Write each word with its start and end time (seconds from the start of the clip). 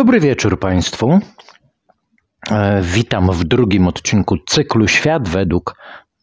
Dobry 0.00 0.20
wieczór 0.20 0.58
Państwu. 0.58 1.20
E, 2.50 2.82
witam 2.82 3.32
w 3.32 3.44
drugim 3.44 3.88
odcinku 3.88 4.36
cyklu 4.48 4.88
Świat 4.88 5.28
według 5.28 5.74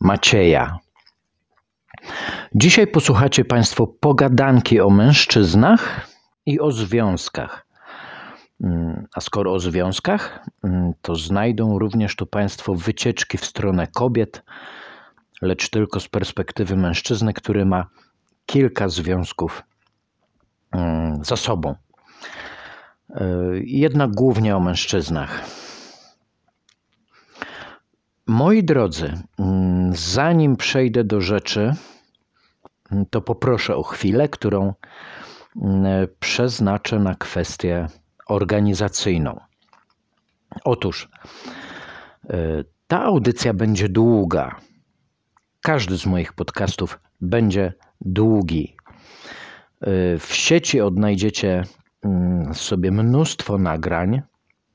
Macieja. 0.02 0.78
Dzisiaj 2.56 2.88
posłuchacie 2.88 3.46
Państwo 3.46 3.88
pogadanki 3.88 4.82
o 4.82 4.90
mężczyznach 4.90 6.08
i 6.46 6.60
o 6.60 6.72
związkach. 6.72 7.68
Mm, 8.64 9.08
a 9.16 9.22
skoro 9.22 9.54
o 9.54 9.60
związkach, 9.60 10.46
mm, 10.64 10.94
to 11.02 11.16
znajdą 11.16 11.80
również 11.80 12.16
tu 12.16 12.26
Państwo 12.26 12.76
wycieczki 12.76 13.38
w 13.38 13.46
stronę 13.46 13.88
kobiet, 13.88 14.44
lecz 15.42 15.70
tylko 15.70 16.00
z 16.00 16.08
perspektywy 16.08 16.76
mężczyzny, 16.76 17.34
który 17.34 17.66
ma 17.66 17.86
kilka 18.46 18.90
związków 18.90 19.64
mm, 20.72 21.26
za 21.26 21.36
sobą. 21.36 21.76
E, 23.10 23.26
jednak 23.64 24.12
głównie 24.12 24.56
o 24.56 24.60
mężczyznach. 24.60 25.42
Moi 28.28 28.64
drodzy, 28.64 29.14
mm, 29.40 29.96
zanim 29.96 30.56
przejdę 30.56 31.04
do 31.04 31.22
rzeczy, 31.22 31.74
mm, 32.92 33.06
to 33.10 33.22
poproszę 33.22 33.76
o 33.76 33.84
chwilę, 33.84 34.30
którą 34.30 34.74
mm, 35.62 36.08
przeznaczę 36.20 37.00
na 37.00 37.16
kwestię 37.16 37.88
organizacyjną. 38.28 39.40
Otóż 40.64 41.10
e, 42.30 42.64
ta 42.88 43.04
audycja 43.04 43.54
będzie 43.54 43.90
długa. 43.90 44.56
Każdy 45.62 45.98
z 45.98 46.06
moich 46.06 46.34
podcastów 46.34 47.00
będzie 47.22 47.74
długi. 48.02 48.76
E, 49.82 50.18
w 50.18 50.34
sieci 50.34 50.82
odnajdziecie 50.82 51.64
sobie 52.54 52.92
mnóstwo 52.92 53.58
nagrań, 53.58 54.22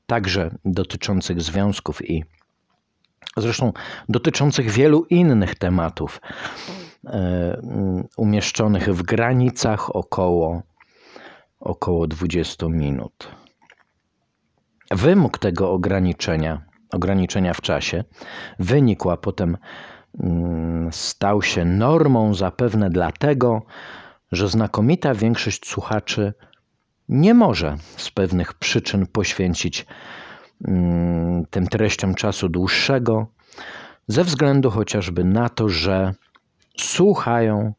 także 0.05 0.55
dotyczących 0.65 1.41
związków 1.41 2.09
i 2.09 2.23
zresztą 3.37 3.73
dotyczących 4.09 4.69
wielu 4.69 5.05
innych 5.09 5.55
tematów, 5.55 6.21
e, 7.05 7.09
mm, 7.09 8.07
umieszczonych 8.17 8.95
w 8.95 9.03
granicach 9.03 9.95
około, 9.95 10.61
około 11.59 12.07
20 12.07 12.69
minut. 12.69 13.27
Wymóg 14.91 15.37
tego 15.37 15.71
ograniczenia, 15.71 16.61
ograniczenia 16.91 17.53
w 17.53 17.61
czasie, 17.61 18.03
wynikł, 18.59 19.09
a 19.09 19.17
potem 19.17 19.57
mm, 20.19 20.89
stał 20.91 21.41
się 21.41 21.65
normą 21.65 22.33
zapewne 22.33 22.89
dlatego, 22.89 23.61
że 24.31 24.47
znakomita 24.47 25.13
większość 25.13 25.69
słuchaczy 25.69 26.33
nie 27.13 27.33
może 27.33 27.77
z 27.97 28.11
pewnych 28.11 28.53
przyczyn 28.53 29.07
poświęcić 29.07 29.85
mm, 30.67 31.45
tym 31.45 31.67
treściom 31.67 32.15
czasu 32.15 32.49
dłuższego, 32.49 33.27
ze 34.07 34.23
względu 34.23 34.71
chociażby 34.71 35.23
na 35.23 35.49
to, 35.49 35.69
że 35.69 36.13
słuchają 36.77 37.73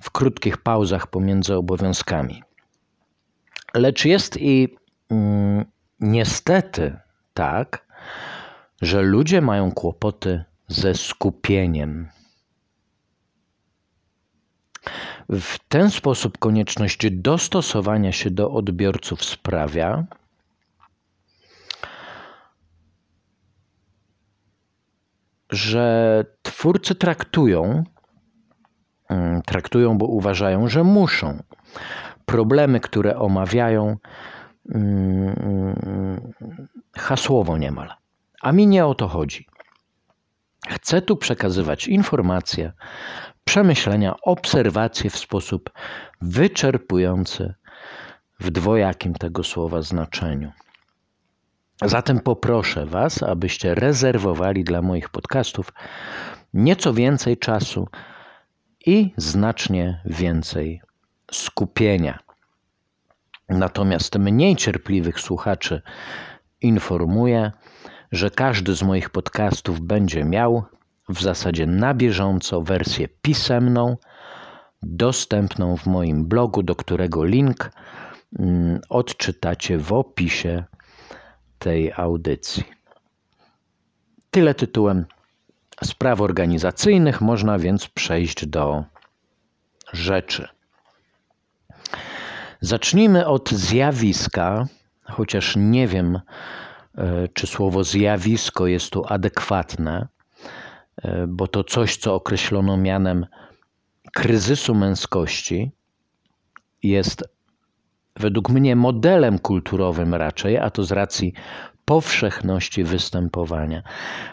w 0.00 0.10
krótkich 0.10 0.56
pauzach 0.56 1.06
pomiędzy 1.06 1.54
obowiązkami. 1.54 2.42
Lecz 3.74 4.04
jest 4.04 4.36
i 4.40 4.76
mm, 5.10 5.64
niestety 6.00 6.98
tak, 7.34 7.86
że 8.82 9.02
ludzie 9.02 9.40
mają 9.40 9.72
kłopoty 9.72 10.44
ze 10.68 10.94
skupieniem. 10.94 12.08
W 15.30 15.58
ten 15.68 15.90
sposób 15.90 16.38
konieczność 16.38 17.10
dostosowania 17.10 18.12
się 18.12 18.30
do 18.30 18.50
odbiorców 18.50 19.24
sprawia, 19.24 20.04
że 25.50 26.24
twórcy 26.42 26.94
traktują, 26.94 27.84
mm, 29.08 29.42
traktują, 29.42 29.98
bo 29.98 30.06
uważają, 30.06 30.68
że 30.68 30.84
muszą. 30.84 31.42
Problemy, 32.26 32.80
które 32.80 33.18
omawiają, 33.18 33.96
mm, 34.74 36.32
hasłowo 36.96 37.58
niemal. 37.58 37.92
A 38.42 38.52
mi 38.52 38.66
nie 38.66 38.86
o 38.86 38.94
to 38.94 39.08
chodzi. 39.08 39.46
Chcę 40.68 41.02
tu 41.02 41.16
przekazywać 41.16 41.88
informacje, 41.88 42.72
przemyślenia, 43.46 44.14
obserwacje 44.22 45.10
w 45.10 45.16
sposób 45.18 45.70
wyczerpujący 46.20 47.54
w 48.40 48.50
dwojakim 48.50 49.14
tego 49.14 49.44
słowa 49.44 49.82
znaczeniu. 49.82 50.52
Zatem 51.84 52.20
poproszę 52.20 52.86
Was, 52.86 53.22
abyście 53.22 53.74
rezerwowali 53.74 54.64
dla 54.64 54.82
moich 54.82 55.08
podcastów 55.08 55.72
nieco 56.54 56.94
więcej 56.94 57.38
czasu 57.38 57.88
i 58.86 59.12
znacznie 59.16 60.00
więcej 60.04 60.82
skupienia. 61.32 62.18
Natomiast 63.48 64.18
mniej 64.18 64.56
cierpliwych 64.56 65.20
słuchaczy 65.20 65.82
informuję, 66.60 67.52
że 68.12 68.30
każdy 68.30 68.74
z 68.74 68.82
moich 68.82 69.10
podcastów 69.10 69.80
będzie 69.80 70.24
miał 70.24 70.64
w 71.08 71.22
zasadzie 71.22 71.66
na 71.66 71.94
bieżąco 71.94 72.62
wersję 72.62 73.08
pisemną, 73.22 73.96
dostępną 74.82 75.76
w 75.76 75.86
moim 75.86 76.24
blogu, 76.24 76.62
do 76.62 76.76
którego 76.76 77.24
link 77.24 77.70
mm, 78.38 78.80
odczytacie 78.88 79.78
w 79.78 79.92
opisie 79.92 80.64
tej 81.58 81.92
audycji. 81.92 82.64
Tyle 84.30 84.54
tytułem 84.54 85.06
spraw 85.84 86.20
organizacyjnych, 86.20 87.20
można 87.20 87.58
więc 87.58 87.88
przejść 87.88 88.46
do 88.46 88.84
rzeczy. 89.92 90.48
Zacznijmy 92.60 93.26
od 93.26 93.50
zjawiska, 93.50 94.66
chociaż 95.04 95.54
nie 95.56 95.88
wiem, 95.88 96.20
e, 96.98 97.28
czy 97.28 97.46
słowo 97.46 97.84
zjawisko 97.84 98.66
jest 98.66 98.90
tu 98.90 99.04
adekwatne. 99.08 100.08
E, 101.02 101.26
bo 101.26 101.48
to 101.48 101.64
coś, 101.64 101.96
co 101.96 102.14
określono 102.14 102.76
mianem 102.76 103.26
kryzysu 104.14 104.74
męskości, 104.74 105.70
jest 106.82 107.24
według 108.16 108.50
mnie 108.50 108.76
modelem 108.76 109.38
kulturowym 109.38 110.14
raczej, 110.14 110.58
a 110.58 110.70
to 110.70 110.84
z 110.84 110.92
racji 110.92 111.32
powszechności 111.84 112.84
występowania. 112.84 113.82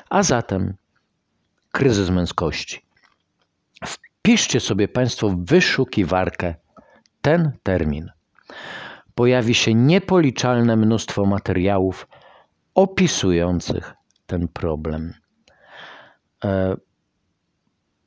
A 0.09 0.23
zatem 0.23 0.73
kryzys 1.71 2.09
męskości. 2.09 2.81
Wpiszcie 3.85 4.59
sobie 4.59 4.87
Państwo 4.87 5.29
w 5.29 5.45
wyszukiwarkę 5.45 6.55
ten 7.21 7.51
termin. 7.63 8.09
Pojawi 9.15 9.53
się 9.53 9.73
niepoliczalne 9.73 10.75
mnóstwo 10.75 11.25
materiałów 11.25 12.07
opisujących 12.75 13.93
ten 14.25 14.47
problem. 14.47 15.13
E, 16.43 16.77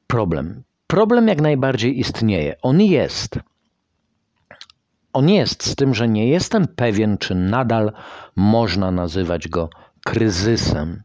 problem. 0.07 0.63
Problem 0.87 1.29
jak 1.29 1.41
najbardziej 1.41 1.99
istnieje. 1.99 2.57
On 2.63 2.81
jest. 2.81 3.39
On 5.13 5.29
jest, 5.29 5.63
z 5.67 5.77
tym, 5.77 5.95
że 5.95 6.09
nie 6.09 6.29
jestem 6.29 6.67
pewien, 6.67 7.19
czy 7.19 7.35
nadal 7.35 7.93
można 8.37 8.91
nazywać 8.91 9.49
go 9.49 9.71
kryzysem. 10.05 11.03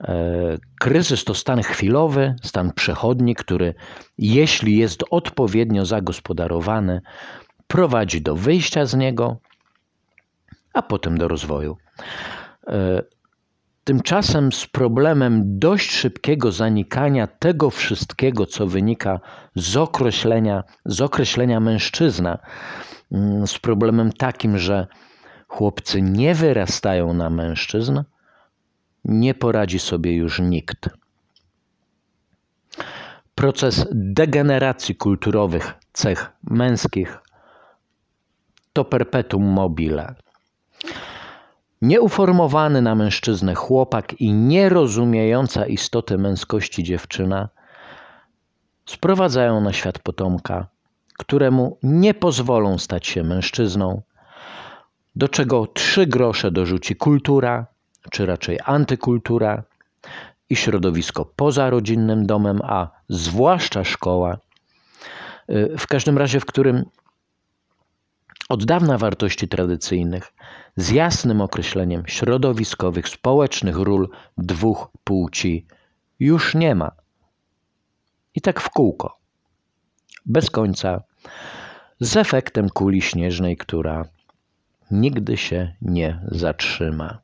E, 0.00 0.14
kryzys 0.80 1.24
to 1.24 1.34
stan 1.34 1.62
chwilowy, 1.62 2.34
stan 2.42 2.72
przechodni, 2.72 3.34
który, 3.34 3.74
jeśli 4.18 4.76
jest 4.76 5.04
odpowiednio 5.10 5.86
zagospodarowany, 5.86 7.00
prowadzi 7.66 8.22
do 8.22 8.36
wyjścia 8.36 8.86
z 8.86 8.94
niego, 8.94 9.36
a 10.72 10.82
potem 10.82 11.18
do 11.18 11.28
rozwoju. 11.28 11.76
Tymczasem 13.84 14.52
z 14.52 14.66
problemem 14.66 15.58
dość 15.58 15.90
szybkiego 15.90 16.52
zanikania 16.52 17.26
tego 17.26 17.70
wszystkiego, 17.70 18.46
co 18.46 18.66
wynika 18.66 19.20
z 19.54 19.76
określenia, 19.76 20.64
z 20.84 21.00
określenia 21.00 21.60
mężczyzna, 21.60 22.38
mm, 23.12 23.46
z 23.46 23.58
problemem 23.58 24.12
takim, 24.12 24.58
że 24.58 24.86
chłopcy 25.48 26.02
nie 26.02 26.34
wyrastają 26.34 27.14
na 27.14 27.30
mężczyzn, 27.30 28.02
nie 29.04 29.34
poradzi 29.34 29.78
sobie 29.78 30.16
już 30.16 30.40
nikt. 30.40 30.88
Proces 33.34 33.86
degeneracji 33.92 34.94
kulturowych 34.94 35.74
cech 35.92 36.32
męskich 36.44 37.18
to 38.72 38.84
perpetuum 38.84 39.44
mobile. 39.44 40.14
Nieuformowany 41.82 42.82
na 42.82 42.94
mężczyznę 42.94 43.54
chłopak 43.54 44.20
i 44.20 44.32
nierozumiejąca 44.32 45.66
istoty 45.66 46.18
męskości 46.18 46.82
dziewczyna 46.82 47.48
sprowadzają 48.86 49.60
na 49.60 49.72
świat 49.72 49.98
potomka, 49.98 50.66
któremu 51.18 51.78
nie 51.82 52.14
pozwolą 52.14 52.78
stać 52.78 53.06
się 53.06 53.22
mężczyzną, 53.22 54.02
do 55.16 55.28
czego 55.28 55.66
trzy 55.66 56.06
grosze 56.06 56.50
dorzuci 56.50 56.96
kultura, 56.96 57.66
czy 58.10 58.26
raczej 58.26 58.58
antykultura 58.64 59.62
i 60.50 60.56
środowisko 60.56 61.24
poza 61.36 61.70
rodzinnym 61.70 62.26
domem, 62.26 62.60
a 62.64 62.90
zwłaszcza 63.08 63.84
szkoła, 63.84 64.38
y, 65.50 65.74
w 65.78 65.86
każdym 65.86 66.18
razie, 66.18 66.40
w 66.40 66.46
którym 66.46 66.84
od 68.48 68.64
dawna 68.64 68.98
wartości 68.98 69.48
tradycyjnych 69.48 70.32
z 70.76 70.90
jasnym 70.90 71.40
określeniem 71.40 72.02
środowiskowych, 72.06 73.08
społecznych 73.08 73.76
ról 73.76 74.08
dwóch 74.38 74.88
płci 75.04 75.66
już 76.20 76.54
nie 76.54 76.74
ma. 76.74 76.92
I 78.34 78.40
tak 78.40 78.60
w 78.60 78.70
kółko, 78.70 79.18
bez 80.26 80.50
końca, 80.50 81.02
z 82.00 82.16
efektem 82.16 82.68
kuli 82.70 83.02
śnieżnej, 83.02 83.56
która 83.56 84.04
nigdy 84.90 85.36
się 85.36 85.74
nie 85.82 86.20
zatrzyma. 86.28 87.18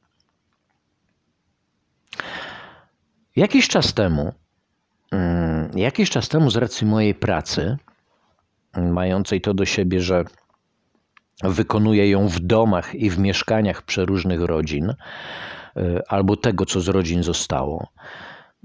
Jakiś 3.37 3.69
czas 3.69 3.95
temu, 3.95 4.33
mm, 5.11 5.79
jakiś 5.79 6.11
czas 6.11 6.29
temu 6.29 6.51
z 6.51 6.57
racji 6.57 6.87
mojej 6.87 7.15
pracy, 7.15 7.77
mającej 8.77 9.41
to 9.41 9.55
do 9.55 9.65
siebie, 9.65 10.01
że 10.01 10.25
wykonuję 11.45 12.11
ją 12.11 12.29
w 12.29 12.41
domach 12.41 12.95
i 12.95 13.11
w 13.11 13.19
mieszkaniach 13.19 13.83
przeróżnych 13.83 14.41
rodzin, 14.41 14.91
y, 14.91 16.01
albo 16.09 16.37
tego, 16.37 16.67
co 16.67 16.81
z 16.81 16.89
rodzin 16.89 17.23
zostało, 17.23 17.89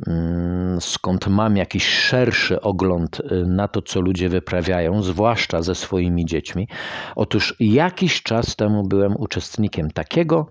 mm, 0.08 0.81
skąd 0.81 1.28
mam 1.28 1.58
jakiś 1.58 1.88
szerszy 1.88 2.62
ogląd 2.62 3.20
y, 3.20 3.46
na 3.46 3.68
to, 3.68 3.81
co 3.81 4.02
ludzie 4.02 4.30
wyprawiają, 4.30 5.02
zwłaszcza 5.02 5.62
ze 5.62 5.75
swoimi 5.75 6.25
dziećmi. 6.25 6.68
Otóż 7.16 7.56
jakiś 7.60 8.24
czas 8.24 8.56
temu 8.56 8.84
byłem 8.84 9.16
uczestnikiem 9.18 9.92
takiego 9.92 10.48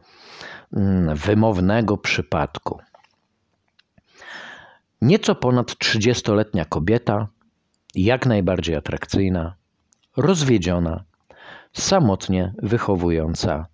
mm, 0.73 1.17
wymownego 1.17 1.97
przypadku. 1.99 2.79
Nieco 5.03 5.35
ponad 5.35 5.71
30-letnia 5.71 6.65
kobieta, 6.65 7.29
jak 7.95 8.27
najbardziej 8.27 8.77
atrakcyjna, 8.77 9.55
rozwiedziona, 10.17 11.05
samotnie 11.73 12.55
wychowująca 12.63 13.67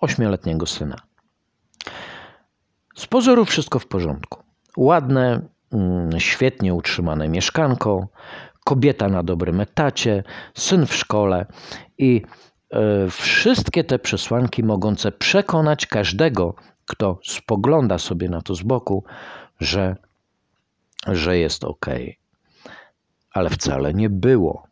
ośmioletniego 0.00 0.66
syna. 0.66 0.96
Z 2.96 3.06
pozoru 3.06 3.44
wszystko 3.44 3.78
w 3.78 3.86
porządku. 3.86 4.42
Ładne, 4.76 5.40
mm, 5.72 6.20
świetnie 6.20 6.74
utrzymane 6.74 7.28
mieszkanko, 7.28 8.08
kobieta 8.64 9.08
na 9.08 9.22
dobrym 9.22 9.60
etacie, 9.60 10.24
syn 10.54 10.86
w 10.86 10.94
szkole 10.94 11.46
i 11.98 12.22
e, 12.70 13.10
wszystkie 13.10 13.84
te 13.84 13.98
przesłanki 13.98 14.64
mogące 14.64 15.12
przekonać 15.12 15.86
każdego, 15.86 16.54
kto 16.86 17.18
spogląda 17.24 17.98
sobie 17.98 18.28
na 18.28 18.42
to 18.42 18.54
z 18.54 18.62
boku, 18.62 19.04
że, 19.60 19.96
że 21.06 21.38
jest 21.38 21.64
ok. 21.64 21.86
Ale 23.32 23.50
wcale 23.50 23.94
nie 23.94 24.10
było. 24.10 24.67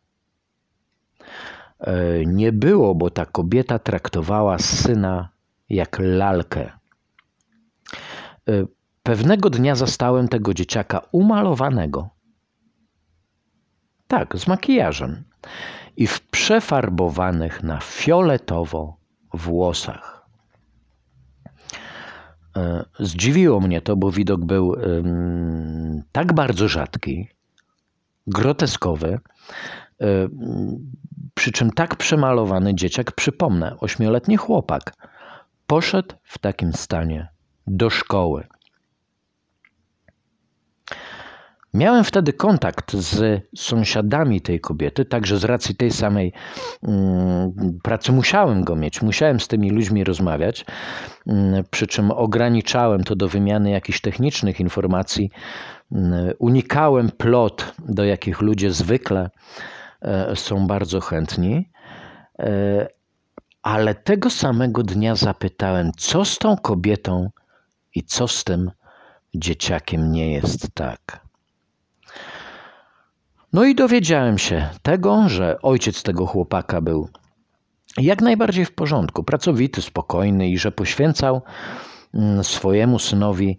E, 1.81 2.27
nie 2.27 2.53
było, 2.53 2.95
bo 2.95 3.11
ta 3.11 3.27
kobieta 3.27 3.79
traktowała 3.79 4.59
syna 4.59 5.29
jak 5.69 5.99
lalkę. 6.01 6.71
E, 8.49 8.67
pewnego 9.03 9.51
dnia 9.51 9.75
zastałem 9.75 10.29
tego 10.29 10.55
dzieciaka 10.55 11.03
umalowanego. 11.13 12.09
Tak, 14.09 14.37
z 14.39 14.47
makijażem 14.47 15.25
i 15.97 16.07
w 16.07 16.21
przefarbowanych 16.21 17.63
na 17.63 17.81
fioletowo 17.81 18.97
włosach. 19.35 20.27
E, 22.57 22.85
zdziwiło 23.01 23.61
mnie 23.61 23.81
to, 23.81 23.97
bo 23.97 24.11
widok 24.11 24.45
był 24.45 24.77
tak 26.13 26.33
bardzo 26.33 26.69
rzadki, 26.69 27.29
groteskowy, 28.27 29.19
przy 31.35 31.53
czym 31.53 31.71
tak 31.71 31.97
przemalowany 31.97 32.75
dzieciak, 32.75 33.13
przypomnę, 33.13 33.77
ośmioletni 33.81 34.37
chłopak, 34.37 34.93
poszedł 35.67 36.15
w 36.25 36.39
takim 36.39 36.73
stanie 36.73 37.29
do 37.67 37.91
szkoły. 37.91 38.47
Miałem 41.75 42.05
wtedy 42.05 42.33
kontakt 42.33 42.93
z 42.93 43.43
sąsiadami 43.57 44.41
tej 44.41 44.61
kobiety, 44.61 45.05
także 45.05 45.39
z 45.39 45.45
racji 45.45 45.77
tej 45.77 45.91
samej 45.91 46.33
mm, 46.83 47.53
pracy 47.83 48.13
musiałem 48.13 48.65
go 48.65 48.77
mieć, 48.77 49.03
musiałem 49.03 49.41
z 49.41 49.49
tymi 49.49 49.71
ludźmi 49.71 50.05
rozmawiać, 50.05 50.67
mm, 51.27 51.65
przy 51.71 51.87
czym 51.87 52.11
ograniczałem 52.11 53.05
to 53.05 53.17
do 53.17 53.29
wymiany 53.29 53.71
jakichś 53.71 54.01
technicznych 54.01 54.61
informacji, 54.61 55.31
mm, 55.93 56.33
unikałem 56.39 57.11
plot, 57.11 57.73
do 57.89 58.05
jakich 58.05 58.41
ludzie 58.41 58.71
zwykle 58.71 59.31
E, 59.31 59.76
są 60.35 60.67
bardzo 60.67 61.01
chętni. 61.01 61.69
E, 62.39 62.89
ale 63.63 63.95
tego 63.95 64.31
samego 64.31 64.83
dnia 64.83 65.15
zapytałem, 65.15 65.93
co 65.97 66.25
z 66.25 66.39
tą 66.39 66.57
kobietą 66.57 67.31
i 67.95 68.03
co 68.03 68.29
z 68.29 68.45
tym 68.45 68.71
dzieciakiem 69.35 70.13
nie 70.13 70.33
jest 70.33 70.75
tak. 70.75 71.27
No 73.53 73.65
i 73.65 73.75
dowiedziałem 73.75 74.39
się 74.39 74.69
tego, 74.83 75.29
że 75.29 75.63
ojciec 75.63 76.03
tego 76.03 76.27
chłopaka 76.27 76.81
był 76.81 77.09
jak 77.97 78.23
najbardziej 78.23 78.65
w 78.65 78.75
porządku, 78.75 79.25
pracowity, 79.25 79.83
spokojny 79.83 80.49
i 80.49 80.59
że 80.59 80.73
poświęcał 80.73 81.43
mm, 82.15 82.45
swojemu 82.45 82.99
synowi 82.99 83.59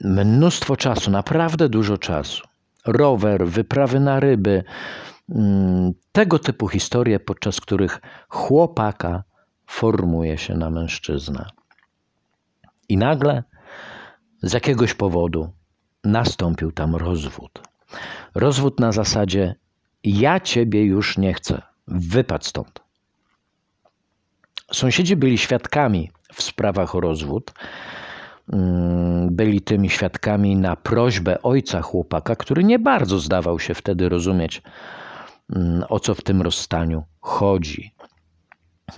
mnóstwo 0.00 0.76
czasu, 0.76 1.10
naprawdę 1.10 1.68
dużo 1.68 1.98
czasu. 1.98 2.42
Rower, 2.86 3.46
wyprawy 3.46 4.00
na 4.00 4.20
ryby, 4.20 4.64
tego 6.12 6.38
typu 6.38 6.68
historie, 6.68 7.20
podczas 7.20 7.60
których 7.60 8.00
chłopaka 8.28 9.22
formuje 9.66 10.38
się 10.38 10.54
na 10.54 10.70
mężczyznę. 10.70 11.50
I 12.88 12.96
nagle 12.96 13.42
z 14.42 14.52
jakiegoś 14.52 14.94
powodu 14.94 15.52
nastąpił 16.04 16.72
tam 16.72 16.96
rozwód. 16.96 17.62
Rozwód 18.34 18.80
na 18.80 18.92
zasadzie: 18.92 19.54
Ja 20.04 20.40
ciebie 20.40 20.84
już 20.84 21.18
nie 21.18 21.34
chcę, 21.34 21.62
wypadł 21.88 22.44
stąd. 22.44 22.80
Sąsiedzi 24.72 25.16
byli 25.16 25.38
świadkami 25.38 26.10
w 26.32 26.42
sprawach 26.42 26.94
o 26.94 27.00
rozwód. 27.00 27.52
Mm, 28.52 29.36
byli 29.36 29.60
tymi 29.60 29.90
świadkami 29.90 30.56
na 30.56 30.76
prośbę 30.76 31.42
ojca 31.42 31.82
chłopaka, 31.82 32.36
który 32.36 32.64
nie 32.64 32.78
bardzo 32.78 33.18
zdawał 33.18 33.58
się 33.58 33.74
wtedy 33.74 34.08
rozumieć 34.08 34.62
Mm, 34.62 35.03
o 35.88 36.00
co 36.00 36.14
w 36.14 36.22
tym 36.22 36.42
rozstaniu 36.42 37.02
chodzi. 37.20 37.94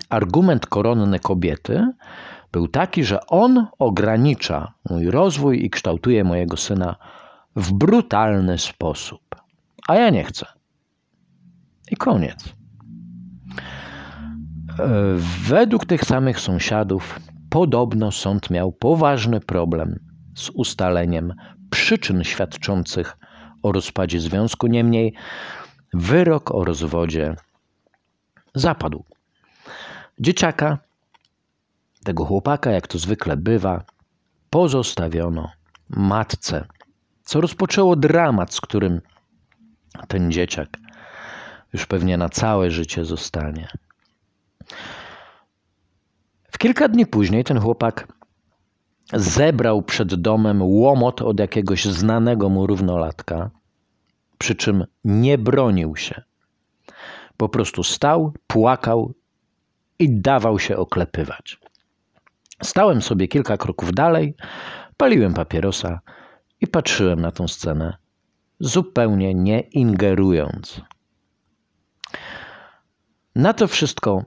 Argument 0.09 0.67
koronny 0.67 1.21
kobiety 1.21 1.93
był 2.53 2.69
taki, 2.69 3.05
że 3.05 3.27
on 3.27 3.67
ogranicza 3.79 4.73
mój 4.91 5.11
rozwój 5.11 5.65
i 5.65 5.71
kształtuje 5.71 6.25
mojego 6.25 6.57
syna 6.57 6.97
w 7.57 7.73
brutalny 7.73 8.59
sposób, 8.59 9.21
a 9.89 9.95
ja 9.95 10.11
nie 10.11 10.25
chcę. 10.25 10.47
I 11.91 11.97
koniec. 11.97 12.45
E, 14.79 14.85
według 15.49 15.87
tych 15.87 16.05
samych 16.05 16.41
sąsiadów, 16.41 17.21
podobno 17.51 18.13
sąd 18.13 18.51
miał 18.51 18.73
poważny 18.73 19.41
problem 19.41 19.99
z 20.35 20.51
ustaleniem 20.51 21.35
przyczyn 21.71 22.25
świadczących 22.25 23.17
o 23.63 23.73
rozpadzie 23.73 24.21
związku. 24.21 24.67
Niemniej 24.67 25.15
wyrok 25.95 26.55
o 26.55 26.65
rozwodzie 26.65 27.37
zapadł. 28.55 29.05
Dzieciaka, 30.21 30.79
tego 32.05 32.25
chłopaka, 32.25 32.71
jak 32.71 32.87
to 32.87 32.99
zwykle 32.99 33.37
bywa, 33.37 33.85
pozostawiono 34.51 35.51
matce, 35.89 36.67
co 37.25 37.41
rozpoczęło 37.41 37.97
dramat, 37.97 38.55
z 38.55 38.61
którym 38.61 39.01
ten 40.09 40.33
dzieciak 40.33 40.69
już 41.73 41.87
pewnie 41.87 42.17
na 42.17 42.29
całe 42.29 42.71
życie 42.71 43.05
zostanie. 43.05 43.69
W 46.53 46.59
kilka 46.59 46.89
dni 46.89 47.07
później 47.07 47.45
ten 47.45 47.61
chłopak 47.61 48.09
zebrał 49.13 49.83
przed 49.83 50.15
domem 50.15 50.63
łomot 50.63 51.23
od 51.23 51.41
jakiegoś 51.41 51.85
znanego 51.85 52.49
mu 52.49 52.67
równolatka 52.67 53.51
przy 54.39 54.55
czym 54.55 54.85
nie 55.05 55.39
bronił 55.39 55.97
się. 55.97 56.23
Po 57.37 57.49
prostu 57.49 57.85
stał, 57.85 58.33
płakał 58.47 59.15
i 59.99 60.21
dawał 60.21 60.59
się 60.59 60.77
oklepywać. 60.77 61.59
Stałem 62.63 63.03
sobie 63.03 63.29
kilka 63.29 63.57
kroków 63.57 63.93
dalej, 63.93 64.35
paliłem 64.97 65.35
papierosa 65.35 66.01
i 66.61 66.67
patrzyłem 66.67 67.21
na 67.21 67.33
tą 67.33 67.49
scenę, 67.49 67.97
zupełnie 68.61 69.35
nie 69.35 69.61
ingerując. 69.61 70.81
Na 73.35 73.53
to 73.53 73.69
wszystko 73.69 74.25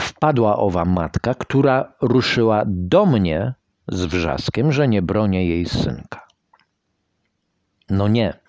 wpadła 0.00 0.56
owa 0.56 0.84
matka, 0.84 1.34
która 1.34 1.92
ruszyła 2.00 2.62
do 2.66 3.06
mnie 3.06 3.54
z 3.88 4.04
wrzaskiem, 4.04 4.72
że 4.72 4.88
nie 4.88 5.02
bronię 5.02 5.46
jej 5.46 5.66
synka. 5.66 6.26
No 7.90 8.08
nie. 8.08 8.40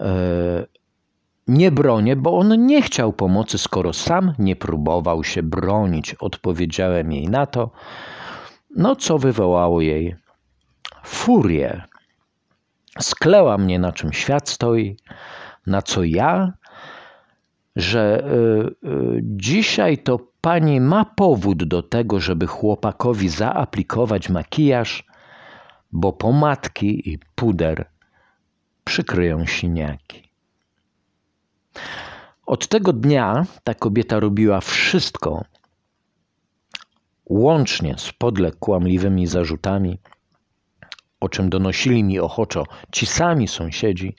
E, 0.00 0.66
nie 1.48 1.70
bronię, 1.70 2.16
bo 2.16 2.38
on 2.38 2.66
nie 2.66 2.82
chciał 2.82 3.12
pomocy, 3.12 3.58
skoro 3.58 3.92
sam 3.92 4.32
nie 4.38 4.56
próbował 4.56 5.24
się 5.24 5.42
bronić. 5.42 6.14
Odpowiedziałem 6.14 7.12
jej 7.12 7.28
na 7.28 7.46
to, 7.46 7.70
no 8.76 8.96
co 8.96 9.18
wywołało 9.18 9.80
jej 9.80 10.16
furię. 11.04 11.82
Skleła 13.00 13.58
mnie, 13.58 13.78
na 13.78 13.92
czym 13.92 14.12
świat 14.12 14.48
stoi, 14.48 14.96
na 15.66 15.82
co 15.82 16.04
ja, 16.04 16.52
że 17.76 18.24
y, 18.82 18.88
y, 18.88 19.20
dzisiaj 19.22 19.98
to 19.98 20.18
pani 20.40 20.80
ma 20.80 21.04
powód 21.04 21.64
do 21.64 21.82
tego, 21.82 22.20
żeby 22.20 22.46
chłopakowi 22.46 23.28
zaaplikować 23.28 24.28
makijaż, 24.28 25.04
bo 25.92 26.12
pomadki 26.12 27.10
i 27.12 27.18
puder 27.34 27.86
przykryją 28.88 29.46
siniaki. 29.46 30.30
Od 32.46 32.68
tego 32.68 32.92
dnia 32.92 33.46
ta 33.64 33.74
kobieta 33.74 34.20
robiła 34.20 34.60
wszystko, 34.60 35.44
łącznie 37.26 37.94
z 37.98 38.12
podle 38.12 38.52
kłamliwymi 38.52 39.26
zarzutami, 39.26 39.98
o 41.20 41.28
czym 41.28 41.50
donosili 41.50 42.04
mi 42.04 42.18
ochoczo 42.20 42.64
ci 42.92 43.06
sami 43.06 43.48
sąsiedzi, 43.48 44.16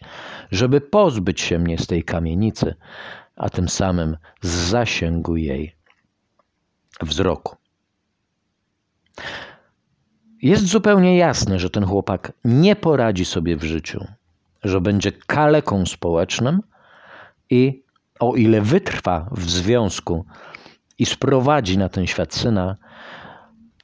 żeby 0.51 0.81
pozbyć 0.81 1.41
się 1.41 1.59
mnie 1.59 1.77
z 1.77 1.87
tej 1.87 2.03
kamienicy, 2.03 2.75
a 3.35 3.49
tym 3.49 3.69
samym 3.69 4.17
z 4.41 4.49
zasięgu 4.49 5.35
jej 5.35 5.75
wzroku. 7.01 7.55
Jest 10.41 10.65
zupełnie 10.65 11.17
jasne, 11.17 11.59
że 11.59 11.69
ten 11.69 11.85
chłopak 11.85 12.31
nie 12.43 12.75
poradzi 12.75 13.25
sobie 13.25 13.57
w 13.57 13.63
życiu, 13.63 14.18
że 14.63 14.81
będzie 14.81 15.11
kaleką 15.11 15.85
społecznym 15.85 16.61
i 17.49 17.83
o 18.19 18.35
ile 18.35 18.61
wytrwa 18.61 19.29
w 19.31 19.49
związku 19.49 20.25
i 20.99 21.05
sprowadzi 21.05 21.77
na 21.77 21.89
ten 21.89 22.07
świat 22.07 22.33
syna, 22.33 22.75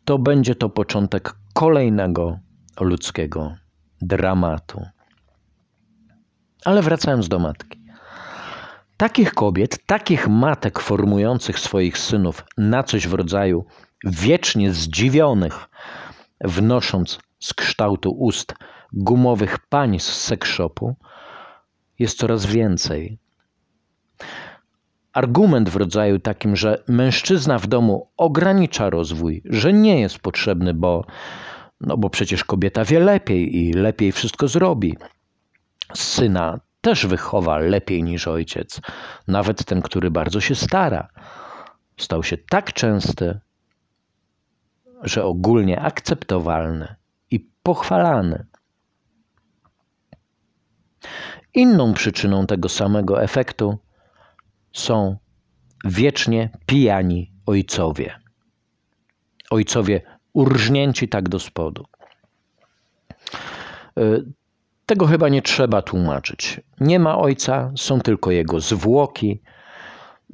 to 0.06 0.20
będzie 0.20 0.56
to 0.56 0.70
początek 0.70 1.36
kolejnego 1.54 2.40
ludzkiego 2.80 3.56
dramatu. 4.02 4.86
Ale 6.66 6.82
wracając 6.82 7.28
do 7.28 7.40
matki. 7.40 7.86
Takich 8.98 9.34
kobiet, 9.34 9.86
takich 9.86 10.28
matek 10.28 10.80
formujących 10.80 11.60
swoich 11.60 11.98
synów 11.98 12.44
na 12.58 12.84
coś 12.84 13.08
w 13.08 13.14
rodzaju 13.14 13.66
wiecznie 14.04 14.74
zdziwionych, 14.74 15.70
wnosząc 16.42 17.20
z 17.46 17.54
kształtu 17.54 18.12
ust 18.12 18.54
gumowych 18.94 19.60
pań 19.60 20.00
z 20.00 20.04
sekshopu, 20.04 20.96
jest 22.00 22.18
coraz 22.18 22.46
więcej. 22.46 23.18
Argument 25.14 25.70
w 25.70 25.76
rodzaju 25.76 26.20
takim, 26.20 26.56
że 26.56 26.84
mężczyzna 26.88 27.60
w 27.60 27.68
domu 27.68 28.10
ogranicza 28.18 28.90
rozwój, 28.90 29.42
że 29.46 29.74
nie 29.74 30.00
jest 30.00 30.20
potrzebny, 30.20 30.74
bo, 30.74 31.06
no 31.82 31.98
bo 31.98 32.10
przecież 32.10 32.44
kobieta 32.44 32.86
wie 32.86 33.00
lepiej 33.00 33.58
i 33.58 33.74
lepiej 33.74 34.12
wszystko 34.12 34.48
zrobi. 34.48 34.98
Syna 35.94 36.60
też 36.82 37.06
wychowa 37.06 37.58
lepiej 37.58 38.04
niż 38.04 38.28
ojciec, 38.28 38.82
nawet 39.28 39.66
ten, 39.66 39.82
który 39.82 40.12
bardzo 40.12 40.42
się 40.42 40.56
stara. 40.56 41.08
Stał 41.98 42.24
się 42.24 42.38
tak 42.38 42.74
częsty, 42.74 43.40
że 45.04 45.24
ogólnie 45.24 45.82
akceptowalny 45.82 46.96
pochwalany. 47.66 48.46
Inną 51.54 51.94
przyczyną 51.94 52.48
tego 52.48 52.70
samego 52.70 53.24
efektu 53.24 53.78
są 54.74 55.18
wiecznie 55.86 56.50
pijani 56.66 57.32
ojcowie. 57.46 58.20
Ojcowie 59.50 60.02
urżnięci 60.34 61.10
tak 61.10 61.30
do 61.30 61.40
spodu. 61.40 61.86
Y, 64.00 64.26
tego 64.86 65.08
chyba 65.08 65.30
nie 65.30 65.42
trzeba 65.42 65.82
tłumaczyć. 65.82 66.62
Nie 66.80 67.00
ma 67.00 67.18
ojca, 67.18 67.72
są 67.76 68.02
tylko 68.02 68.32
jego 68.32 68.60
zwłoki. 68.60 69.42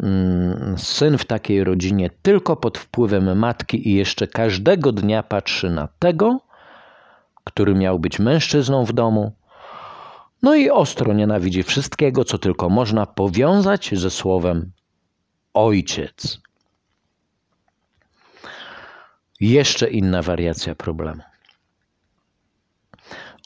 Mm, 0.04 0.78
syn 0.78 1.18
w 1.18 1.26
takiej 1.26 1.64
rodzinie 1.64 2.10
tylko 2.22 2.56
pod 2.56 2.78
wpływem 2.78 3.38
matki 3.38 3.90
i 3.90 3.94
jeszcze 3.94 4.28
każdego 4.28 4.92
dnia 4.92 5.24
patrzy 5.24 5.70
na 5.70 5.88
tego, 6.00 6.40
który 7.44 7.76
miał 7.76 8.00
być 8.00 8.20
mężczyzną 8.20 8.86
w 8.86 8.94
domu. 8.94 9.32
No 10.42 10.56
i 10.56 10.70
ostro 10.70 11.14
nienawidzi 11.14 11.64
wszystkiego, 11.64 12.26
co 12.26 12.38
tylko 12.38 12.70
można 12.70 13.06
powiązać 13.06 13.90
ze 13.94 14.10
słowem 14.10 14.72
ojciec. 15.54 16.42
Jeszcze 19.40 19.90
inna 19.90 20.22
wariacja 20.22 20.76
problemu. 20.76 21.22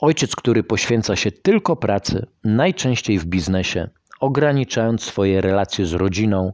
Ojciec, 0.02 0.36
który 0.36 0.64
poświęca 0.64 1.16
się 1.16 1.32
tylko 1.32 1.76
pracy, 1.76 2.28
najczęściej 2.44 3.20
w 3.20 3.26
biznesie, 3.26 3.90
ograniczając 4.20 5.04
swoje 5.04 5.42
relacje 5.42 5.86
z 5.86 5.94
rodziną 5.94 6.54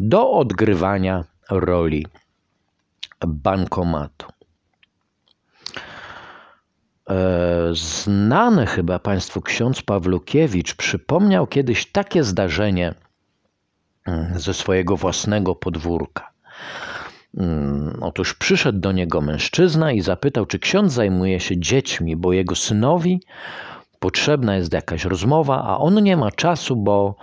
do 0.00 0.30
odgrywania 0.30 1.24
roli 1.50 2.06
bankomatu. 3.26 4.26
E, 7.10 7.74
znany 7.74 8.66
chyba 8.66 8.98
Państwu 8.98 9.40
ksiądz 9.40 9.82
Pawlukiewicz 9.82 10.74
przypomniał 10.74 11.46
kiedyś 11.46 11.92
takie 11.92 12.24
zdarzenie 12.24 12.94
mm, 14.06 14.38
ze 14.38 14.54
swojego 14.54 14.96
własnego 14.96 15.54
podwórka. 15.54 16.30
Mm, 17.36 17.98
otóż 18.00 18.34
przyszedł 18.34 18.78
do 18.78 18.92
niego 18.92 19.20
mężczyzna 19.20 19.92
i 19.92 20.00
zapytał, 20.00 20.46
czy 20.46 20.58
ksiądz 20.58 20.92
zajmuje 20.92 21.40
się 21.40 21.60
dziećmi, 21.60 22.16
bo 22.16 22.32
jego 22.32 22.54
synowi 22.54 23.20
potrzebna 23.98 24.56
jest 24.56 24.72
jakaś 24.72 25.04
rozmowa, 25.04 25.64
a 25.64 25.78
on 25.78 26.02
nie 26.02 26.16
ma 26.16 26.30
czasu, 26.30 26.76
bo 26.76 27.16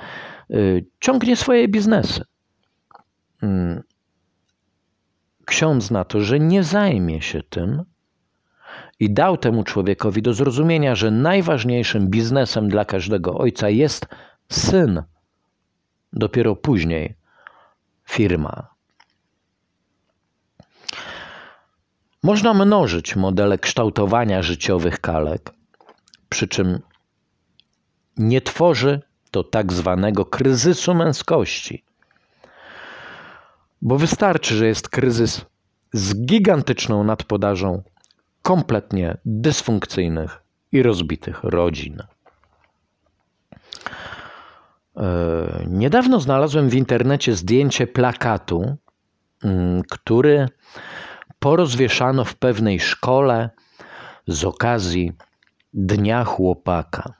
y, 0.52 0.86
ciągnie 1.00 1.36
swoje 1.36 1.68
biznesy. 1.68 2.24
Mm. 3.42 3.84
Ksiądz 5.46 5.92
na 5.92 6.06
to, 6.06 6.22
że 6.22 6.40
nie 6.40 6.64
zajmie 6.64 7.22
się 7.22 7.44
tym 7.44 7.84
i 9.00 9.14
dał 9.14 9.38
temu 9.38 9.64
człowiekowi 9.64 10.22
do 10.22 10.34
zrozumienia, 10.34 10.96
że 10.96 11.12
najważniejszym 11.12 12.08
biznesem 12.08 12.70
dla 12.70 12.86
każdego 12.86 13.38
ojca 13.38 13.70
jest 13.70 14.06
syn. 14.50 15.04
Dopiero 16.14 16.56
później 16.56 17.16
firma, 18.10 18.78
Można 22.24 22.54
mnożyć 22.54 23.16
modele 23.16 23.58
kształtowania 23.58 24.42
życiowych 24.42 25.00
kalek, 25.00 25.54
przy 26.30 26.48
czym 26.48 26.80
nie 28.18 28.42
tworzy 28.42 29.02
to 29.32 29.44
tak 29.44 29.74
zwanego 29.74 30.26
kryzysu 30.26 30.94
męskości. 30.94 31.84
Bo 33.82 33.98
wystarczy, 33.98 34.56
że 34.56 34.68
jest 34.68 34.90
kryzys 34.90 35.46
z 35.94 36.26
gigantyczną 36.26 37.04
nadpodażą 37.04 37.84
kompletnie 38.48 39.18
dysfunkcyjnych 39.26 40.42
i 40.72 40.84
rozbitych 40.84 41.44
rodzin. 41.44 42.04
E, 44.98 45.66
niedawno 45.68 46.20
znalazłem 46.20 46.70
w 46.70 46.74
internecie 46.74 47.36
zdjęcie 47.36 47.88
plakatu, 47.88 48.78
mm, 49.44 49.82
który 49.90 50.48
porozwieszano 51.40 52.26
w 52.26 52.36
pewnej 52.36 52.80
szkole 52.80 53.50
z 54.28 54.46
okazji 54.46 55.12
Dnia 55.74 56.24
Chłopaka. 56.24 57.14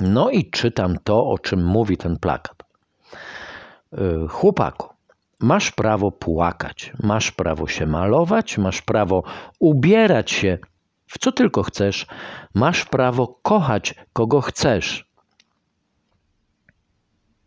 No 0.00 0.30
i 0.30 0.50
czytam 0.50 0.96
to, 1.04 1.26
o 1.26 1.38
czym 1.38 1.64
mówi 1.64 1.96
ten 1.96 2.18
plakat. 2.18 2.62
Y, 3.92 4.28
chłopaku, 4.28 4.97
masz 5.40 5.70
prawo 5.70 6.10
płakać, 6.10 6.92
masz 7.02 7.32
prawo 7.32 7.66
się 7.66 7.86
malować, 7.86 8.58
masz 8.58 8.82
prawo 8.82 9.22
ubierać 9.58 10.30
się 10.30 10.58
w 11.08 11.18
co 11.18 11.32
tylko 11.32 11.62
chcesz, 11.62 12.06
masz 12.54 12.84
prawo 12.84 13.38
kochać 13.42 13.94
kogo 14.12 14.40
chcesz. 14.40 15.08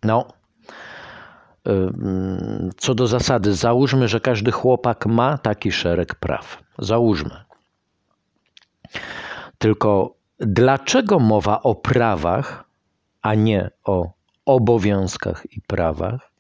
No, 0.04 0.28
co 2.78 2.96
do 2.96 3.08
zasady, 3.08 3.54
załóżmy, 3.54 4.08
że 4.08 4.20
każdy 4.20 4.52
chłopak 4.52 5.06
ma 5.06 5.38
taki 5.38 5.72
szereg 5.72 6.16
praw. 6.16 6.64
Załóżmy. 6.80 7.44
Tylko 9.58 10.16
dlaczego 10.40 11.20
mowa 11.20 11.62
o 11.62 11.76
prawach, 11.76 12.64
a 13.22 13.36
nie 13.36 13.70
o 13.84 14.12
obowiązkach 14.46 15.46
i 15.52 15.62
prawach? 15.62 16.31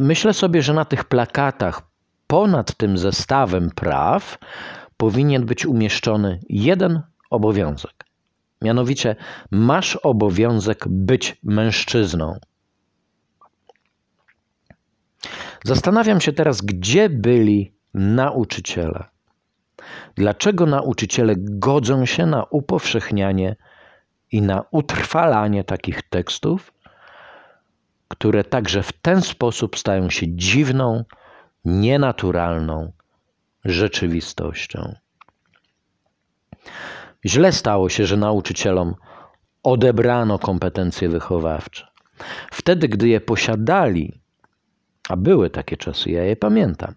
Myślę 0.00 0.32
sobie, 0.32 0.62
że 0.62 0.74
na 0.74 0.84
tych 0.84 1.04
plakatach 1.04 1.82
ponad 2.26 2.74
tym 2.76 2.98
zestawem 2.98 3.70
praw 3.70 4.38
powinien 4.96 5.46
być 5.46 5.66
umieszczony 5.66 6.40
jeden 6.48 7.02
obowiązek. 7.30 8.04
Mianowicie, 8.62 9.16
masz 9.50 9.96
obowiązek 9.96 10.84
być 10.88 11.36
mężczyzną. 11.42 12.38
Zastanawiam 15.64 16.20
się 16.20 16.32
teraz, 16.32 16.60
gdzie 16.60 17.08
byli 17.08 17.74
nauczyciele. 17.94 19.04
Dlaczego 20.14 20.66
nauczyciele 20.66 21.34
godzą 21.38 22.06
się 22.06 22.26
na 22.26 22.44
upowszechnianie 22.44 23.56
i 24.32 24.42
na 24.42 24.64
utrwalanie 24.70 25.64
takich 25.64 26.02
tekstów, 26.02 26.72
które 28.10 28.44
także 28.44 28.82
w 28.82 28.92
ten 28.92 29.22
sposób 29.22 29.78
stają 29.78 30.10
się 30.10 30.26
dziwną, 30.28 31.04
nienaturalną 31.64 32.92
rzeczywistością? 33.64 34.94
Źle 37.24 37.52
stało 37.52 37.88
się, 37.88 38.06
że 38.06 38.16
nauczycielom 38.16 38.94
odebrano 39.62 40.38
kompetencje 40.38 41.08
wychowawcze. 41.08 41.86
Wtedy, 42.50 42.88
gdy 42.88 43.08
je 43.08 43.20
posiadali, 43.20 44.20
a 45.08 45.16
były 45.16 45.50
takie 45.50 45.76
czasy, 45.76 46.10
ja 46.10 46.24
je 46.24 46.36
pamiętam, 46.36 46.94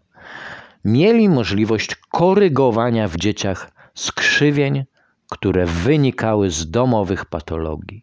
mieli 0.86 1.30
możliwość 1.30 1.96
korygowania 1.96 3.08
w 3.08 3.16
dzieciach 3.16 3.72
skrzywień, 3.94 4.84
które 5.32 5.66
wynikały 5.66 6.50
z 6.50 6.72
domowych 6.72 7.26
patologii. 7.26 8.03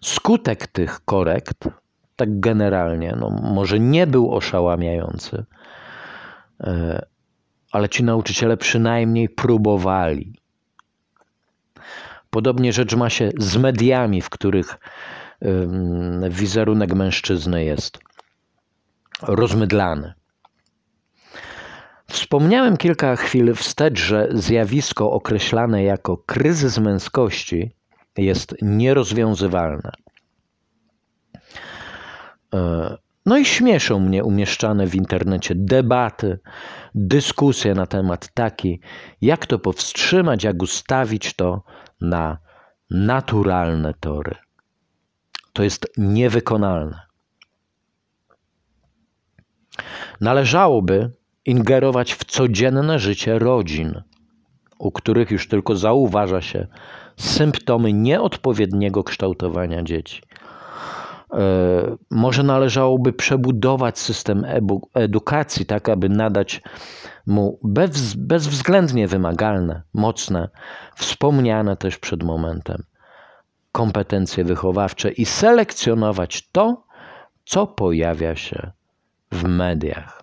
Skutek 0.00 0.66
tych 0.66 1.00
korekt, 1.04 1.68
tak 2.16 2.40
generalnie, 2.40 3.16
no 3.20 3.30
może 3.30 3.80
nie 3.80 4.06
był 4.06 4.34
oszałamiający, 4.34 5.44
e, 6.60 7.06
ale 7.72 7.88
ci 7.88 8.04
nauczyciele 8.04 8.56
przynajmniej 8.56 9.28
próbowali. 9.28 10.34
Podobnie 12.30 12.72
rzecz 12.72 12.96
ma 12.96 13.10
się 13.10 13.30
z 13.38 13.56
mediami, 13.56 14.22
w 14.22 14.30
których 14.30 14.78
wizerunek 16.30 16.94
mężczyzny 16.94 17.64
jest 17.64 17.98
rozmydlany. 19.22 20.14
Wspomniałem 22.10 22.76
kilka 22.76 23.16
chwil 23.16 23.54
wstecz, 23.54 23.98
że 23.98 24.28
zjawisko 24.30 25.12
określane 25.12 25.82
jako 25.82 26.16
kryzys 26.16 26.78
męskości 26.78 27.74
jest 28.20 28.54
nierozwiązywalne. 28.62 29.90
E, 32.54 32.96
no 33.26 33.38
i 33.38 33.44
śmieszą 33.44 34.00
mnie 34.00 34.24
umieszczane 34.24 34.86
w 34.86 34.94
internecie 34.94 35.54
debaty, 35.54 36.38
dyskusje 36.94 37.74
na 37.74 37.86
temat 37.86 38.34
taki, 38.34 38.80
jak 39.20 39.46
to 39.46 39.58
powstrzymać, 39.58 40.44
jak 40.44 40.62
ustawić 40.62 41.34
to 41.34 41.62
na 42.00 42.38
naturalne 42.90 43.94
tory. 44.00 44.34
To 45.52 45.62
jest 45.62 45.86
niewykonalne. 45.96 47.00
Należałoby 50.20 51.10
ingerować 51.44 52.12
w 52.12 52.24
codzienne 52.24 52.98
życie 52.98 53.38
rodzin, 53.38 54.02
u 54.78 54.92
których 54.92 55.30
już 55.30 55.48
tylko 55.48 55.76
zauważa 55.76 56.40
się 56.40 56.66
symptomy 57.16 57.92
nieodpowiedniego 57.92 59.04
kształtowania 59.04 59.82
dzieci. 59.82 60.22
E, 61.32 61.96
może 62.10 62.42
należałoby 62.42 63.12
przebudować 63.12 63.98
system 63.98 64.46
edukacji, 64.94 65.66
tak 65.66 65.88
aby 65.88 66.08
nadać 66.08 66.62
mu 67.26 67.58
bez, 67.62 68.14
bezwzględnie 68.14 69.08
wymagalne, 69.08 69.82
mocne, 69.94 70.48
wspomniane 70.96 71.76
też 71.76 71.98
przed 71.98 72.22
momentem 72.22 72.82
kompetencje 73.72 74.44
wychowawcze 74.44 75.10
i 75.10 75.24
selekcjonować 75.24 76.48
to, 76.52 76.84
co 77.44 77.66
pojawia 77.66 78.36
się 78.36 78.70
w 79.32 79.44
mediach. 79.44 80.19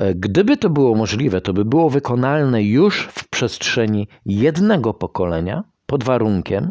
E, 0.00 0.14
gdyby 0.14 0.56
to 0.56 0.70
było 0.70 0.94
możliwe, 0.94 1.40
to 1.40 1.52
by 1.52 1.64
było 1.64 1.90
wykonalne 1.90 2.62
już 2.62 3.08
w 3.12 3.28
przestrzeni 3.28 4.08
jednego 4.26 4.94
pokolenia, 4.94 5.64
pod 5.86 6.04
warunkiem, 6.04 6.70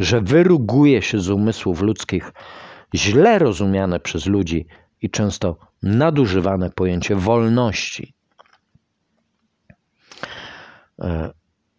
że 0.00 0.20
wyruguje 0.20 1.02
się 1.02 1.20
z 1.20 1.30
umysłów 1.30 1.82
ludzkich 1.82 2.32
źle 2.94 3.38
rozumiane 3.38 4.00
przez 4.00 4.26
ludzi 4.26 4.66
i 5.02 5.10
często 5.10 5.56
nadużywane 5.82 6.70
pojęcie 6.70 7.16
wolności. 7.16 8.14
E, 11.02 11.30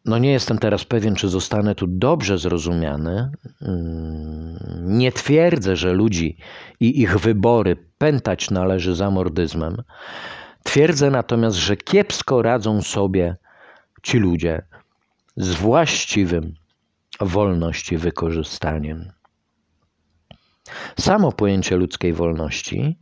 no 0.06 0.17
nie 0.17 0.32
jestem 0.32 0.58
teraz 0.58 0.86
pewien, 0.86 1.15
czy 1.15 1.30
zostanę 1.30 1.76
tu 1.76 1.88
dobrze 1.88 2.38
zrozumiany. 2.38 3.32
Mm, 3.62 4.58
nie 4.97 5.12
twierdzę, 5.12 5.76
że 5.76 5.93
ludzi 5.93 6.38
i 6.80 7.02
ich 7.02 7.19
wybory 7.19 7.76
pętać 7.97 8.52
należy 8.52 8.95
za 8.95 9.12
mordyzmem. 9.12 9.78
Twierdzę 10.63 11.10
natomiast, 11.10 11.58
że 11.58 11.78
kiepsko 11.78 12.41
radzą 12.41 12.82
sobie 12.82 13.36
ci 14.04 14.17
ludzie 14.17 14.62
z 15.38 15.54
właściwym 15.54 16.54
wolności 17.19 17.97
wykorzystaniem. 17.97 19.12
Samo 20.99 21.32
pojęcie 21.32 21.76
ludzkiej 21.76 22.13
wolności 22.13 22.97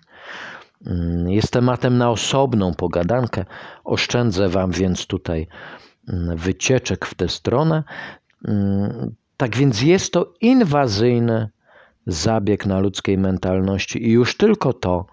mm, 0.88 1.30
jest 1.30 1.52
tematem 1.52 1.98
na 1.98 2.10
osobną 2.12 2.74
pogadankę. 2.74 3.46
Oszczędzę 3.84 4.50
Wam 4.50 4.72
więc 4.72 5.08
tutaj 5.08 5.48
mm, 6.10 6.38
wycieczek 6.38 7.06
w 7.06 7.16
tę 7.16 7.30
stronę. 7.30 7.84
Mm, 8.48 9.16
tak 9.38 9.56
więc 9.58 9.82
jest 9.82 10.14
to 10.14 10.34
inwazyjny 10.42 11.50
zabieg 12.08 12.66
na 12.66 12.80
ludzkiej 12.80 13.18
mentalności 13.18 14.08
i 14.08 14.12
już 14.12 14.38
tylko 14.38 14.74
to 14.74 15.06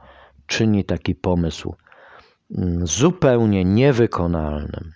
czyni 0.47 0.85
taki 0.85 1.15
pomysł 1.15 1.75
zupełnie 2.83 3.65
niewykonalnym. 3.65 4.93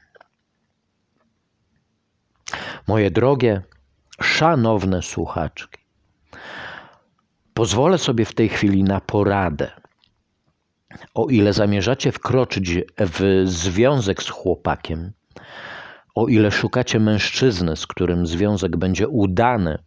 Moje 2.88 3.10
drogie, 3.10 3.62
szanowne 4.20 5.02
słuchaczki, 5.02 5.80
pozwolę 7.54 7.98
sobie 7.98 8.24
w 8.24 8.34
tej 8.34 8.48
chwili 8.48 8.84
na 8.84 9.00
poradę. 9.00 9.70
O 11.14 11.26
ile 11.26 11.52
zamierzacie 11.52 12.12
wkroczyć 12.12 12.78
w 12.98 13.42
związek 13.44 14.22
z 14.22 14.28
chłopakiem, 14.28 15.12
o 16.14 16.28
ile 16.28 16.50
szukacie 16.50 17.00
mężczyzny, 17.00 17.76
z 17.76 17.86
którym 17.86 18.26
związek 18.26 18.76
będzie 18.76 19.08
udany, 19.08 19.78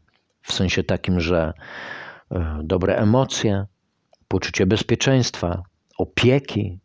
w 0.42 0.54
sensie 0.54 0.84
takim, 0.84 1.20
że 1.20 1.54
e, 2.32 2.60
dobre 2.64 2.96
emocje, 2.96 3.66
poczucie 4.28 4.66
bezpieczeństwa, 4.66 5.64
opieki, 5.98 6.80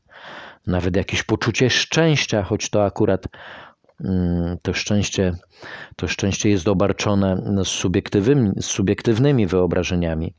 nawet 0.70 0.96
jakieś 0.96 1.22
poczucie 1.22 1.70
szczęścia, 1.70 2.42
choć 2.42 2.70
to 2.70 2.84
akurat 2.84 3.26
mm, 4.00 4.56
to 4.62 4.72
szczęście, 4.72 5.32
to 5.96 6.08
szczęście 6.08 6.50
jest 6.50 6.68
obarczone 6.68 7.54
z 7.64 8.66
subiektywnymi 8.66 9.46
wyobrażeniami. 9.46 10.34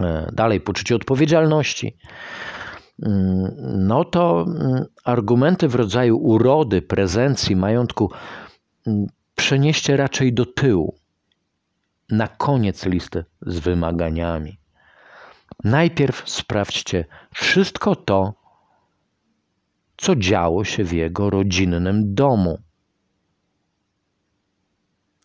E, 0.00 0.30
dalej, 0.32 0.60
poczucie 0.60 0.96
odpowiedzialności. 0.96 1.96
Mm, 3.02 3.54
no 3.88 4.04
to 4.04 4.46
mm, 4.48 4.84
argumenty 5.04 5.68
w 5.68 5.74
rodzaju 5.74 6.16
urody, 6.16 6.82
prezencji, 6.82 7.56
majątku 7.56 8.10
przenieście 9.34 9.96
raczej 9.96 10.32
do 10.32 10.46
tyłu, 10.46 10.94
na 12.10 12.28
koniec 12.28 12.86
listy 12.86 13.24
z 13.40 13.58
wymaganiami. 13.58 14.58
Najpierw 15.64 16.30
sprawdźcie 16.30 17.04
wszystko 17.34 17.96
to, 17.96 18.34
co 19.96 20.16
działo 20.16 20.64
się 20.64 20.84
w 20.84 20.92
jego 20.92 21.30
rodzinnym 21.30 22.14
domu. 22.14 22.58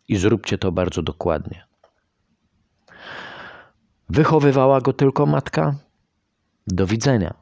I 0.08 0.16
zróbcie 0.16 0.58
to 0.58 0.72
bardzo 0.72 1.02
dokładnie. 1.02 1.66
Wychowywała 4.10 4.82
go 4.82 4.94
tylko 4.94 5.26
matka? 5.26 5.76
Do 6.68 6.88
widzenia. 6.88 7.34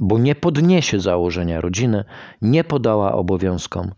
Bo 0.00 0.18
nie 0.18 0.34
podniesie 0.34 1.00
założenia 1.00 1.60
rodziny, 1.60 2.04
nie 2.42 2.64
podała 2.64 3.12
obowiązkom, 3.12 3.92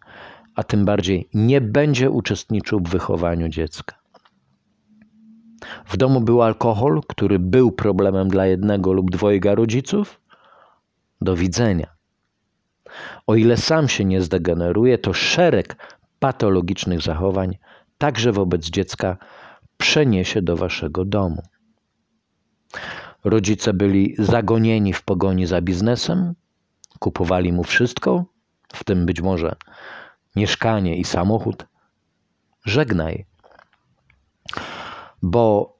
a 0.54 0.62
tym 0.62 0.84
bardziej 0.84 1.28
nie 1.34 1.60
będzie 1.60 2.10
uczestniczył 2.10 2.80
w 2.80 2.88
wychowaniu 2.88 3.48
dziecka. 3.48 4.04
W 5.86 5.96
domu 5.96 6.20
był 6.20 6.42
alkohol, 6.42 7.00
który 7.08 7.38
był 7.38 7.72
problemem 7.72 8.28
dla 8.28 8.46
jednego 8.46 8.92
lub 8.92 9.10
dwojga 9.10 9.54
rodziców? 9.54 10.20
Do 11.20 11.36
widzenia. 11.36 11.93
O 13.26 13.34
ile 13.34 13.56
sam 13.56 13.88
się 13.88 14.04
nie 14.04 14.22
zdegeneruje, 14.22 14.98
to 14.98 15.12
szereg 15.12 15.76
patologicznych 16.18 17.02
zachowań, 17.02 17.58
także 17.98 18.32
wobec 18.32 18.66
dziecka, 18.66 19.16
przeniesie 19.76 20.42
do 20.42 20.56
waszego 20.56 21.04
domu. 21.04 21.42
Rodzice 23.24 23.72
byli 23.72 24.14
zagonieni 24.18 24.92
w 24.92 25.02
pogoni 25.02 25.46
za 25.46 25.60
biznesem, 25.60 26.34
kupowali 26.98 27.52
mu 27.52 27.64
wszystko, 27.64 28.24
w 28.72 28.84
tym 28.84 29.06
być 29.06 29.20
może 29.20 29.56
mieszkanie 30.36 30.96
i 30.96 31.04
samochód. 31.04 31.66
Żegnaj, 32.64 33.26
bo 35.22 35.76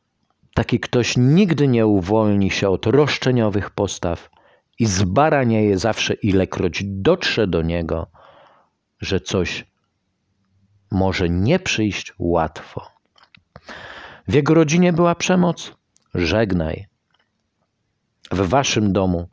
taki 0.55 0.81
ktoś 0.81 1.15
nigdy 1.17 1.69
nie 1.69 1.87
uwolni 1.87 2.51
się 2.51 2.69
od 2.69 2.87
roszczeniowych 2.87 3.71
postaw 3.71 4.31
i 4.79 4.87
zbaranieje 4.87 5.79
zawsze, 5.79 6.15
ilekroć 6.15 6.83
dotrze 6.85 7.47
do 7.47 7.63
niego, 7.63 8.07
że 9.01 9.21
coś 9.21 9.67
może 10.91 11.29
nie 11.29 11.59
przyjść 11.59 12.13
łatwo. 12.19 12.87
W 14.29 14.35
jego 14.35 14.55
rodzinie 14.55 14.93
była 14.93 15.15
przemoc? 15.15 15.73
Żegnaj. 16.15 16.87
W 18.31 18.49
waszym 18.49 18.93
domu 18.93 19.29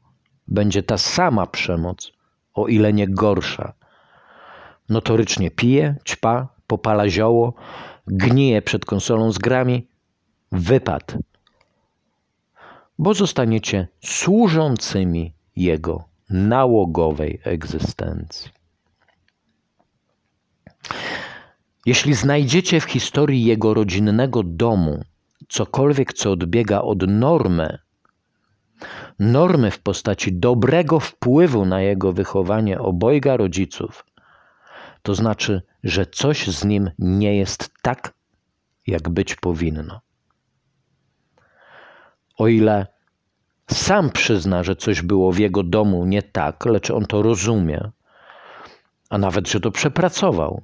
będzie 0.47 0.83
ta 0.83 0.97
sama 0.97 1.47
przemoc, 1.47 2.11
o 2.53 2.67
ile 2.67 2.93
nie 2.93 3.07
gorsza. 3.07 3.73
Notorycznie 4.89 5.51
pije, 5.51 5.95
ćpa, 6.05 6.47
popala 6.67 7.09
zioło, 7.09 7.53
gnije 8.07 8.61
przed 8.61 8.85
konsolą 8.85 9.31
z 9.31 9.37
grami. 9.37 9.87
Wypad. 10.51 11.17
Bo 12.99 13.13
zostaniecie 13.13 13.87
służącymi 14.05 15.33
jego 15.55 16.03
nałogowej 16.29 17.39
egzystencji. 17.43 18.51
Jeśli 21.85 22.13
znajdziecie 22.13 22.81
w 22.81 22.83
historii 22.83 23.43
jego 23.43 23.73
rodzinnego 23.73 24.43
domu 24.43 25.03
cokolwiek, 25.49 26.13
co 26.13 26.31
odbiega 26.31 26.81
od 26.81 27.07
normy, 27.07 27.77
normy 29.19 29.71
w 29.71 29.79
postaci 29.79 30.33
dobrego 30.33 30.99
wpływu 30.99 31.65
na 31.65 31.81
jego 31.81 32.13
wychowanie 32.13 32.79
obojga 32.79 33.37
rodziców, 33.37 34.05
to 35.01 35.15
znaczy, 35.15 35.61
że 35.83 36.05
coś 36.05 36.47
z 36.47 36.65
nim 36.65 36.91
nie 36.99 37.35
jest 37.37 37.71
tak, 37.81 38.13
jak 38.87 39.09
być 39.09 39.35
powinno. 39.35 40.01
O 42.41 42.47
ile 42.47 42.87
sam 43.71 44.09
przyzna, 44.09 44.63
że 44.63 44.75
coś 44.75 45.01
było 45.01 45.31
w 45.31 45.39
jego 45.39 45.63
domu 45.63 46.05
nie 46.05 46.21
tak, 46.21 46.65
lecz 46.65 46.91
on 46.91 47.05
to 47.05 47.21
rozumie, 47.21 47.91
a 49.09 49.17
nawet, 49.17 49.49
że 49.49 49.59
to 49.59 49.71
przepracował, 49.71 50.61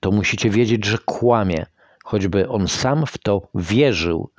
to 0.00 0.10
musicie 0.10 0.50
wiedzieć, 0.50 0.84
że 0.84 0.98
kłamie, 0.98 1.66
choćby 2.04 2.48
on 2.48 2.68
sam 2.68 3.06
w 3.06 3.18
to 3.18 3.48
wierzył. 3.54 4.30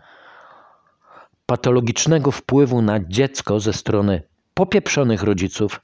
Patologicznego 1.46 2.32
wpływu 2.32 2.82
na 2.82 3.00
dziecko 3.00 3.60
ze 3.60 3.74
strony 3.74 4.24
popieprzonych 4.54 5.24
rodziców 5.24 5.82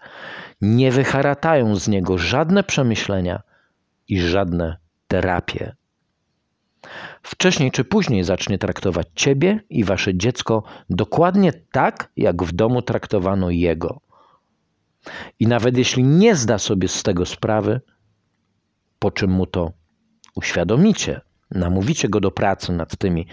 nie 0.62 0.92
wyharatają 0.92 1.76
z 1.76 1.88
niego 1.88 2.18
żadne 2.18 2.63
przemyślenia 2.63 3.42
i 4.08 4.22
żadne 4.22 4.78
terapie. 5.08 5.76
Wcześniej 7.24 7.72
czy 7.72 7.84
później 7.84 8.24
zacznie 8.24 8.58
traktować 8.58 9.08
ciebie 9.15 9.60
i 9.70 9.84
wasze 9.84 10.15
dziecko 10.15 10.63
dokładnie 10.89 11.54
tak, 11.54 12.12
jak 12.18 12.44
w 12.44 12.52
domu 12.52 12.82
traktowano 12.82 13.50
jego. 13.50 14.02
I 15.39 15.48
nawet 15.48 15.78
jeśli 15.78 16.04
nie 16.04 16.36
zda 16.36 16.58
sobie 16.58 16.88
z 16.88 17.04
tego 17.04 17.26
sprawy, 17.26 17.82
po 19.00 19.12
czym 19.12 19.32
mu 19.32 19.46
to 19.46 19.72
uświadomicie, 20.36 21.22
namówicie 21.52 22.10
go 22.10 22.20
do 22.20 22.32
pracy 22.32 22.74
nad 22.74 22.98
tymi 22.98 23.28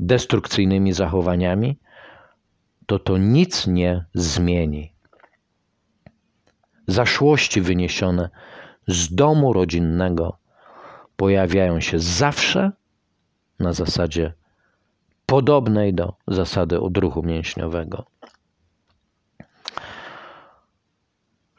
destrukcyjnymi 0.00 0.92
zachowaniami, 0.92 1.78
to 2.86 2.98
to 2.98 3.18
nic 3.18 3.66
nie 3.66 4.04
zmieni. 4.14 4.92
Zaszłości 6.86 7.60
wyniesione 7.60 8.30
z 8.86 9.14
domu 9.14 9.52
rodzinnego 9.52 10.38
pojawiają 11.16 11.80
się 11.80 11.98
zawsze 11.98 12.72
na 13.58 13.72
zasadzie 13.72 14.32
podobnej 15.26 15.94
do 15.94 16.14
zasady 16.26 16.80
odruchu 16.80 17.22
mięśniowego. 17.22 18.04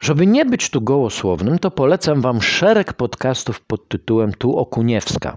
Żeby 0.00 0.26
nie 0.26 0.44
być 0.44 0.70
tu 0.70 0.80
gołosłownym, 0.80 1.58
to 1.58 1.70
polecam 1.70 2.20
Wam 2.20 2.42
szereg 2.42 2.92
podcastów 2.92 3.60
pod 3.60 3.88
tytułem 3.88 4.32
Tu 4.32 4.56
Okuniewska. 4.56 5.36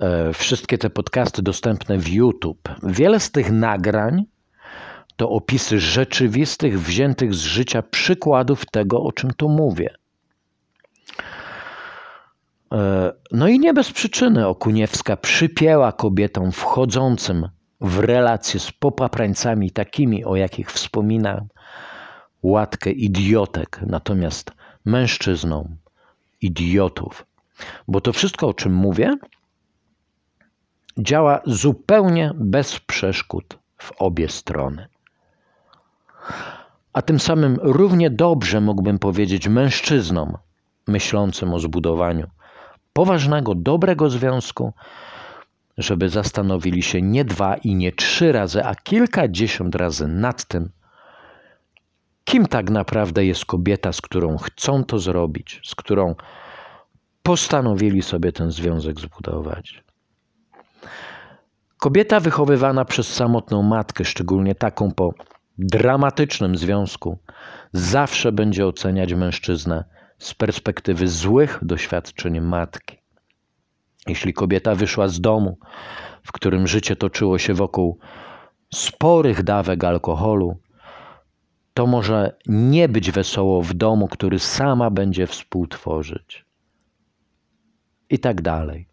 E, 0.00 0.32
wszystkie 0.32 0.78
te 0.78 0.90
podcasty 0.90 1.42
dostępne 1.42 1.98
w 1.98 2.08
YouTube. 2.08 2.68
Wiele 2.82 3.20
z 3.20 3.30
tych 3.30 3.52
nagrań 3.52 4.24
to 5.16 5.30
opisy 5.30 5.80
rzeczywistych, 5.80 6.80
wziętych 6.80 7.34
z 7.34 7.40
życia 7.40 7.82
przykładów 7.82 8.66
tego, 8.66 9.02
o 9.02 9.12
czym 9.12 9.30
tu 9.36 9.48
mówię. 9.48 9.94
E, 12.74 13.12
no 13.32 13.48
i 13.48 13.58
nie 13.58 13.74
bez 13.74 13.92
przyczyny 13.92 14.46
Okuniewska 14.46 15.16
przypięła 15.16 15.92
kobietom 15.92 16.52
wchodzącym 16.52 17.48
w 17.80 17.98
relacje 17.98 18.60
z 18.60 18.72
popaprańcami 18.72 19.70
takimi, 19.70 20.24
o 20.24 20.36
jakich 20.36 20.72
wspominam, 20.72 21.48
łatkę 22.42 22.90
idiotek, 22.90 23.80
natomiast 23.86 24.52
mężczyznom 24.84 25.76
idiotów. 26.40 27.26
Bo 27.88 28.00
to 28.00 28.12
wszystko, 28.12 28.48
o 28.48 28.54
czym 28.54 28.74
mówię, 28.74 29.16
działa 30.98 31.40
zupełnie 31.46 32.30
bez 32.34 32.80
przeszkód 32.80 33.58
w 33.78 33.92
obie 33.98 34.28
strony. 34.28 34.86
A 36.92 37.02
tym 37.02 37.20
samym 37.20 37.58
równie 37.62 38.10
dobrze 38.10 38.60
mógłbym 38.60 38.98
powiedzieć 38.98 39.48
mężczyznom 39.48 40.36
myślącym 40.86 41.54
o 41.54 41.58
zbudowaniu 41.58 42.26
poważnego, 42.94 43.54
dobrego 43.54 44.10
związku, 44.10 44.72
żeby 45.78 46.08
zastanowili 46.08 46.82
się 46.82 47.02
nie 47.02 47.24
dwa 47.24 47.56
i 47.56 47.74
nie 47.74 47.92
trzy 47.92 48.32
razy, 48.32 48.64
a 48.64 48.74
kilkadziesiąt 48.74 49.74
razy 49.74 50.08
nad 50.08 50.44
tym, 50.44 50.70
kim 52.24 52.46
tak 52.46 52.70
naprawdę 52.70 53.24
jest 53.24 53.44
kobieta, 53.44 53.92
z 53.92 54.00
którą 54.00 54.38
chcą 54.38 54.84
to 54.84 54.98
zrobić, 54.98 55.60
z 55.64 55.74
którą 55.74 56.14
postanowili 57.22 58.02
sobie 58.02 58.32
ten 58.32 58.50
związek 58.50 59.00
zbudować. 59.00 59.84
Kobieta 61.78 62.20
wychowywana 62.20 62.84
przez 62.84 63.14
samotną 63.14 63.62
matkę, 63.62 64.04
szczególnie 64.04 64.54
taką 64.54 64.92
po 64.92 65.14
dramatycznym 65.58 66.56
związku, 66.56 67.18
zawsze 67.72 68.32
będzie 68.32 68.66
oceniać 68.66 69.14
mężczyznę 69.14 69.84
z 70.18 70.34
perspektywy 70.34 71.08
złych 71.08 71.58
doświadczeń 71.62 72.40
matki. 72.40 72.96
Jeśli 74.06 74.32
kobieta 74.32 74.74
wyszła 74.74 75.08
z 75.08 75.20
domu, 75.20 75.58
w 76.22 76.32
którym 76.32 76.66
życie 76.66 76.96
toczyło 76.96 77.38
się 77.38 77.54
wokół 77.54 77.98
sporych 78.74 79.42
dawek 79.42 79.84
alkoholu, 79.84 80.56
to 81.74 81.86
może 81.86 82.36
nie 82.46 82.88
być 82.88 83.10
wesoło 83.10 83.62
w 83.62 83.74
domu, 83.74 84.08
który 84.08 84.38
sama 84.38 84.90
będzie 84.90 85.26
współtworzyć. 85.26 86.44
I 88.10 88.18
tak 88.18 88.42
dalej. 88.42 88.88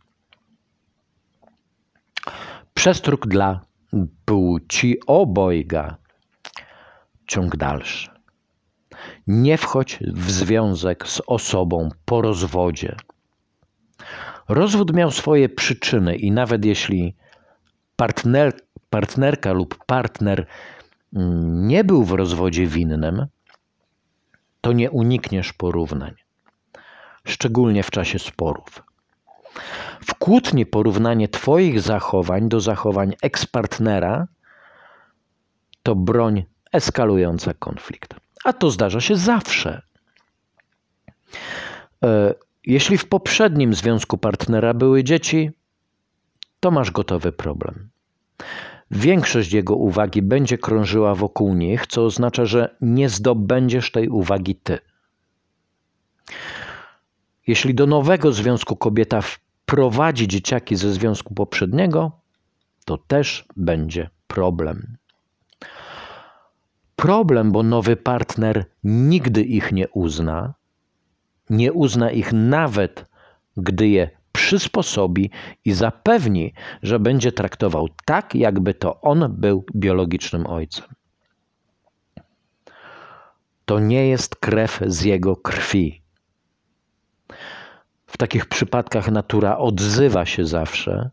Przestróg 2.74 3.28
dla 3.28 3.62
płci 4.26 4.98
obojga. 5.08 5.98
Ciąg 7.28 7.58
dalszy. 7.58 8.11
Nie 9.28 9.58
wchodź 9.58 10.00
w 10.14 10.32
związek 10.32 11.08
z 11.08 11.22
osobą 11.28 11.90
po 12.06 12.22
rozwodzie. 12.22 12.96
Rozwód 14.50 14.94
miał 14.94 15.12
swoje 15.12 15.50
przyczyny 15.50 16.16
i 16.16 16.32
nawet 16.32 16.66
jeśli 16.66 17.16
partner, 17.96 18.54
partnerka 18.90 19.54
lub 19.54 19.86
partner 19.86 20.48
nie 21.52 21.84
był 21.84 22.04
w 22.04 22.12
rozwodzie 22.12 22.68
winnym, 22.68 23.26
to 24.62 24.72
nie 24.74 24.92
unikniesz 24.92 25.54
porównań, 25.54 26.16
szczególnie 27.24 27.84
w 27.84 27.92
czasie 27.92 28.20
sporów. 28.20 28.84
W 30.02 30.16
kłótni 30.16 30.66
porównanie 30.66 31.28
Twoich 31.28 31.82
zachowań 31.82 32.50
do 32.50 32.60
zachowań 32.60 33.14
ekspartnera 33.22 34.28
to 35.84 35.96
broń 35.96 36.44
eskalująca 36.72 37.54
konflikt. 37.54 38.16
A 38.43 38.54
to 38.54 38.71
zdarza 38.71 39.01
się 39.01 39.15
zawsze. 39.15 39.82
E, 42.04 42.34
jeśli 42.65 42.97
w 42.97 43.08
poprzednim 43.08 43.73
związku 43.73 44.17
partnera 44.17 44.73
były 44.73 45.04
dzieci, 45.04 45.51
to 46.60 46.71
masz 46.71 46.91
gotowy 46.91 47.32
problem. 47.32 47.89
Większość 48.91 49.54
jego 49.54 49.75
uwagi 49.75 50.21
będzie 50.21 50.58
krążyła 50.58 51.15
wokół 51.15 51.54
nich, 51.54 51.88
co 51.88 52.06
oznacza, 52.06 52.45
że 52.45 52.75
nie 52.82 53.10
zdobędziesz 53.10 53.91
tej 53.91 54.10
uwagi 54.10 54.56
ty. 54.56 54.80
Jeśli 57.47 57.75
do 57.75 57.88
nowego 57.88 58.32
związku 58.32 58.75
kobieta 58.75 59.21
wyprowadzi 59.21 60.27
dzieciaki 60.27 60.75
ze 60.75 60.93
związku 60.93 61.34
poprzedniego, 61.34 62.12
to 62.86 62.97
też 62.97 63.45
będzie 63.56 64.10
problem. 64.27 64.97
Problem, 67.02 67.52
bo 67.52 67.64
nowy 67.64 67.96
partner 67.96 68.66
nigdy 68.84 69.42
ich 69.42 69.72
nie 69.72 69.90
uzna, 69.90 70.54
nie 71.50 71.74
uzna 71.74 72.12
ich 72.12 72.34
nawet, 72.34 73.06
gdy 73.58 73.88
je 73.88 74.10
przysposobi 74.32 75.32
i 75.66 75.74
zapewni, 75.74 76.54
że 76.84 77.00
będzie 77.00 77.32
traktował 77.32 77.88
tak, 78.06 78.36
jakby 78.36 78.74
to 78.74 79.02
on 79.02 79.36
był 79.36 79.66
biologicznym 79.76 80.48
ojcem. 80.48 80.86
To 83.66 83.80
nie 83.80 84.08
jest 84.08 84.36
krew 84.36 84.80
z 84.88 85.02
jego 85.02 85.36
krwi. 85.36 86.02
W 88.06 88.18
takich 88.18 88.46
przypadkach 88.46 89.12
natura 89.12 89.58
odzywa 89.58 90.26
się 90.26 90.46
zawsze 90.46 91.10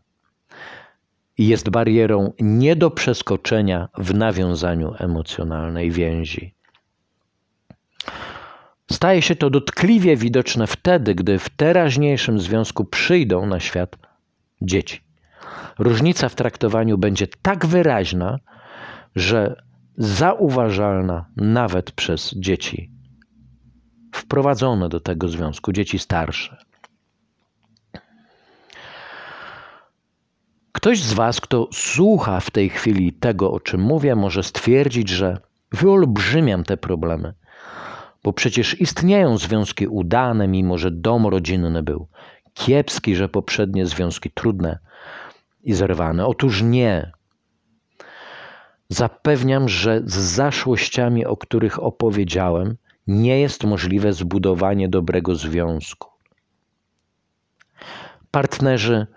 jest 1.47 1.69
barierą 1.69 2.33
nie 2.39 2.75
do 2.75 2.91
przeskoczenia 2.91 3.89
w 3.97 4.13
nawiązaniu 4.13 4.93
emocjonalnej 4.97 5.91
więzi. 5.91 6.53
Staje 8.91 9.21
się 9.21 9.35
to 9.35 9.49
dotkliwie 9.49 10.17
widoczne 10.17 10.67
wtedy, 10.67 11.15
gdy 11.15 11.39
w 11.39 11.49
teraźniejszym 11.49 12.39
związku 12.39 12.85
przyjdą 12.85 13.45
na 13.45 13.59
świat 13.59 13.95
dzieci. 14.61 15.01
Różnica 15.79 16.29
w 16.29 16.35
traktowaniu 16.35 16.97
będzie 16.97 17.27
tak 17.41 17.65
wyraźna, 17.65 18.39
że 19.15 19.61
zauważalna 19.97 21.25
nawet 21.37 21.91
przez 21.91 22.33
dzieci 22.35 22.91
wprowadzone 24.13 24.89
do 24.89 24.99
tego 24.99 25.27
związku, 25.27 25.71
dzieci 25.71 25.99
starsze. 25.99 26.68
Ktoś 30.71 31.01
z 31.01 31.13
Was, 31.13 31.41
kto 31.41 31.67
słucha 31.73 32.39
w 32.39 32.51
tej 32.51 32.69
chwili 32.69 33.13
tego, 33.13 33.51
o 33.51 33.59
czym 33.59 33.81
mówię, 33.81 34.15
może 34.15 34.43
stwierdzić, 34.43 35.09
że 35.09 35.37
wyolbrzymiam 35.71 36.63
te 36.63 36.77
problemy, 36.77 37.33
bo 38.23 38.33
przecież 38.33 38.81
istnieją 38.81 39.37
związki 39.37 39.87
udane, 39.87 40.47
mimo 40.47 40.77
że 40.77 40.91
dom 40.91 41.27
rodzinny 41.27 41.83
był 41.83 42.07
kiepski, 42.53 43.15
że 43.15 43.29
poprzednie 43.29 43.85
związki 43.85 44.31
trudne 44.31 44.79
i 45.63 45.73
zerwane. 45.73 46.25
Otóż 46.25 46.61
nie. 46.61 47.11
Zapewniam, 48.89 49.69
że 49.69 50.01
z 50.05 50.15
zaszłościami, 50.15 51.25
o 51.25 51.37
których 51.37 51.83
opowiedziałem, 51.83 52.77
nie 53.07 53.39
jest 53.39 53.63
możliwe 53.63 54.13
zbudowanie 54.13 54.89
dobrego 54.89 55.35
związku. 55.35 56.09
Partnerzy 58.31 59.07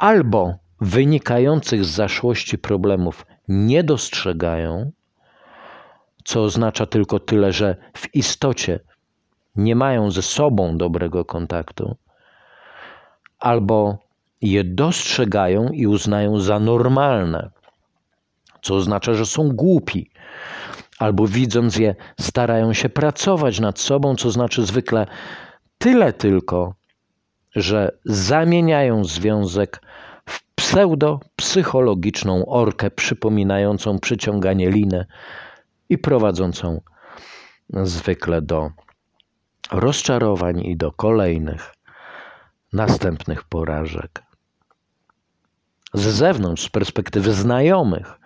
albo 0.00 0.54
wynikających 0.80 1.84
z 1.84 1.88
zaszłości 1.88 2.58
problemów 2.58 3.26
nie 3.48 3.84
dostrzegają, 3.84 4.92
co 6.24 6.42
oznacza 6.42 6.86
tylko 6.86 7.18
tyle, 7.18 7.52
że 7.52 7.76
w 7.96 8.14
istocie 8.14 8.80
nie 9.56 9.76
mają 9.76 10.10
ze 10.10 10.22
sobą 10.22 10.78
dobrego 10.78 11.24
kontaktu, 11.24 11.96
albo 13.38 13.98
je 14.40 14.64
dostrzegają 14.64 15.68
i 15.68 15.86
uznają 15.86 16.38
za 16.38 16.60
normalne, 16.60 17.50
co 18.62 18.74
oznacza, 18.74 19.14
że 19.14 19.26
są 19.26 19.48
głupi, 19.48 20.10
albo 20.98 21.26
widząc 21.26 21.76
je, 21.76 21.94
starają 22.20 22.72
się 22.72 22.88
pracować 22.88 23.60
nad 23.60 23.78
sobą, 23.78 24.16
co 24.16 24.30
znaczy 24.30 24.66
zwykle 24.66 25.06
tyle 25.78 26.12
tylko, 26.12 26.74
że 27.54 27.98
zamieniają 28.04 29.04
związek 29.04 29.80
w 30.26 30.54
pseudo-psychologiczną 30.54 32.46
orkę 32.46 32.90
przypominającą 32.90 33.98
przyciąganie 33.98 34.70
liny 34.70 35.06
i 35.88 35.98
prowadzącą 35.98 36.80
zwykle 37.72 38.42
do 38.42 38.70
rozczarowań 39.72 40.60
i 40.60 40.76
do 40.76 40.92
kolejnych 40.92 41.74
następnych 42.72 43.44
porażek. 43.44 44.22
Z 45.94 46.00
zewnątrz, 46.00 46.62
z 46.62 46.68
perspektywy 46.68 47.32
znajomych, 47.32 48.20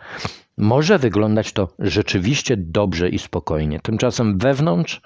może 0.56 0.98
wyglądać 0.98 1.52
to 1.52 1.68
rzeczywiście 1.78 2.56
dobrze 2.56 3.08
i 3.08 3.18
spokojnie. 3.18 3.80
Tymczasem 3.80 4.38
wewnątrz 4.38 5.00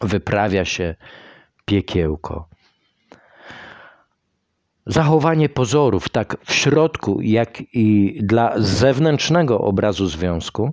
wyprawia 0.00 0.64
się 0.64 0.94
piekiełko. 1.64 2.48
Zachowanie 4.86 5.48
pozorów, 5.48 6.08
tak 6.08 6.36
w 6.44 6.54
środku, 6.54 7.20
jak 7.22 7.62
i 7.72 8.18
dla 8.22 8.54
zewnętrznego 8.56 9.60
obrazu 9.60 10.06
związku, 10.06 10.72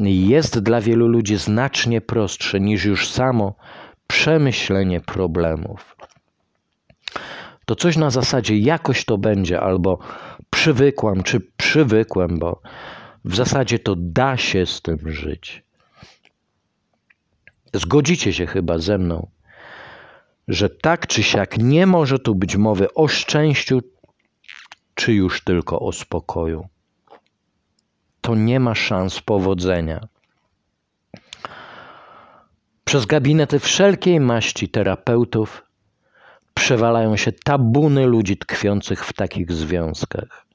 jest 0.00 0.58
dla 0.58 0.80
wielu 0.80 1.08
ludzi 1.08 1.36
znacznie 1.36 2.00
prostsze 2.00 2.60
niż 2.60 2.84
już 2.84 3.10
samo 3.10 3.54
przemyślenie 4.06 5.00
problemów. 5.00 5.96
To 7.66 7.76
coś 7.76 7.96
na 7.96 8.10
zasadzie 8.10 8.58
jakoś 8.58 9.04
to 9.04 9.18
będzie, 9.18 9.60
albo 9.60 9.98
przywykłam, 10.50 11.22
czy 11.22 11.40
przywykłem, 11.56 12.38
bo 12.38 12.60
w 13.24 13.34
zasadzie 13.34 13.78
to 13.78 13.94
da 13.98 14.36
się 14.36 14.66
z 14.66 14.82
tym 14.82 14.98
żyć. 15.12 15.62
Zgodzicie 17.74 18.32
się 18.32 18.46
chyba 18.46 18.78
ze 18.78 18.98
mną, 18.98 19.28
że 20.48 20.70
tak 20.70 21.06
czy 21.06 21.22
siak 21.22 21.58
nie 21.58 21.86
może 21.86 22.18
tu 22.18 22.34
być 22.34 22.56
mowy 22.56 22.94
o 22.94 23.08
szczęściu, 23.08 23.80
czy 24.94 25.12
już 25.12 25.44
tylko 25.44 25.80
o 25.80 25.92
spokoju. 25.92 26.68
To 28.20 28.34
nie 28.34 28.60
ma 28.60 28.74
szans 28.74 29.20
powodzenia. 29.20 30.08
Przez 32.84 33.06
gabinety 33.06 33.58
wszelkiej 33.58 34.20
maści 34.20 34.68
terapeutów 34.68 35.62
przewalają 36.54 37.16
się 37.16 37.32
tabuny 37.32 38.06
ludzi 38.06 38.36
tkwiących 38.36 39.04
w 39.04 39.12
takich 39.12 39.52
związkach. 39.52 40.46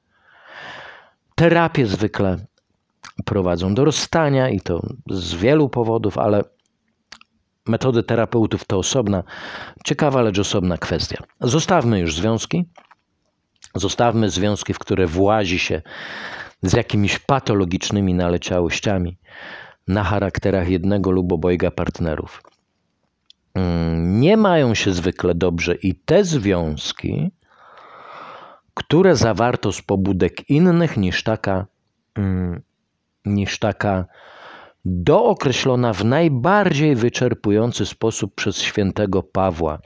Terapie 1.36 1.86
zwykle 1.86 2.38
prowadzą 3.26 3.74
do 3.74 3.86
rozstania 3.86 4.50
i 4.50 4.62
to 4.62 4.82
z 5.10 5.34
wielu 5.34 5.70
powodów, 5.70 6.18
ale 6.18 6.44
metody 7.68 8.04
terapeutów 8.04 8.66
to 8.66 8.78
osobna, 8.78 9.24
ciekawa, 9.86 10.22
lecz 10.22 10.40
osobna 10.40 10.78
kwestia. 10.78 11.24
Zostawmy 11.42 12.00
już 12.00 12.16
związki. 12.16 12.66
Zostawmy 13.76 14.30
związki, 14.30 14.74
w 14.74 14.80
które 14.80 15.08
włazi 15.08 15.60
się 15.60 15.82
z 16.62 16.74
jakimiś 16.74 17.20
patologicznymi 17.20 18.14
naleciałościami 18.14 19.18
na 19.88 20.04
charakterach 20.04 20.70
jednego 20.70 21.12
lub 21.12 21.32
obojga 21.32 21.72
partnerów. 21.72 22.44
Mm, 23.54 24.20
nie 24.20 24.38
mają 24.38 24.76
się 24.76 24.94
zwykle 24.94 25.36
dobrze 25.36 25.76
i 25.76 25.96
te 25.96 26.24
związki, 26.24 27.32
które 28.74 29.16
zawarto 29.16 29.72
z 29.72 29.82
pobudek 29.82 30.50
innych 30.50 30.98
niż 30.98 31.24
taka, 31.24 31.66
mm, 32.16 32.62
niż 33.26 33.60
taka 33.60 34.06
dookreślona 34.88 35.94
w 35.94 36.06
najbardziej 36.06 36.96
wyczerpujący 36.96 37.86
sposób 37.86 38.36
przez 38.36 38.62
świętego 38.62 39.24
Pawła, 39.24 39.80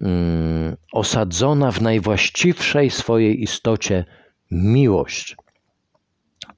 mm, 0.00 0.76
osadzona 0.92 1.72
w 1.72 1.82
najwłaściwszej 1.82 2.90
swojej 2.90 3.42
istocie 3.42 4.04
miłość. 4.50 5.36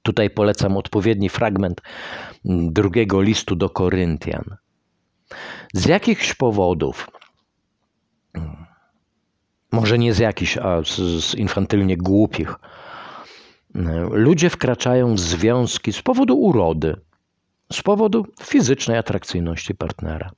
Tutaj 0.01 0.29
polecam 0.29 0.77
odpowiedni 0.77 1.29
fragment 1.29 1.81
drugiego 2.45 3.21
listu 3.21 3.55
do 3.55 3.69
Koryntian. 3.69 4.55
Z 5.73 5.85
jakichś 5.85 6.33
powodów, 6.33 7.09
może 9.71 9.97
nie 9.97 10.13
z 10.13 10.19
jakichś, 10.19 10.57
a 10.57 10.83
z, 10.83 10.95
z 11.25 11.35
infantylnie 11.35 11.97
głupich, 11.97 12.55
ludzie 14.11 14.49
wkraczają 14.49 15.15
w 15.15 15.19
związki 15.19 15.93
z 15.93 16.01
powodu 16.01 16.37
urody, 16.37 16.95
z 17.75 17.81
powodu 17.81 18.25
fizycznej 18.43 18.97
atrakcyjności 18.97 19.75
partnera. 19.75 20.31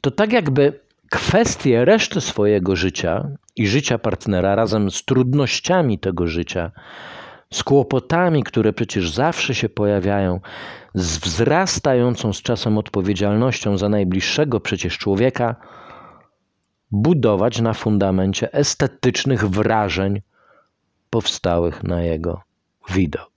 To 0.00 0.10
tak 0.10 0.32
jakby 0.32 0.80
kwestie 1.10 1.84
reszty 1.84 2.20
swojego 2.20 2.76
życia 2.76 3.28
i 3.56 3.68
życia 3.68 3.98
partnera 3.98 4.54
razem 4.54 4.90
z 4.90 5.04
trudnościami 5.04 5.98
tego 5.98 6.26
życia, 6.26 6.70
z 7.52 7.64
kłopotami, 7.64 8.42
które 8.42 8.72
przecież 8.72 9.10
zawsze 9.10 9.54
się 9.54 9.68
pojawiają, 9.68 10.40
z 10.94 11.18
wzrastającą 11.18 12.32
z 12.32 12.42
czasem 12.42 12.78
odpowiedzialnością 12.78 13.78
za 13.78 13.88
najbliższego 13.88 14.60
przecież 14.60 14.98
człowieka, 14.98 15.56
budować 16.90 17.60
na 17.60 17.74
fundamencie 17.74 18.52
estetycznych 18.52 19.48
wrażeń 19.48 20.20
powstałych 21.10 21.82
na 21.82 22.02
jego 22.02 22.42
widok. 22.90 23.29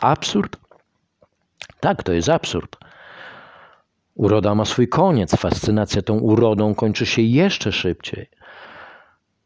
Absurd? 0.00 0.56
Tak, 1.80 2.02
to 2.02 2.12
jest 2.12 2.28
absurd. 2.28 2.76
Uroda 4.14 4.54
ma 4.54 4.64
swój 4.64 4.88
koniec, 4.88 5.36
fascynacja 5.36 6.02
tą 6.02 6.18
urodą 6.18 6.74
kończy 6.74 7.06
się 7.06 7.22
jeszcze 7.22 7.72
szybciej. 7.72 8.30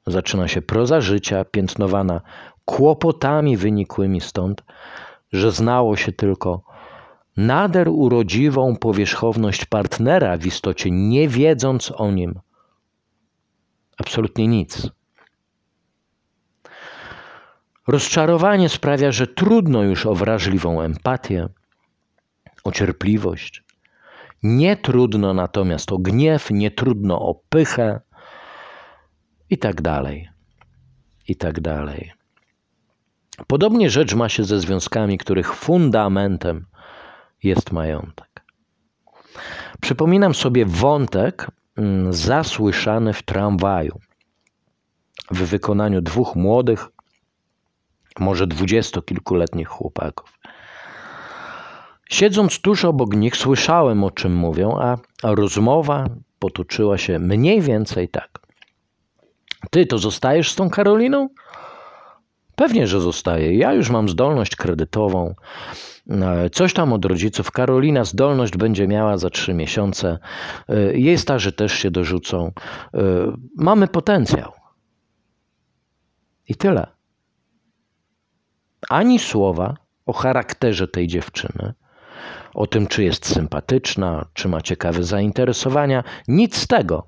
Zaczyna 0.07 0.49
się 0.49 0.63
proza 0.63 1.01
życia, 1.01 1.45
piętnowana 1.45 2.21
kłopotami 2.65 3.57
wynikłymi 3.57 4.21
stąd, 4.21 4.63
że 5.33 5.53
znało 5.53 5.97
się 5.97 6.13
tylko 6.13 6.63
nader 7.37 7.89
urodziwą 7.89 8.77
powierzchowność 8.77 9.65
partnera, 9.65 10.37
w 10.37 10.47
istocie 10.47 10.91
nie 10.91 11.29
wiedząc 11.29 11.93
o 11.97 12.11
nim 12.11 12.41
absolutnie 13.99 14.49
nic. 14.49 14.91
Rozczarowanie 17.87 18.69
sprawia, 18.69 19.13
że 19.13 19.27
trudno 19.27 19.83
już 19.83 20.07
o 20.07 20.15
wrażliwą 20.15 20.81
empatię, 20.81 21.49
o 22.65 22.73
cierpliwość. 22.73 23.63
Nie 24.43 24.77
trudno 24.77 25.35
natomiast 25.35 25.93
o 25.93 25.99
gniew, 25.99 26.51
nie 26.51 26.71
trudno 26.71 27.21
o 27.21 27.35
pychę 27.49 28.01
i 29.51 29.59
tak 29.59 29.83
dalej. 29.83 30.29
I 31.29 31.37
tak 31.37 31.61
dalej. 31.61 32.13
Podobnie 33.47 33.91
rzecz 33.91 34.15
ma 34.15 34.29
się 34.29 34.45
ze 34.45 34.61
związkami, 34.61 35.19
których 35.19 35.55
fundamentem 35.55 36.67
jest 37.43 37.73
majątek. 37.73 38.45
Przypominam 39.81 40.35
sobie 40.35 40.67
wątek 40.67 41.47
mm, 41.77 42.13
zasłyszany 42.13 43.13
w 43.13 43.23
tramwaju 43.23 44.01
w 45.31 45.39
wykonaniu 45.39 46.03
dwóch 46.03 46.37
młodych, 46.37 46.89
może 48.21 48.47
dwudziestokilkuletnich 48.47 49.69
chłopaków. 49.69 50.39
Siedząc 52.11 52.61
tuż 52.61 52.85
obok 52.85 53.15
nich, 53.15 53.37
słyszałem 53.37 54.05
o 54.05 54.11
czym 54.11 54.35
mówią, 54.35 54.79
a 54.79 54.97
rozmowa 55.23 56.07
potoczyła 56.39 56.99
się 56.99 57.19
mniej 57.19 57.61
więcej 57.61 58.09
tak. 58.09 58.41
Ty 59.71 59.87
to 59.87 59.99
zostajesz 59.99 60.51
z 60.51 60.55
tą 60.55 60.71
Karoliną? 60.71 61.29
Pewnie, 62.57 62.87
że 62.87 63.01
zostaje. 63.01 63.57
Ja 63.57 63.73
już 63.73 63.91
mam 63.91 64.09
zdolność 64.09 64.57
kredytową. 64.57 65.35
E, 66.11 66.51
coś 66.51 66.73
tam 66.73 66.93
od 66.93 67.05
rodziców. 67.05 67.51
Karolina 67.51 68.05
zdolność 68.05 68.57
będzie 68.57 68.89
miała 68.89 69.19
za 69.19 69.31
trzy 69.31 69.55
miesiące. 69.55 70.19
E, 70.69 70.99
jej 70.99 71.19
starzy 71.19 71.53
też 71.53 71.73
się 71.73 71.91
dorzucą. 71.91 72.53
E, 72.95 73.01
mamy 73.57 73.89
potencjał. 73.89 74.53
I 76.49 76.55
tyle. 76.55 76.87
Ani 78.89 79.19
słowa 79.19 79.77
o 80.07 80.13
charakterze 80.13 80.89
tej 80.89 81.07
dziewczyny, 81.07 81.75
o 82.55 82.67
tym, 82.67 82.87
czy 82.87 83.05
jest 83.05 83.27
sympatyczna, 83.27 84.27
czy 84.35 84.49
ma 84.49 84.61
ciekawe 84.61 85.05
zainteresowania. 85.05 86.05
Nic 86.29 86.57
z 86.57 86.67
tego. 86.67 87.07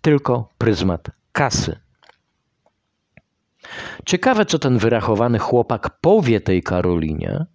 Tylko 0.00 0.48
pryzmat 0.58 1.10
kasy. 1.32 1.80
Ciekawe, 4.06 4.46
co 4.46 4.58
ten 4.58 4.78
wyrachowany 4.78 5.38
chłopak 5.38 5.90
powie 6.00 6.40
tej 6.40 6.62
Karolinie, 6.62 7.46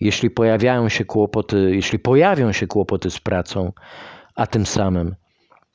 jeśli 0.00 0.30
pojawiają 0.30 0.88
się 0.88 1.04
kłopoty, 1.04 1.70
jeśli 1.74 1.98
pojawią 1.98 2.52
się 2.52 2.66
kłopoty 2.66 3.10
z 3.10 3.20
pracą, 3.20 3.72
a 4.34 4.46
tym 4.46 4.66
samym 4.66 5.14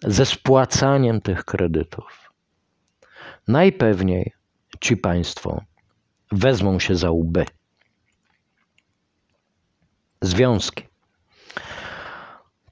ze 0.04 0.26
spłacaniem 0.26 1.22
tych 1.22 1.46
kredytów. 1.46 2.32
Najpewniej 3.48 4.34
ci 4.80 4.98
państwo 4.98 5.62
wezmą 6.32 6.80
się 6.80 6.96
za 6.96 7.12
łby. 7.12 7.46
Związki. 10.22 10.84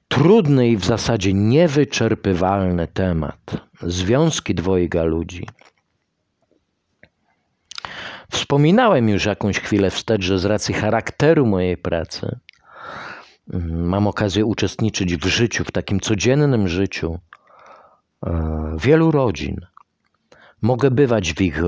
Trudny 0.08 0.68
i 0.68 0.76
w 0.76 0.84
zasadzie 0.84 1.32
niewyczerpywalny 1.32 2.86
temat. 2.88 3.70
Związki 3.82 4.54
dwojga 4.54 5.02
ludzi. 5.02 5.46
Wspominałem 8.30 9.08
już 9.08 9.24
jakąś 9.24 9.60
chwilę 9.60 9.90
wstecz, 9.90 10.22
że 10.22 10.38
z 10.38 10.44
racji 10.44 10.74
charakteru 10.74 11.46
mojej 11.46 11.76
pracy 11.76 12.38
mm, 13.52 13.88
mam 13.88 14.06
okazję 14.06 14.44
uczestniczyć 14.44 15.16
w 15.16 15.26
życiu, 15.26 15.64
w 15.64 15.70
takim 15.70 16.00
codziennym 16.00 16.68
życiu 16.68 17.18
e, 18.26 18.76
wielu 18.80 19.10
rodzin. 19.10 19.56
Mogę 20.62 20.90
bywać 20.90 21.34
w 21.34 21.40
ich 21.40 21.62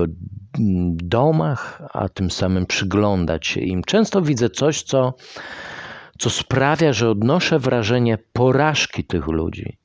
domach, 0.93 1.81
a 1.93 2.09
tym 2.09 2.31
samym 2.31 2.65
przyglądać 2.65 3.47
się 3.47 3.61
im. 3.61 3.83
Często 3.83 4.21
widzę 4.21 4.49
coś, 4.49 4.83
co, 4.83 5.13
co 6.17 6.29
sprawia, 6.29 6.93
że 6.93 7.09
odnoszę 7.09 7.59
wrażenie 7.59 8.17
porażki 8.33 9.03
tych 9.03 9.27
ludzi. 9.27 9.77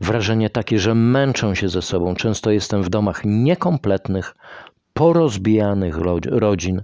Wrażenie 0.00 0.50
takie, 0.50 0.78
że 0.78 0.94
męczą 0.94 1.54
się 1.54 1.68
ze 1.68 1.82
sobą. 1.82 2.14
Często 2.14 2.50
jestem 2.50 2.82
w 2.82 2.88
domach 2.88 3.20
niekompletnych, 3.24 4.34
porozbijanych 4.94 5.96
rodzin. 6.24 6.82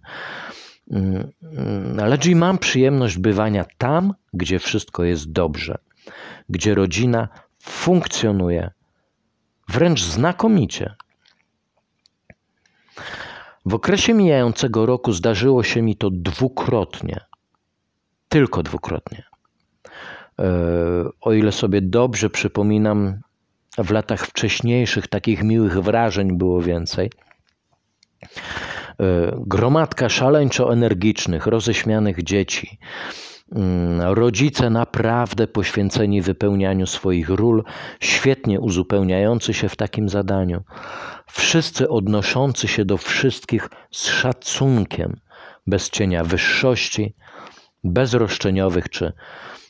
Mm, 0.90 1.30
lecz 1.96 2.26
i 2.26 2.36
mam 2.36 2.58
przyjemność 2.58 3.18
bywania 3.18 3.64
tam, 3.78 4.14
gdzie 4.32 4.58
wszystko 4.58 5.04
jest 5.04 5.32
dobrze, 5.32 5.78
gdzie 6.48 6.74
rodzina 6.74 7.28
funkcjonuje 7.62 8.70
wręcz 9.68 10.02
znakomicie. 10.02 10.94
W 13.66 13.74
okresie 13.74 14.14
mijającego 14.14 14.86
roku 14.86 15.12
zdarzyło 15.12 15.62
się 15.62 15.82
mi 15.82 15.96
to 15.96 16.10
dwukrotnie. 16.10 17.20
Tylko 18.28 18.62
dwukrotnie. 18.62 19.22
E, 20.38 20.50
o 21.20 21.32
ile 21.32 21.52
sobie 21.52 21.80
dobrze 21.80 22.30
przypominam, 22.30 23.20
w 23.78 23.90
latach 23.90 24.26
wcześniejszych 24.26 25.08
takich 25.08 25.42
miłych 25.42 25.80
wrażeń 25.80 26.38
było 26.38 26.62
więcej. 26.62 27.10
E, 29.00 29.36
gromadka 29.46 30.08
szaleńczo 30.08 30.72
energicznych, 30.72 31.46
roześmianych 31.46 32.22
dzieci, 32.22 32.78
rodzice 34.00 34.70
naprawdę 34.70 35.46
poświęceni 35.46 36.22
wypełnianiu 36.22 36.86
swoich 36.86 37.28
ról, 37.28 37.64
świetnie 38.00 38.60
uzupełniający 38.60 39.54
się 39.54 39.68
w 39.68 39.76
takim 39.76 40.08
zadaniu, 40.08 40.62
wszyscy 41.30 41.88
odnoszący 41.88 42.68
się 42.68 42.84
do 42.84 42.96
wszystkich 42.96 43.68
z 43.90 44.06
szacunkiem, 44.06 45.20
bez 45.66 45.90
cienia 45.90 46.24
wyższości, 46.24 47.14
bez 47.84 48.14
roszczeniowych 48.14 48.88
czy 48.88 49.12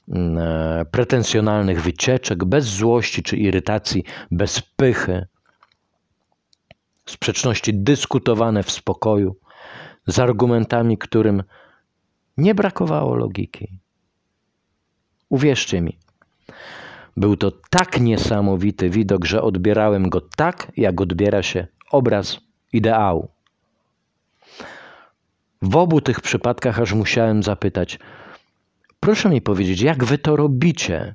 mm, 0.09 0.39
e, 0.39 0.85
pretensjonalnych 0.85 1.83
wycieczek, 1.83 2.45
bez 2.45 2.65
złości 2.65 3.23
czy 3.23 3.37
irytacji, 3.37 4.05
bez 4.31 4.61
pychy, 4.77 5.27
sprzeczności 7.07 7.75
dyskutowane 7.75 8.63
w 8.63 8.71
spokoju, 8.71 9.37
z 10.07 10.19
argumentami, 10.19 10.99
którym 10.99 11.43
nie 12.37 12.55
brakowało 12.55 13.15
logiki. 13.15 13.79
Uwierzcie 15.29 15.81
mi, 15.81 15.99
był 17.17 17.37
to 17.37 17.51
tak 17.71 18.01
niesamowity 18.01 18.91
widok, 18.91 19.25
że 19.25 19.43
odbierałem 19.43 20.09
go 20.09 20.21
tak, 20.21 20.73
jak 20.77 21.01
odbiera 21.01 21.43
się 21.43 21.67
obraz 21.91 22.41
ideału. 22.73 23.29
W 25.63 25.77
obu 25.77 26.01
tych 26.01 26.21
przypadkach 26.21 26.81
aż 26.81 26.93
musiałem 26.93 27.43
zapytać: 27.43 27.99
Proszę 29.01 29.29
mi 29.29 29.43
powiedzieć, 29.43 29.81
jak 29.81 30.05
wy 30.05 30.19
to 30.19 30.37
robicie? 30.37 31.15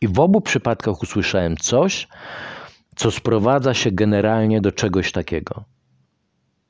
I 0.00 0.08
w 0.08 0.20
obu 0.20 0.40
przypadkach 0.40 1.02
usłyszałem 1.02 1.56
coś, 1.56 2.08
co 2.96 3.10
sprowadza 3.10 3.74
się 3.74 3.92
generalnie 3.92 4.60
do 4.60 4.72
czegoś 4.72 5.12
takiego. 5.12 5.64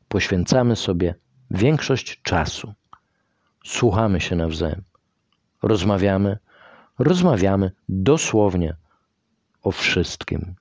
Poświęcamy 0.08 0.76
sobie 0.76 1.14
większość 1.50 2.22
czasu, 2.22 2.74
słuchamy 3.64 4.20
się 4.20 4.36
nawzajem, 4.36 4.82
rozmawiamy, 5.62 6.38
rozmawiamy 6.98 7.70
dosłownie 7.88 8.76
o 9.62 9.72
wszystkim. 9.72 10.54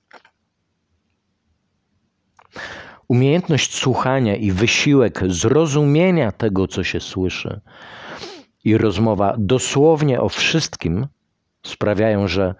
Umiejętność 3.08 3.74
słuchania 3.74 4.36
i 4.36 4.52
wysiłek 4.52 5.20
zrozumienia 5.28 6.32
tego, 6.32 6.68
co 6.68 6.84
się 6.84 7.00
słyszy, 7.00 7.60
i 8.64 8.78
rozmowa 8.78 9.34
dosłownie 9.38 10.20
o 10.20 10.28
wszystkim 10.28 11.06
sprawiają, 11.66 12.28
że 12.28 12.54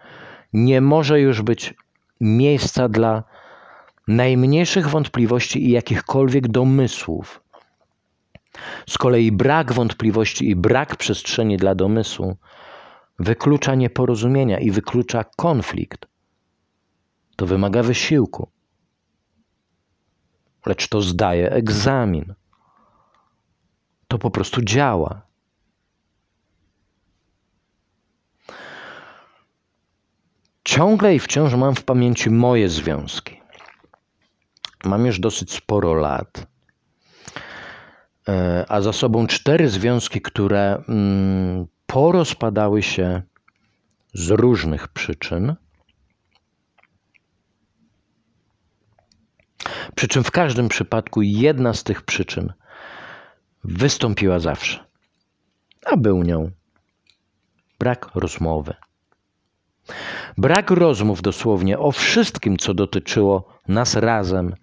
nie 0.52 0.80
może 0.80 1.20
już 1.20 1.42
być 1.42 1.74
miejsca 2.20 2.88
dla 2.88 3.22
najmniejszych 4.08 4.88
wątpliwości 4.88 5.68
i 5.68 5.70
jakichkolwiek 5.70 6.48
domysłów. 6.48 7.40
Z 8.88 8.98
kolei 8.98 9.32
brak 9.32 9.72
wątpliwości 9.72 10.50
i 10.50 10.56
brak 10.56 10.96
przestrzeni 10.96 11.56
dla 11.56 11.74
domysłu 11.74 12.36
wyklucza 13.18 13.74
nieporozumienia 13.74 14.58
i 14.58 14.70
wyklucza 14.70 15.24
konflikt. 15.36 16.06
To 17.36 17.46
wymaga 17.46 17.82
wysiłku, 17.82 18.48
lecz 20.66 20.88
to 20.88 21.02
zdaje 21.02 21.50
egzamin. 21.50 22.34
To 24.08 24.18
po 24.18 24.30
prostu 24.30 24.62
działa. 24.62 25.22
Ciągle 30.64 31.14
i 31.14 31.18
wciąż 31.18 31.54
mam 31.54 31.74
w 31.74 31.84
pamięci 31.84 32.30
moje 32.30 32.68
związki. 32.68 33.40
Mam 34.84 35.06
już 35.06 35.20
dosyć 35.20 35.52
sporo 35.52 35.94
lat 35.94 36.46
a 38.68 38.80
za 38.80 38.92
sobą 38.92 39.26
cztery 39.26 39.68
związki, 39.68 40.20
które 40.20 40.82
mm, 40.88 41.66
porozpadały 41.86 42.82
się 42.82 43.22
z 44.14 44.30
różnych 44.30 44.88
przyczyn. 44.88 45.54
Przy 49.94 50.08
czym 50.08 50.24
w 50.24 50.30
każdym 50.30 50.68
przypadku 50.68 51.22
jedna 51.22 51.74
z 51.74 51.84
tych 51.84 52.02
przyczyn 52.02 52.52
wystąpiła 53.64 54.38
zawsze, 54.38 54.84
a 55.86 55.96
był 55.96 56.22
nią 56.22 56.50
brak 57.78 58.10
rozmowy. 58.14 58.74
Brak 60.38 60.70
rozmów 60.70 61.22
dosłownie 61.22 61.78
o 61.78 61.92
wszystkim, 61.92 62.56
co 62.56 62.74
dotyczyło 62.74 63.58
nas 63.68 63.94
razem 63.94 64.54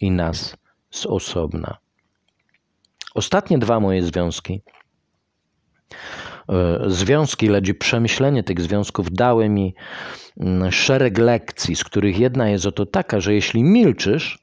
i 0.00 0.10
nas 0.10 0.56
z 0.90 1.06
osobna. 1.06 1.78
Ostatnie 3.14 3.58
dwa 3.58 3.80
moje 3.80 4.02
związki, 4.02 4.62
e, 6.48 6.80
związki, 6.86 7.48
lecz 7.48 7.78
przemyślenie 7.78 8.42
tych 8.42 8.60
związków 8.60 9.12
dały 9.12 9.48
mi 9.48 9.74
mm, 10.40 10.72
szereg 10.72 11.18
lekcji, 11.18 11.76
z 11.76 11.84
których 11.84 12.18
jedna 12.18 12.48
jest 12.48 12.66
oto 12.66 12.86
taka, 12.86 13.20
że 13.20 13.34
jeśli 13.34 13.62
milczysz, 13.62 14.38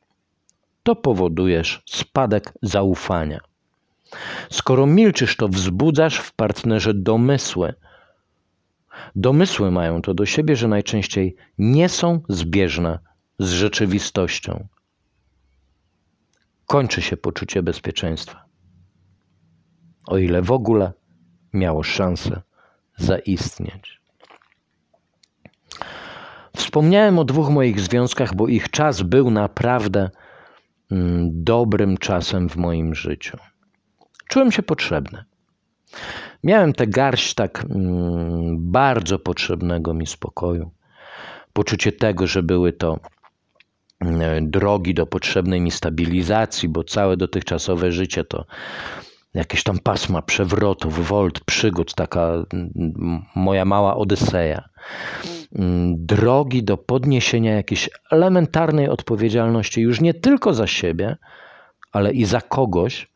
to 0.84 0.96
powodujesz 0.96 1.84
spadek 1.86 2.54
zaufania. 2.62 3.40
Skoro 4.50 4.86
milczysz, 4.86 5.36
to 5.36 5.48
wzbudzasz 5.48 6.18
w 6.18 6.34
partnerze 6.34 6.94
domysły. 6.94 7.74
Domysły 9.16 9.72
mają 9.72 10.02
to 10.02 10.14
do 10.14 10.26
siebie, 10.26 10.56
że 10.56 10.68
najczęściej 10.68 11.36
nie 11.58 11.90
są 11.90 12.22
zbieżne 12.30 13.00
z 13.40 13.52
rzeczywistością. 13.52 14.68
Kończy 16.66 17.02
się 17.02 17.18
poczucie 17.18 17.64
bezpieczeństwa. 17.64 18.45
O 20.08 20.18
ile 20.18 20.42
w 20.42 20.52
ogóle 20.52 20.94
miało 21.54 21.84
szansę 21.84 22.42
zaistnieć. 22.98 24.02
Wspomniałem 26.56 27.20
o 27.20 27.24
dwóch 27.24 27.50
moich 27.50 27.80
związkach, 27.80 28.36
bo 28.36 28.48
ich 28.48 28.70
czas 28.70 29.02
był 29.02 29.32
naprawdę 29.32 30.10
mm, 30.92 31.44
dobrym 31.44 31.98
czasem 31.98 32.50
w 32.50 32.56
moim 32.56 32.96
życiu. 32.96 33.38
Czułem 34.30 34.52
się 34.52 34.64
potrzebny. 34.64 35.24
Miałem 36.44 36.74
tę 36.74 36.88
garść 36.88 37.34
tak 37.34 37.66
mm, 37.70 38.72
bardzo 38.72 39.20
potrzebnego 39.20 39.94
mi 39.94 40.08
spokoju, 40.08 40.72
poczucie 41.54 41.92
tego, 41.92 42.28
że 42.28 42.44
były 42.44 42.74
to 42.74 43.00
mm, 44.00 44.52
drogi 44.52 44.94
do 44.94 45.06
potrzebnej 45.06 45.62
mi 45.62 45.72
stabilizacji, 45.72 46.70
bo 46.70 46.84
całe 46.84 47.18
dotychczasowe 47.18 47.92
życie 47.92 48.24
to 48.24 48.46
jakieś 49.36 49.64
tam 49.64 49.80
pasma 49.80 50.22
przewrotów, 50.22 51.08
wolt, 51.08 51.40
przygód, 51.40 51.94
taka 51.94 52.32
mm, 52.54 53.26
moja 53.36 53.66
mała 53.66 53.96
odyseja. 53.96 54.70
Drogi 55.92 56.64
do 56.64 56.78
podniesienia 56.78 57.56
jakiejś 57.56 57.90
elementarnej 58.12 58.90
odpowiedzialności 58.90 59.82
już 59.82 60.02
nie 60.02 60.14
tylko 60.14 60.54
za 60.54 60.68
siebie, 60.68 61.18
ale 61.92 62.14
i 62.14 62.26
za 62.26 62.42
kogoś, 62.42 63.08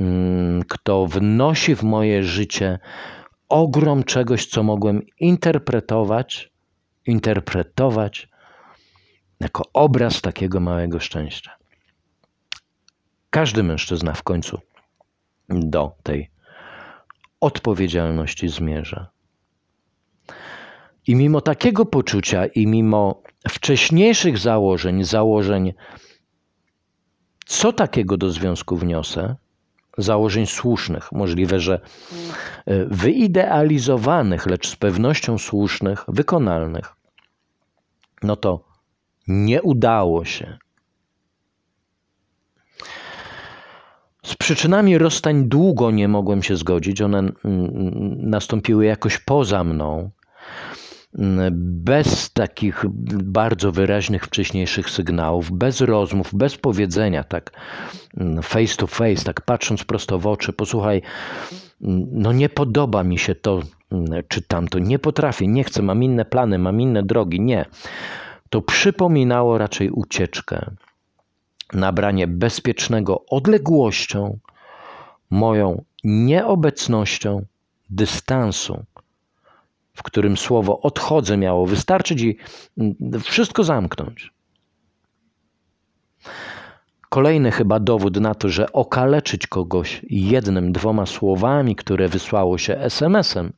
Mm, 0.00 0.62
kto 0.68 1.06
wnosi 1.06 1.74
w 1.74 1.82
moje 1.82 2.22
życie 2.22 2.78
ogrom 3.48 4.04
czegoś, 4.04 4.46
co 4.46 4.62
mogłem 4.62 5.02
interpretować, 5.20 6.50
interpretować 7.06 8.28
jako 9.40 9.64
obraz 9.72 10.20
takiego 10.20 10.60
małego 10.60 11.00
szczęścia. 11.00 11.56
Każdy 13.30 13.62
mężczyzna 13.62 14.12
w 14.12 14.22
końcu 14.22 14.60
do 15.60 15.92
tej 16.02 16.30
odpowiedzialności 17.40 18.48
zmierza. 18.48 19.08
I 21.06 21.14
mimo 21.14 21.40
takiego 21.40 21.86
poczucia, 21.86 22.46
i 22.46 22.66
mimo 22.66 23.22
wcześniejszych 23.48 24.38
założeń, 24.38 25.04
założeń, 25.04 25.74
co 27.46 27.72
takiego 27.72 28.16
do 28.16 28.30
związku 28.30 28.76
wniosę, 28.76 29.36
założeń 29.98 30.46
słusznych, 30.46 31.12
możliwe, 31.12 31.60
że 31.60 31.80
e, 32.66 32.84
wyidealizowanych, 32.84 34.46
lecz 34.46 34.68
z 34.68 34.76
pewnością 34.76 35.38
słusznych, 35.38 36.04
wykonalnych, 36.08 36.94
no 38.22 38.36
to 38.36 38.64
nie 39.28 39.62
udało 39.62 40.24
się. 40.24 40.58
Z 44.24 44.36
przyczynami 44.36 44.98
rozstań 44.98 45.48
długo 45.48 45.90
nie 45.90 46.08
mogłem 46.08 46.42
się 46.42 46.56
zgodzić. 46.56 47.02
One 47.02 47.32
nastąpiły 48.16 48.84
jakoś 48.84 49.18
poza 49.18 49.64
mną 49.64 50.10
bez 51.50 52.32
takich 52.32 52.84
bardzo 53.22 53.72
wyraźnych 53.72 54.24
wcześniejszych 54.24 54.90
sygnałów, 54.90 55.50
bez 55.52 55.80
rozmów, 55.80 56.34
bez 56.34 56.56
powiedzenia, 56.56 57.24
tak 57.24 57.52
mm, 58.16 58.42
face 58.42 58.76
to 58.76 58.86
face, 58.86 59.24
tak 59.24 59.40
patrząc 59.40 59.84
prosto 59.84 60.18
w 60.18 60.26
oczy, 60.26 60.52
posłuchaj, 60.52 61.02
mm, 61.82 62.06
no 62.12 62.32
nie 62.32 62.48
podoba 62.48 63.04
mi 63.04 63.18
się 63.18 63.34
to 63.34 63.62
mm, 63.92 64.22
czy 64.28 64.42
tamto, 64.42 64.78
nie 64.78 64.98
potrafię, 64.98 65.46
nie 65.46 65.64
chcę, 65.64 65.82
mam 65.82 66.02
inne 66.02 66.24
plany, 66.24 66.58
mam 66.58 66.80
inne 66.80 67.02
drogi, 67.02 67.40
nie. 67.40 67.64
To 68.50 68.62
przypominało 68.62 69.58
raczej 69.58 69.90
ucieczkę, 69.90 70.70
nabranie 71.72 72.26
bezpiecznego 72.26 73.24
odległością, 73.26 74.38
moją 75.30 75.84
nieobecnością, 76.04 77.44
dystansu 77.90 78.84
w 79.94 80.02
którym 80.02 80.36
słowo 80.36 80.80
odchodzę 80.80 81.36
miało 81.36 81.66
wystarczyć 81.66 82.22
i 82.22 82.36
mm, 82.78 82.94
wszystko 83.22 83.64
zamknąć. 83.64 84.34
Kolejny 87.08 87.50
chyba 87.50 87.80
dowód 87.80 88.20
na 88.20 88.34
to, 88.34 88.48
że 88.48 88.72
okaleczyć 88.72 89.46
kogoś 89.46 90.00
jednym, 90.10 90.72
dwoma 90.72 91.06
słowami, 91.06 91.76
które 91.76 92.08
wysłało 92.08 92.58
się 92.58 92.78
SMS-em, 92.78 93.52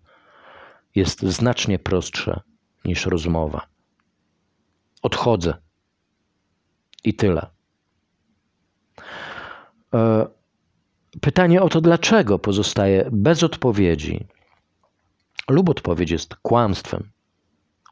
jest 0.95 1.23
znacznie 1.23 1.79
prostsze 1.79 2.41
niż 2.85 3.07
rozmowa. 3.07 3.67
Odchodzę. 5.03 5.55
I 7.05 7.15
tyle. 7.15 7.56
E, 9.97 10.27
pytanie 11.21 11.63
o 11.63 11.69
to, 11.69 11.81
dlaczego 11.81 12.39
pozostaje 12.39 13.09
bez 13.13 13.43
odpowiedzi 13.43 14.27
lub 15.49 15.69
odpowiedź 15.69 16.11
jest 16.11 16.35
kłamstwem 16.35 17.11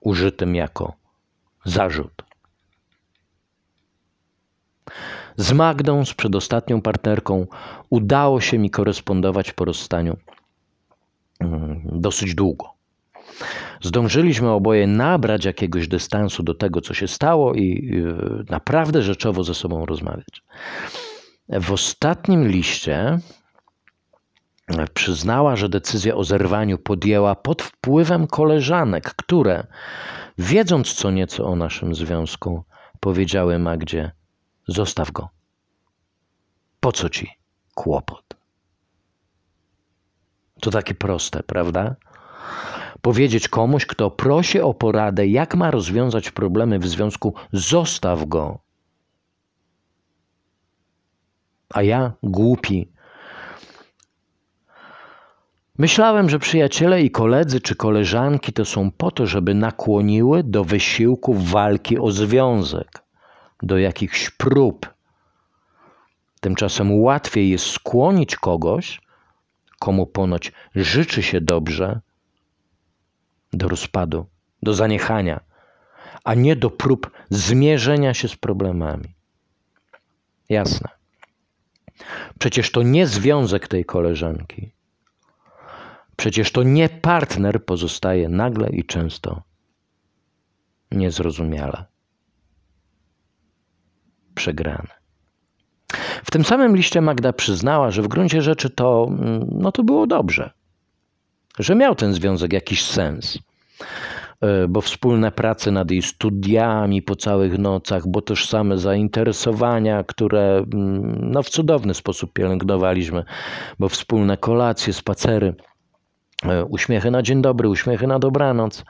użytym 0.00 0.54
jako 0.54 0.92
zarzut. 1.64 2.22
Z 5.36 5.52
Magdą, 5.52 6.04
z 6.04 6.14
przedostatnią 6.14 6.80
partnerką, 6.80 7.46
udało 7.90 8.40
się 8.40 8.58
mi 8.58 8.70
korespondować 8.70 9.52
po 9.52 9.64
rozstaniu 9.64 10.16
mm, 11.40 11.82
dosyć 11.84 12.34
długo. 12.34 12.74
Zdążyliśmy 13.82 14.50
oboje 14.50 14.86
nabrać 14.86 15.44
jakiegoś 15.44 15.88
dystansu 15.88 16.42
do 16.42 16.54
tego, 16.54 16.80
co 16.80 16.94
się 16.94 17.08
stało, 17.08 17.54
i 17.54 17.90
y, 18.40 18.44
naprawdę 18.50 19.02
rzeczowo 19.02 19.44
ze 19.44 19.54
sobą 19.54 19.86
rozmawiać. 19.86 20.42
W 21.48 21.72
ostatnim 21.72 22.48
liście 22.48 23.18
przyznała, 24.94 25.56
że 25.56 25.68
decyzję 25.68 26.16
o 26.16 26.24
zerwaniu 26.24 26.78
podjęła 26.78 27.34
pod 27.34 27.62
wpływem 27.62 28.26
koleżanek, 28.26 29.14
które, 29.14 29.66
wiedząc 30.38 30.94
co 30.94 31.10
nieco 31.10 31.46
o 31.46 31.56
naszym 31.56 31.94
związku, 31.94 32.64
powiedziały 33.00 33.58
Magdzie: 33.58 34.12
Zostaw 34.68 35.10
go. 35.10 35.28
Po 36.80 36.92
co 36.92 37.08
ci 37.08 37.28
kłopot? 37.74 38.24
To 40.60 40.70
takie 40.70 40.94
proste, 40.94 41.42
prawda? 41.42 41.96
Powiedzieć 43.02 43.48
komuś, 43.48 43.86
kto 43.86 44.10
prosi 44.10 44.60
o 44.60 44.74
poradę, 44.74 45.26
jak 45.26 45.54
ma 45.54 45.70
rozwiązać 45.70 46.30
problemy 46.30 46.78
w 46.78 46.86
związku, 46.86 47.34
zostaw 47.52 48.24
go. 48.24 48.58
A 51.74 51.82
ja, 51.82 52.12
głupi, 52.22 52.94
Myślałem, 55.78 56.30
że 56.30 56.38
przyjaciele 56.38 57.02
i 57.02 57.10
koledzy 57.10 57.60
czy 57.60 57.76
koleżanki 57.76 58.52
to 58.52 58.64
są 58.64 58.90
po 58.90 59.10
to, 59.10 59.26
żeby 59.26 59.54
nakłoniły 59.54 60.42
do 60.44 60.64
wysiłku 60.64 61.34
walki 61.34 61.98
o 61.98 62.10
związek, 62.10 63.02
do 63.62 63.78
jakichś 63.78 64.30
prób. 64.30 64.94
Tymczasem 66.40 67.00
łatwiej 67.00 67.50
jest 67.50 67.66
skłonić 67.66 68.36
kogoś, 68.36 69.00
komu 69.78 70.06
ponoć 70.06 70.52
życzy 70.74 71.22
się 71.22 71.40
dobrze, 71.40 72.00
do 73.52 73.68
rozpadu, 73.68 74.26
do 74.62 74.74
zaniechania, 74.74 75.40
a 76.24 76.34
nie 76.34 76.56
do 76.56 76.70
prób 76.70 77.10
zmierzenia 77.30 78.14
się 78.14 78.28
z 78.28 78.36
problemami. 78.36 79.14
Jasne. 80.48 80.93
Przecież 82.38 82.70
to 82.70 82.82
nie 82.82 83.06
związek 83.06 83.68
tej 83.68 83.84
koleżanki. 83.84 84.72
Przecież 86.16 86.52
to 86.52 86.62
nie 86.62 86.88
partner 86.88 87.64
pozostaje 87.64 88.28
nagle 88.28 88.70
i 88.70 88.84
często 88.84 89.42
niezrozumiale 90.90 91.84
przegrany. 94.34 94.88
W 96.24 96.30
tym 96.30 96.44
samym 96.44 96.76
liście 96.76 97.00
Magda 97.00 97.32
przyznała, 97.32 97.90
że 97.90 98.02
w 98.02 98.08
gruncie 98.08 98.42
rzeczy 98.42 98.70
to, 98.70 99.06
mm, 99.10 99.46
no 99.50 99.72
to 99.72 99.82
było 99.82 100.06
dobrze, 100.06 100.50
że 101.58 101.74
miał 101.74 101.94
ten 101.94 102.14
związek 102.14 102.52
jakiś 102.52 102.84
sens 102.84 103.38
bo 104.68 104.80
wspólne 104.80 105.32
prace 105.32 105.70
nad 105.70 105.90
jej 105.90 106.02
studiami 106.02 107.02
po 107.02 107.16
całych 107.16 107.58
nocach, 107.58 108.08
bo 108.08 108.22
tożsame 108.22 108.78
zainteresowania, 108.78 110.04
które 110.04 110.64
mm, 110.74 111.30
no, 111.30 111.42
w 111.42 111.48
cudowny 111.48 111.94
sposób 111.94 112.32
pielęgnowaliśmy, 112.32 113.24
bo 113.78 113.88
wspólne 113.88 114.36
kolacje, 114.36 114.92
spacery, 114.92 115.54
e, 116.42 116.64
uśmiechy 116.64 117.10
na 117.10 117.22
dzień 117.22 117.42
dobry, 117.42 117.68
uśmiechy 117.68 118.06
na 118.06 118.18
dobranoc, 118.18 118.84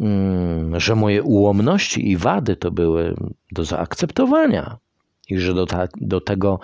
mm, 0.00 0.80
że 0.80 0.94
moje 0.94 1.22
ułomności 1.22 2.10
i 2.10 2.16
wady 2.16 2.56
to 2.56 2.70
były 2.70 3.14
do 3.52 3.64
zaakceptowania 3.64 4.76
i 5.28 5.38
że 5.38 5.54
do, 5.54 5.66
ta, 5.66 5.88
do 6.00 6.20
tego 6.20 6.60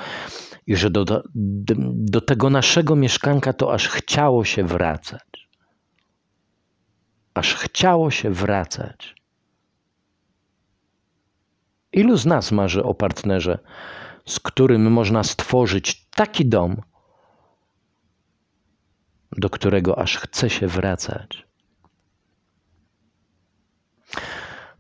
i 0.67 0.77
że 0.77 0.91
do, 0.91 1.05
do, 1.05 1.23
do 1.95 2.21
tego 2.21 2.51
naszego 2.51 2.97
mieszkanka 2.97 3.53
to 3.53 3.75
aż 3.75 3.89
chciało 3.89 4.45
się 4.45 4.65
wracać. 4.65 5.40
Aż 7.35 7.55
chciało 7.55 8.11
się 8.11 8.31
wracać. 8.31 9.15
Ilu 11.93 12.17
z 12.17 12.27
nas 12.27 12.53
marzy 12.53 12.83
o 12.85 12.95
partnerze, 12.95 13.59
z 14.27 14.41
którym 14.41 14.93
można 14.93 15.25
stworzyć 15.25 16.07
taki 16.11 16.49
dom, 16.49 16.83
do 19.33 19.51
którego 19.51 19.99
aż 19.99 20.17
chce 20.17 20.51
się 20.51 20.67
wracać? 20.67 21.47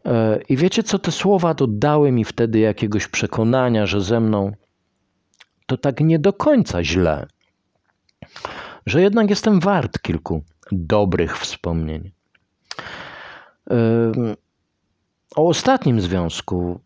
E, 0.04 0.42
I 0.48 0.56
wiecie 0.56 0.82
co, 0.82 0.98
te 0.98 1.12
słowa 1.12 1.54
dodały 1.54 2.12
mi 2.12 2.24
wtedy 2.24 2.58
jakiegoś 2.58 3.08
przekonania, 3.08 3.86
że 3.86 4.00
ze 4.00 4.20
mną 4.20 4.52
to 5.66 5.76
tak 5.76 6.00
nie 6.00 6.18
do 6.18 6.32
końca 6.32 6.84
źle, 6.84 7.26
że 8.86 9.02
jednak 9.02 9.30
jestem 9.30 9.60
wart 9.60 10.02
kilku 10.02 10.44
dobrych 10.72 11.38
wspomnień. 11.38 12.12
O 15.36 15.48
ostatnim 15.48 16.00
związku, 16.00 16.80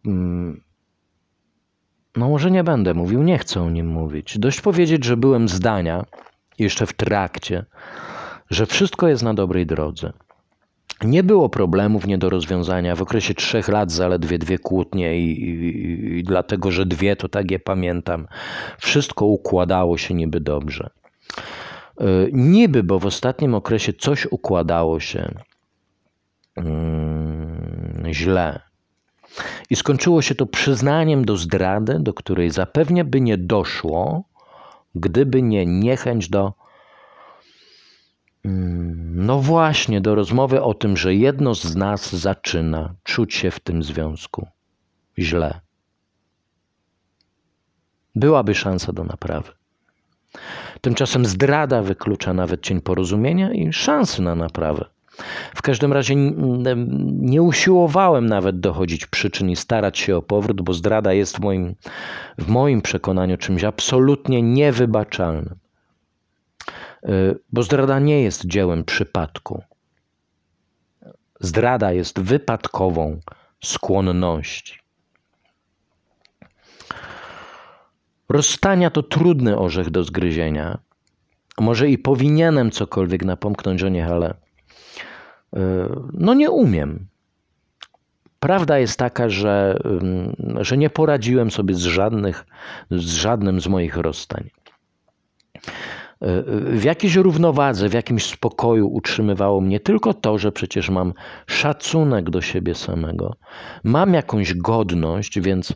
no 2.16 2.28
może 2.28 2.51
nie 2.51 2.64
będę 2.64 2.95
mówił, 2.95 3.22
nie 3.22 3.39
chcę 3.39 3.62
o 3.62 3.70
nim 3.70 3.87
mówić. 3.87 4.39
Dość 4.39 4.61
powiedzieć, 4.61 5.05
że 5.05 5.16
byłem 5.16 5.49
zdania, 5.49 6.05
jeszcze 6.59 6.87
w 6.87 6.93
trakcie, 6.93 7.64
że 8.51 8.66
wszystko 8.66 9.09
jest 9.09 9.22
na 9.22 9.35
dobrej 9.35 9.66
drodze. 9.66 10.12
Nie 11.05 11.22
było 11.22 11.49
problemów 11.49 12.07
nie 12.07 12.18
do 12.18 12.30
rozwiązania. 12.30 12.97
W 12.97 13.03
okresie 13.03 13.35
trzech 13.35 13.68
lat 13.68 13.93
zaledwie 13.93 14.39
dwie 14.39 14.59
kłótnie 14.59 15.18
i, 15.18 15.43
i, 15.43 16.18
i, 16.18 16.24
dlatego, 16.24 16.70
że 16.70 16.87
dwie, 16.87 17.16
to 17.16 17.28
tak 17.28 17.51
je 17.51 17.59
pamiętam. 17.59 18.26
Wszystko 18.78 19.26
układało 19.26 19.99
się 19.99 20.14
niby 20.14 20.41
dobrze. 20.41 20.91
E, 22.01 22.05
niby, 22.32 22.82
bo 22.82 22.99
w 22.99 23.07
ostatnim 23.07 23.55
okresie 23.55 23.93
coś 23.93 24.26
układało 24.30 25.01
się 25.01 25.35
źle. 28.11 28.61
I 29.71 29.77
skończyło 29.77 30.23
się 30.23 30.35
to 30.35 30.47
przyznaniem 30.47 31.25
do 31.25 31.37
zdrady, 31.37 31.97
do 32.01 32.15
której 32.15 32.51
zapewne 32.51 33.05
by 33.05 33.21
nie 33.21 33.39
doszło, 33.39 34.25
gdyby 34.95 35.43
nie 35.43 35.67
niechęć 35.67 36.29
do 36.29 36.53
Mm, 38.45 39.27
no 39.27 39.41
właśnie, 39.41 40.01
do 40.01 40.15
rozmowy 40.15 40.63
o 40.63 40.75
tym, 40.75 40.97
że 40.97 41.15
jedno 41.15 41.55
z 41.55 41.77
nas 41.77 42.13
zaczyna 42.13 42.95
czuć 43.05 43.35
się 43.35 43.51
w 43.51 43.61
tym 43.61 43.83
związku 43.83 44.47
źle. 45.19 45.61
Byłaby 48.15 48.55
szansa 48.55 48.93
do 48.93 49.05
naprawy. 49.05 49.53
Tymczasem 50.81 51.25
zdrada 51.25 51.83
wyklucza 51.83 52.35
nawet 52.35 52.63
cień 52.63 52.81
porozumienia 52.81 53.53
i 53.53 53.73
szansy 53.73 54.23
na 54.23 54.35
naprawę. 54.35 54.85
W 55.55 55.62
każdym 55.62 55.93
razie 55.93 56.15
nie 57.07 57.43
usiłowałem 57.43 58.27
nawet 58.27 58.61
dochodzić 58.61 59.07
przyczyn 59.07 59.51
i 59.51 59.57
starać 59.57 59.99
się 59.99 60.17
o 60.17 60.23
powrót, 60.23 60.62
bo 60.62 60.73
zdrada 60.73 61.12
jest 61.12 61.37
w 61.37 61.41
moim, 61.41 61.75
w 62.39 62.49
moim 62.49 62.83
przekonaniu 62.83 63.37
czymś 63.37 63.65
absolutnie 63.65 64.43
niewybaczalnym. 64.43 65.55
Y, 67.09 67.39
bo 67.53 67.62
zdrada 67.62 67.99
nie 67.99 68.23
jest 68.23 68.47
dziełem 68.47 68.85
przypadku. 68.85 69.62
Zdrada 71.41 71.93
jest 71.93 72.21
wypadkową 72.21 73.21
skłonności. 73.65 74.79
Rozstania 78.29 78.91
to 78.91 79.03
trudny 79.03 79.59
orzech 79.59 79.91
do 79.91 80.05
zgryzienia. 80.05 80.79
Może 81.61 81.91
i 81.91 81.99
powinienem 81.99 82.71
cokolwiek 82.71 83.25
napomknąć 83.25 83.83
o 83.83 83.89
nich, 83.89 84.07
ale 84.07 84.35
no 86.13 86.35
nie 86.35 86.51
umiem. 86.51 87.07
Prawda 88.41 88.79
jest 88.79 88.99
taka, 88.99 89.29
że, 89.29 89.79
że 90.61 90.77
nie 90.77 90.91
poradziłem 90.91 91.51
sobie 91.51 91.75
z, 91.75 91.83
żadnych, 91.83 92.47
z 92.91 93.15
żadnym 93.15 93.61
z 93.61 93.67
moich 93.67 93.97
rozstań 93.97 94.51
w 96.67 96.85
jakiejś 96.85 97.17
równowadze, 97.17 97.89
w 97.89 97.93
jakimś 97.93 98.25
spokoju 98.25 98.89
utrzymywało 98.89 99.61
mnie 99.61 99.81
tylko 99.81 100.15
to, 100.15 100.39
że 100.39 100.53
przecież 100.53 100.91
mam 100.91 101.13
szacunek 101.47 102.31
do 102.31 102.41
siebie 102.41 102.75
samego, 102.75 103.37
mam 103.85 104.15
jakąś 104.15 104.55
godność, 104.55 105.41
więc 105.41 105.73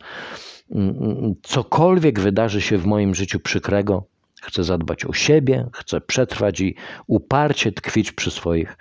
cokolwiek 1.43 2.21
wydarzy 2.21 2.61
się 2.61 2.79
w 2.79 2.87
moim 2.87 3.15
życiu 3.15 3.41
przykrego, 3.41 4.05
chcę 4.43 4.65
zadbać 4.65 5.05
o 5.05 5.13
siebie, 5.13 5.67
chcę 5.73 6.01
przetrwać 6.01 6.61
i 6.61 6.75
uparcie 7.07 7.73
tkwić 7.73 8.13
przy 8.13 8.31
swoich 8.31 8.77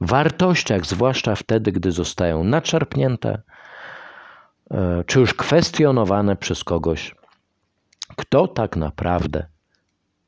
wartościach, 0.00 0.86
zwłaszcza 0.86 1.34
wtedy, 1.34 1.72
gdy 1.72 1.92
zostają 1.92 2.44
naczarpnięte 2.44 3.42
e, 4.70 5.04
czy 5.06 5.20
już 5.20 5.34
kwestionowane 5.34 6.36
przez 6.36 6.64
kogoś, 6.64 7.14
kto 8.16 8.48
tak 8.48 8.76
naprawdę 8.76 9.46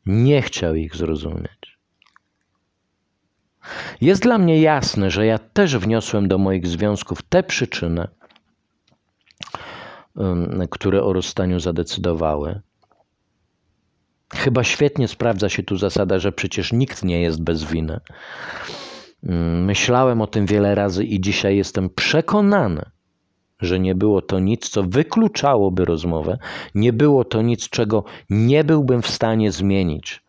nie 0.06 0.42
chciał 0.42 0.74
ich 0.74 0.96
zrozumieć. 0.96 1.78
Jest 4.00 4.22
dla 4.22 4.38
mnie 4.38 4.60
jasne, 4.60 5.10
że 5.10 5.26
ja 5.26 5.38
też 5.38 5.76
wniosłem 5.76 6.28
do 6.28 6.38
moich 6.38 6.66
związków 6.66 7.22
te 7.22 7.42
przyczyny, 7.42 8.08
które 10.70 11.02
o 11.02 11.12
rozstaniu 11.12 11.60
zadecydowały. 11.60 12.60
Chyba 14.34 14.64
świetnie 14.64 15.08
sprawdza 15.08 15.48
się 15.48 15.62
tu 15.62 15.76
zasada, 15.76 16.18
że 16.18 16.32
przecież 16.32 16.72
nikt 16.72 17.04
nie 17.04 17.20
jest 17.20 17.42
bez 17.42 17.64
winy. 17.64 18.00
Myślałem 19.22 20.20
o 20.20 20.26
tym 20.26 20.46
wiele 20.46 20.74
razy 20.74 21.04
i 21.04 21.20
dzisiaj 21.20 21.56
jestem 21.56 21.90
przekonany, 21.90 22.90
że 23.60 23.80
nie 23.80 23.94
było 23.94 24.22
to 24.22 24.38
nic, 24.38 24.68
co 24.68 24.82
wykluczałoby 24.82 25.84
rozmowę, 25.84 26.38
nie 26.74 26.92
było 26.92 27.24
to 27.24 27.42
nic, 27.42 27.68
czego 27.68 28.04
nie 28.30 28.64
byłbym 28.64 29.02
w 29.02 29.10
stanie 29.10 29.52
zmienić, 29.52 30.22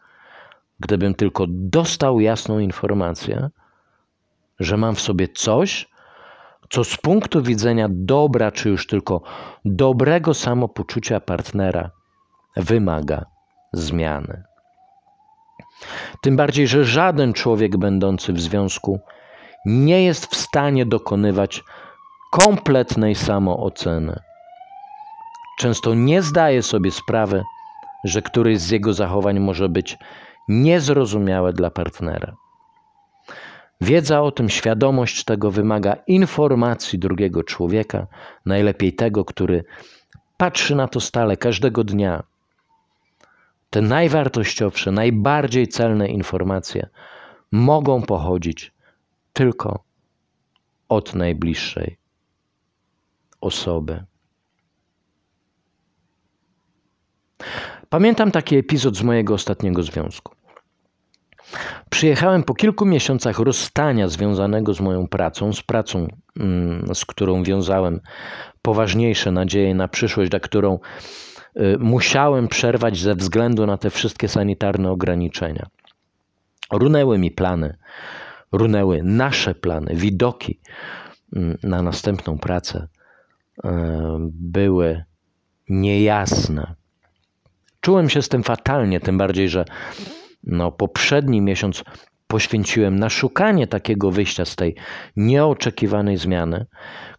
gdybym 0.80 1.16
tylko 1.16 1.46
dostał 1.50 2.20
jasną 2.20 2.60
informację, 2.60 3.50
że 4.60 4.78
mam 4.78 4.96
w 4.96 5.02
sobie 5.02 5.28
coś, 5.28 5.90
co 6.70 6.84
z 6.84 6.98
punktu 6.98 7.42
widzenia 7.42 7.88
dobra, 7.90 8.52
czy 8.52 8.70
już 8.70 8.88
tylko 8.88 9.22
dobrego 9.66 10.34
samopoczucia 10.34 11.20
partnera 11.20 11.92
wymaga 12.56 13.26
zmiany. 13.74 14.44
Tym 16.22 16.36
bardziej, 16.36 16.68
że 16.68 16.86
żaden 16.86 17.34
człowiek 17.34 17.78
będący 17.78 18.34
w 18.34 18.42
związku 18.42 19.00
nie 19.66 20.04
jest 20.04 20.26
w 20.26 20.36
stanie 20.36 20.86
dokonywać 20.86 21.64
kompletnej 22.32 23.16
samooceny. 23.16 24.20
Często 25.60 25.94
nie 25.94 26.22
zdaje 26.22 26.64
sobie 26.64 26.92
sprawy, 26.92 27.44
że 28.04 28.22
któryś 28.22 28.60
z 28.60 28.70
jego 28.70 28.94
zachowań 28.94 29.40
może 29.40 29.70
być 29.70 29.98
niezrozumiałe 30.48 31.54
dla 31.54 31.70
partnera. 31.70 32.36
Wiedza 33.82 34.22
o 34.22 34.32
tym, 34.32 34.50
świadomość 34.50 35.24
tego 35.24 35.52
wymaga 35.52 35.96
informacji 36.08 37.00
drugiego 37.00 37.44
człowieka, 37.44 38.08
najlepiej 38.46 38.94
tego, 38.94 39.26
który 39.26 39.64
patrzy 40.38 40.76
na 40.76 40.88
to 40.88 41.00
stale, 41.00 41.38
każdego 41.38 41.84
dnia. 41.84 42.24
Te 43.72 43.82
najwartościowsze, 43.82 44.92
najbardziej 44.92 45.68
celne 45.68 46.08
informacje 46.08 46.90
mogą 47.52 48.02
pochodzić 48.02 48.74
tylko 49.34 49.84
od 50.90 51.16
najbliższej 51.16 51.98
osoby. 53.42 54.04
Pamiętam 57.90 58.32
taki 58.32 58.56
epizod 58.56 58.98
z 58.98 59.04
mojego 59.04 59.34
ostatniego 59.34 59.84
związku. 59.84 60.36
Przyjechałem 61.90 62.44
po 62.44 62.54
kilku 62.54 62.86
miesiącach 62.86 63.40
rozstania 63.40 64.08
związanego 64.08 64.74
z 64.74 64.80
moją 64.82 65.08
pracą, 65.08 65.54
z 65.54 65.62
pracą, 65.62 66.08
mm, 66.40 66.96
z 66.96 67.06
którą 67.06 67.44
wiązałem 67.44 68.00
poważniejsze 68.62 69.32
nadzieje 69.32 69.76
na 69.76 69.88
przyszłość, 69.88 70.32
na 70.32 70.40
którą 70.40 70.80
musiałem 71.80 72.48
przerwać 72.48 72.98
ze 72.98 73.16
względu 73.16 73.66
na 73.66 73.78
te 73.78 73.90
wszystkie 73.90 74.28
sanitarne 74.28 74.92
ograniczenia. 74.92 75.68
Runęły 76.72 77.18
mi 77.18 77.32
plany, 77.32 77.78
runęły 78.52 79.04
nasze 79.04 79.56
plany, 79.56 79.96
widoki 79.96 80.60
mm, 81.36 81.58
na 81.64 81.82
następną 81.82 82.38
pracę 82.38 82.88
y, 83.66 83.70
były 84.30 85.04
niejasne. 85.70 86.76
Czułem 87.82 88.10
się 88.10 88.22
z 88.22 88.30
tym 88.30 88.44
fatalnie, 88.44 89.00
tym 89.00 89.18
bardziej, 89.18 89.50
że 89.50 89.66
no, 90.44 90.72
poprzedni 90.72 91.42
miesiąc 91.42 91.84
poświęciłem 92.32 93.00
na 93.00 93.10
szukanie 93.10 93.68
takiego 93.68 94.12
wyjścia 94.12 94.46
z 94.46 94.56
tej 94.56 94.76
nieoczekiwanej 95.16 96.18
zmiany, 96.18 96.66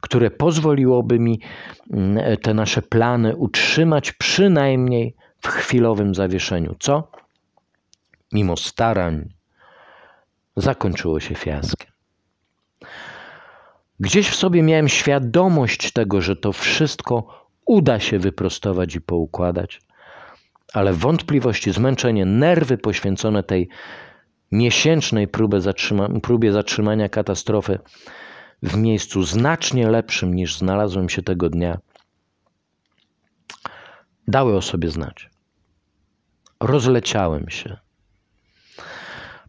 które 0.01 0.31
pozwoliłoby 0.31 1.19
mi 1.19 1.41
mm, 1.91 2.37
te 2.37 2.55
nasze 2.55 2.83
plany 2.83 3.37
utrzymać 3.37 4.13
przynajmniej 4.13 5.15
w 5.41 5.49
chwilowym 5.49 6.15
zawieszeniu. 6.15 6.77
Co? 6.81 7.11
Mimo 8.33 8.57
starań, 8.57 9.29
zakończyło 10.57 11.21
się 11.21 11.35
fiaskiem. 11.35 11.93
Gdzieś 14.01 14.29
w 14.29 14.35
sobie 14.35 14.63
miałem 14.63 14.89
świadomość 14.89 15.93
tego, 15.93 16.21
że 16.21 16.37
to 16.37 16.53
wszystko 16.53 17.47
uda 17.67 18.01
się 18.01 18.19
wyprostować 18.19 18.95
i 18.95 19.01
poukładać, 19.01 19.81
ale 20.73 20.93
wątpliwości, 20.93 21.73
zmęczenie, 21.73 22.25
nerwy 22.25 22.79
poświęcone 22.79 23.43
tej 23.43 23.69
miesięcznej 24.53 25.29
próbie, 25.29 25.61
zatrzyma 25.61 26.09
próbie 26.09 26.53
zatrzymania 26.53 27.09
katastrofy 27.09 27.79
w 28.63 28.77
miejscu 28.77 29.23
znacznie 29.23 29.91
lepszym 29.91 30.35
niż 30.35 30.57
znalazłem 30.57 31.09
się 31.09 31.23
tego 31.23 31.49
dnia, 31.49 31.79
dały 34.29 34.57
o 34.57 34.63
sobie 34.63 34.91
znać. 34.91 35.31
Rozleciałem 36.61 37.51
się. 37.51 37.77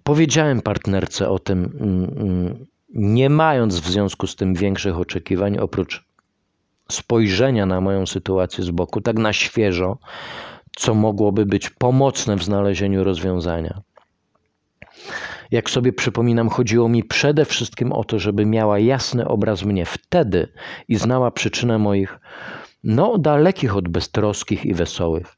Powiedziałem 0.03 0.61
partnerce 0.61 1.29
o 1.29 1.39
tym, 1.39 1.77
mm, 1.79 2.03
mm, 2.03 2.65
nie 2.93 3.29
mając 3.29 3.79
w 3.79 3.89
związku 3.89 4.27
z 4.27 4.35
tym 4.35 4.53
większych 4.53 4.97
oczekiwań, 4.97 5.57
oprócz 5.57 6.05
spojrzenia 6.91 7.65
na 7.65 7.81
moją 7.81 8.05
sytuację 8.05 8.63
z 8.63 8.71
boku, 8.71 9.01
tak 9.01 9.17
na 9.17 9.33
świeżo, 9.33 9.97
co 10.77 10.93
mogłoby 10.93 11.45
być 11.45 11.69
pomocne 11.69 12.35
w 12.35 12.43
znalezieniu 12.43 13.03
rozwiązania. 13.03 13.81
Jak 15.51 15.69
sobie 15.69 15.93
przypominam, 15.93 16.49
chodziło 16.49 16.89
mi 16.89 17.03
przede 17.03 17.45
wszystkim 17.45 17.91
o 17.91 18.03
to, 18.03 18.19
żeby 18.19 18.45
miała 18.45 18.79
jasny 18.79 19.27
obraz 19.27 19.63
mnie 19.63 19.85
wtedy 19.85 20.47
i 20.87 20.95
znała 20.95 21.31
przyczynę 21.31 21.77
moich, 21.77 22.19
no, 22.83 23.17
dalekich 23.17 23.77
od 23.77 23.87
beztroskich 23.87 24.65
i 24.65 24.73
wesołych 24.73 25.37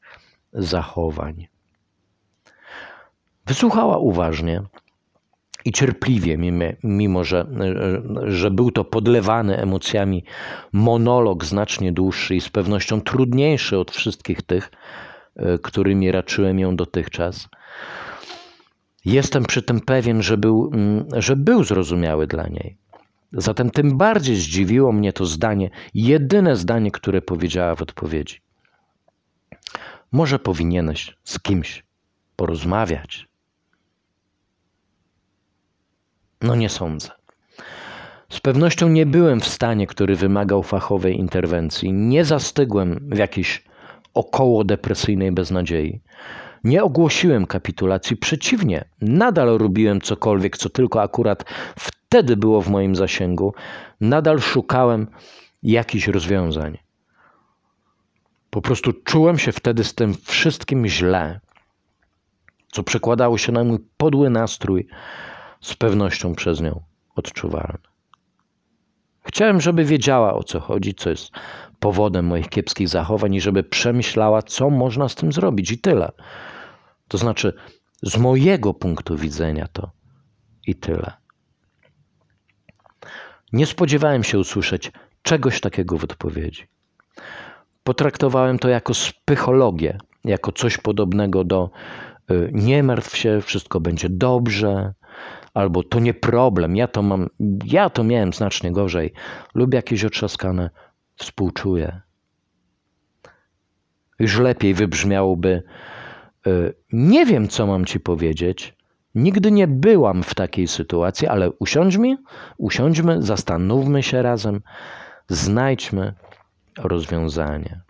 zachowań. 0.52 1.46
Wysłuchała 3.46 3.98
uważnie 3.98 4.62
i 5.64 5.72
cierpliwie, 5.72 6.38
mimo, 6.82 7.24
że, 7.24 7.46
że 8.24 8.50
był 8.50 8.70
to 8.70 8.84
podlewany 8.84 9.56
emocjami 9.56 10.24
monolog 10.72 11.44
znacznie 11.44 11.92
dłuższy 11.92 12.34
i 12.34 12.40
z 12.40 12.48
pewnością 12.48 13.00
trudniejszy 13.00 13.78
od 13.78 13.90
wszystkich 13.90 14.42
tych, 14.42 14.70
E, 15.36 15.58
którymi 15.58 16.12
raczyłem 16.12 16.58
ją 16.58 16.76
dotychczas. 16.76 17.48
Jestem 19.06 19.44
przy 19.44 19.62
tym 19.62 19.80
pewien, 19.80 20.22
że 20.22 20.36
był, 20.36 20.70
mm, 20.74 21.06
że 21.16 21.36
był 21.36 21.64
zrozumiały 21.64 22.26
dla 22.26 22.46
niej. 22.48 22.76
Zatem 23.32 23.70
tym 23.70 23.98
bardziej 23.98 24.36
zdziwiło 24.36 24.92
mnie 24.92 25.12
to 25.12 25.26
zdanie, 25.26 25.70
jedyne 25.94 26.56
zdanie, 26.56 26.90
które 26.90 27.22
powiedziała 27.22 27.74
w 27.74 27.82
odpowiedzi. 27.82 28.40
Może 30.12 30.38
powinieneś 30.38 31.16
z 31.24 31.38
kimś 31.38 31.84
porozmawiać. 32.36 33.28
No 36.42 36.54
nie 36.54 36.68
sądzę. 36.68 37.10
Z 38.28 38.40
pewnością 38.40 38.88
nie 38.88 39.06
byłem 39.06 39.40
w 39.40 39.48
stanie, 39.48 39.86
który 39.86 40.16
wymagał 40.16 40.62
fachowej 40.62 41.18
interwencji. 41.18 41.92
Nie 41.92 42.24
zastygłem 42.24 43.08
w 43.12 43.18
jakiś 43.18 43.64
około 44.14 44.64
depresyjnej 44.64 45.32
beznadziei. 45.32 46.00
Nie 46.66 46.84
ogłosiłem 46.84 47.46
kapitulacji, 47.46 48.16
przeciwnie, 48.16 48.84
nadal 49.00 49.58
robiłem 49.58 50.00
cokolwiek, 50.00 50.56
co 50.56 50.68
tylko 50.68 51.02
akurat 51.02 51.44
wtedy 51.78 52.36
było 52.36 52.62
w 52.62 52.68
moim 52.68 52.96
zasięgu, 52.96 53.54
nadal 54.00 54.40
szukałem 54.40 55.06
jakichś 55.62 56.08
rozwiązań. 56.08 56.78
Po 58.50 58.62
prostu 58.62 58.92
czułem 58.92 59.38
się 59.38 59.52
wtedy 59.52 59.84
z 59.84 59.94
tym 59.94 60.14
wszystkim 60.14 60.86
źle, 60.86 61.40
co 62.72 62.82
przekładało 62.82 63.38
się 63.38 63.52
na 63.52 63.64
mój 63.64 63.78
podły 63.96 64.30
nastrój, 64.30 64.88
z 65.60 65.74
pewnością 65.74 66.34
przez 66.34 66.60
nią 66.60 66.80
odczuwalny. 67.16 67.78
Chciałem, 69.22 69.60
żeby 69.60 69.84
wiedziała 69.84 70.34
o 70.34 70.42
co 70.42 70.60
chodzi, 70.60 70.94
co 70.94 71.10
jest 71.10 71.30
powodem 71.80 72.26
moich 72.26 72.48
kiepskich 72.48 72.88
zachowań 72.88 73.34
i 73.34 73.40
żeby 73.40 73.62
przemyślała, 73.62 74.42
co 74.42 74.70
można 74.70 75.08
z 75.08 75.14
tym 75.14 75.32
zrobić 75.32 75.70
i 75.70 75.78
tyle. 75.78 76.12
To 77.08 77.18
znaczy, 77.18 77.52
z 78.02 78.16
mojego 78.16 78.74
punktu 78.74 79.16
widzenia 79.16 79.68
to 79.72 79.90
i 80.66 80.74
tyle. 80.74 81.12
Nie 83.52 83.66
spodziewałem 83.66 84.24
się 84.24 84.38
usłyszeć 84.38 84.92
czegoś 85.22 85.60
takiego 85.60 85.98
w 85.98 86.04
odpowiedzi. 86.04 86.66
Potraktowałem 87.84 88.58
to 88.58 88.68
jako 88.68 88.94
spychologię, 88.94 89.98
jako 90.24 90.52
coś 90.52 90.78
podobnego 90.78 91.44
do 91.44 91.70
y, 92.30 92.50
nie 92.52 92.82
martw 92.82 93.16
się, 93.16 93.40
wszystko 93.40 93.80
będzie 93.80 94.08
dobrze, 94.08 94.94
albo 95.54 95.82
to 95.82 96.00
nie 96.00 96.14
problem, 96.14 96.76
ja 96.76 96.88
to 96.88 97.02
mam, 97.02 97.28
ja 97.64 97.90
to 97.90 98.04
miałem 98.04 98.32
znacznie 98.32 98.72
gorzej, 98.72 99.12
lub 99.54 99.74
jakieś 99.74 100.04
otrzaskane 100.04 100.70
współczuję. 101.16 102.00
Już 104.18 104.38
lepiej 104.38 104.74
wybrzmiałoby: 104.74 105.62
Nie 106.92 107.26
wiem, 107.26 107.48
co 107.48 107.66
mam 107.66 107.84
ci 107.84 108.00
powiedzieć. 108.00 108.76
Nigdy 109.14 109.50
nie 109.50 109.66
byłam 109.66 110.22
w 110.22 110.34
takiej 110.34 110.68
sytuacji, 110.68 111.28
ale 111.28 111.50
usiądźmy, 111.50 112.16
usiądźmy, 112.58 113.22
zastanówmy 113.22 114.02
się 114.02 114.22
razem, 114.22 114.60
znajdźmy 115.28 116.14
rozwiązanie. 116.78 117.80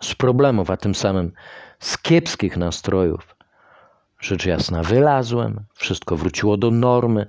Z 0.00 0.14
problemów, 0.14 0.70
a 0.70 0.76
tym 0.76 0.94
samym 0.94 1.32
z 1.78 1.98
kiepskich 1.98 2.56
nastrojów, 2.56 3.36
rzecz 4.20 4.46
jasna, 4.46 4.82
wylazłem, 4.82 5.60
wszystko 5.74 6.16
wróciło 6.16 6.56
do 6.56 6.70
normy 6.70 7.26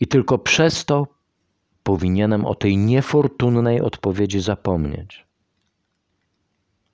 i 0.00 0.06
tylko 0.06 0.38
przez 0.38 0.84
to 0.84 1.06
powinienem 1.82 2.44
o 2.44 2.54
tej 2.54 2.76
niefortunnej 2.76 3.80
odpowiedzi 3.80 4.40
zapomnieć. 4.40 5.26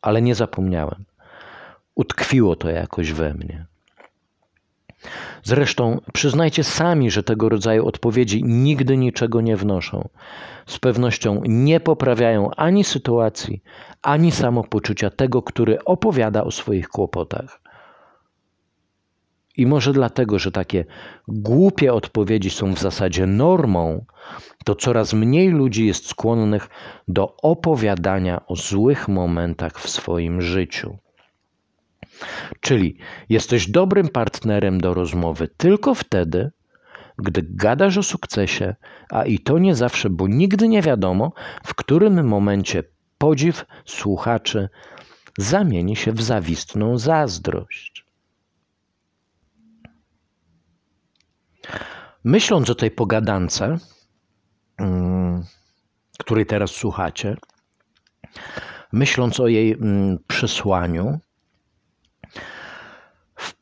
Ale 0.03 0.22
nie 0.22 0.34
zapomniałem. 0.34 1.05
Utkwiło 1.97 2.57
to 2.57 2.70
jakoś 2.70 3.12
we 3.12 3.34
mnie. 3.34 3.66
Zresztą 5.42 6.01
przyznajcie 6.12 6.64
sami, 6.64 7.11
że 7.11 7.22
tego 7.22 7.49
rodzaju 7.49 7.86
odpowiedzi 7.86 8.44
nigdy 8.44 8.97
niczego 8.97 9.40
nie 9.40 9.57
wnoszą. 9.57 10.09
Z 10.66 10.78
pewnością 10.78 11.42
nie 11.44 11.80
poprawiają 11.80 12.51
ani 12.57 12.84
sytuacji, 12.84 13.62
ani 14.03 14.32
samopoczucia 14.32 15.11
tego, 15.11 15.42
który 15.42 15.84
opowiada 15.84 16.44
o 16.44 16.51
swoich 16.51 16.88
kłopotach. 16.88 17.61
I 19.57 19.66
może 19.66 19.92
dlatego, 19.92 20.38
że 20.38 20.53
takie 20.53 20.84
głupie 21.28 21.94
odpowiedzi 21.94 22.51
są 22.51 22.74
w 22.74 22.78
zasadzie 22.78 23.26
normą, 23.26 24.05
to 24.64 24.74
coraz 24.74 25.14
mniej 25.14 25.49
ludzi 25.49 25.86
jest 25.86 26.09
skłonnych 26.09 26.68
do 27.09 27.36
opowiadania 27.36 28.47
o 28.47 28.57
złych 28.57 29.09
momentach 29.09 29.80
w 29.80 29.88
swoim 29.90 30.42
życiu. 30.42 30.99
Czyli 32.61 32.99
jesteś 33.29 33.71
dobrym 33.71 34.09
partnerem 34.09 34.81
do 34.81 34.95
rozmowy 34.95 35.49
tylko 35.57 35.95
wtedy, 35.95 36.51
gdy 37.19 37.47
gadasz 37.51 37.99
o 37.99 38.03
sukcesie, 38.03 38.75
a 39.11 39.25
i 39.25 39.39
to 39.39 39.59
nie 39.59 39.75
zawsze, 39.75 40.11
bo 40.11 40.29
nigdy 40.29 40.69
nie 40.69 40.83
wiadomo, 40.83 41.33
w 41.64 41.75
którym 41.75 42.29
momencie 42.29 42.83
podziw 43.19 43.64
słuchaczy 43.85 44.69
zamieni 45.39 45.97
się 45.97 46.12
w 46.12 46.23
zawistną 46.23 46.99
zazdrość. 46.99 48.07
Myśląc 52.25 52.71
o 52.71 52.75
tej 52.75 52.91
pogadance, 52.91 53.79
której 56.19 56.47
teraz 56.47 56.71
słuchacie, 56.71 57.37
myśląc 58.93 59.41
o 59.41 59.49
jej 59.49 59.73
mm, 59.73 60.19
przesłaniu, 60.27 61.21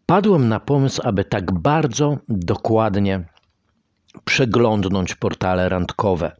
wpadłem 0.04 0.48
na 0.48 0.60
pomysł, 0.60 1.00
aby 1.04 1.24
tak 1.24 1.52
bardzo 1.52 2.18
dokładnie 2.28 3.24
przeglądnąć 4.24 5.14
portale 5.14 5.68
randkowe. 5.68 6.36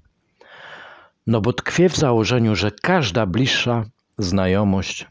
No 1.27 1.41
bo 1.41 1.53
tkwię 1.53 1.89
w 1.89 1.97
założeniu, 1.97 2.57
że 2.57 2.71
każda 2.71 3.27
bliższa 3.27 3.85
znajomość 4.19 5.07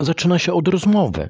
zaczyna 0.00 0.38
się 0.38 0.52
od 0.52 0.68
rozmowy. 0.68 1.28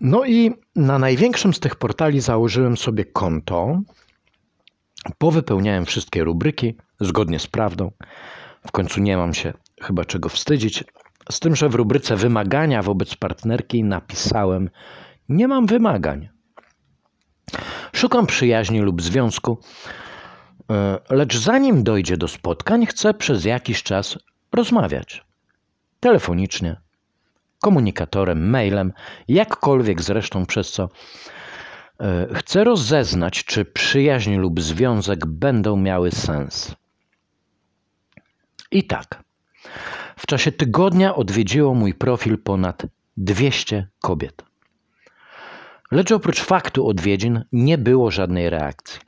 No 0.00 0.24
i 0.24 0.54
na 0.76 0.98
największym 0.98 1.54
z 1.54 1.60
tych 1.60 1.76
portali 1.76 2.20
założyłem 2.20 2.76
sobie 2.76 3.04
konto. 3.04 3.80
Powypełniałem 5.18 5.86
wszystkie 5.86 6.24
rubryki 6.24 6.76
zgodnie 7.00 7.38
z 7.38 7.46
prawdą. 7.46 7.90
W 8.66 8.72
końcu 8.72 9.00
nie 9.00 9.16
mam 9.16 9.34
się 9.34 9.52
chyba 9.82 10.04
czego 10.04 10.28
wstydzić. 10.28 10.84
Z 11.30 11.40
tym, 11.40 11.56
że 11.56 11.68
w 11.68 11.74
rubryce 11.74 12.16
wymagania 12.16 12.82
wobec 12.82 13.16
partnerki 13.16 13.84
napisałem: 13.84 14.70
Nie 15.28 15.48
mam 15.48 15.66
wymagań. 15.66 16.28
Szukam 17.92 18.26
przyjaźni 18.26 18.80
lub 18.80 19.02
związku, 19.02 19.58
e, 20.70 20.98
lecz 21.10 21.36
zanim 21.36 21.82
dojdzie 21.82 22.16
do 22.16 22.28
spotkań, 22.28 22.86
chcę 22.86 23.14
przez 23.14 23.44
jakiś 23.44 23.82
czas 23.82 24.18
rozmawiać. 24.52 25.24
Telefonicznie, 26.00 26.76
komunikatorem, 27.62 28.50
mailem, 28.50 28.92
jakkolwiek 29.28 30.02
zresztą, 30.02 30.46
przez 30.46 30.72
co 30.72 30.88
e, 32.00 32.28
chcę 32.34 32.64
rozeznać, 32.64 33.44
czy 33.44 33.64
przyjaźń 33.64 34.34
lub 34.34 34.60
związek 34.60 35.26
będą 35.26 35.76
miały 35.76 36.10
sens. 36.10 36.74
I 38.70 38.84
tak. 38.84 39.22
W 40.22 40.26
czasie 40.26 40.52
tygodnia 40.52 41.14
odwiedziło 41.14 41.74
mój 41.74 41.94
profil 41.94 42.38
ponad 42.38 42.86
200 43.16 43.88
kobiet. 44.00 44.44
Lecz 45.90 46.12
oprócz 46.12 46.40
faktu 46.40 46.86
odwiedzin 46.86 47.44
nie 47.52 47.78
było 47.78 48.10
żadnej 48.10 48.50
reakcji. 48.50 49.00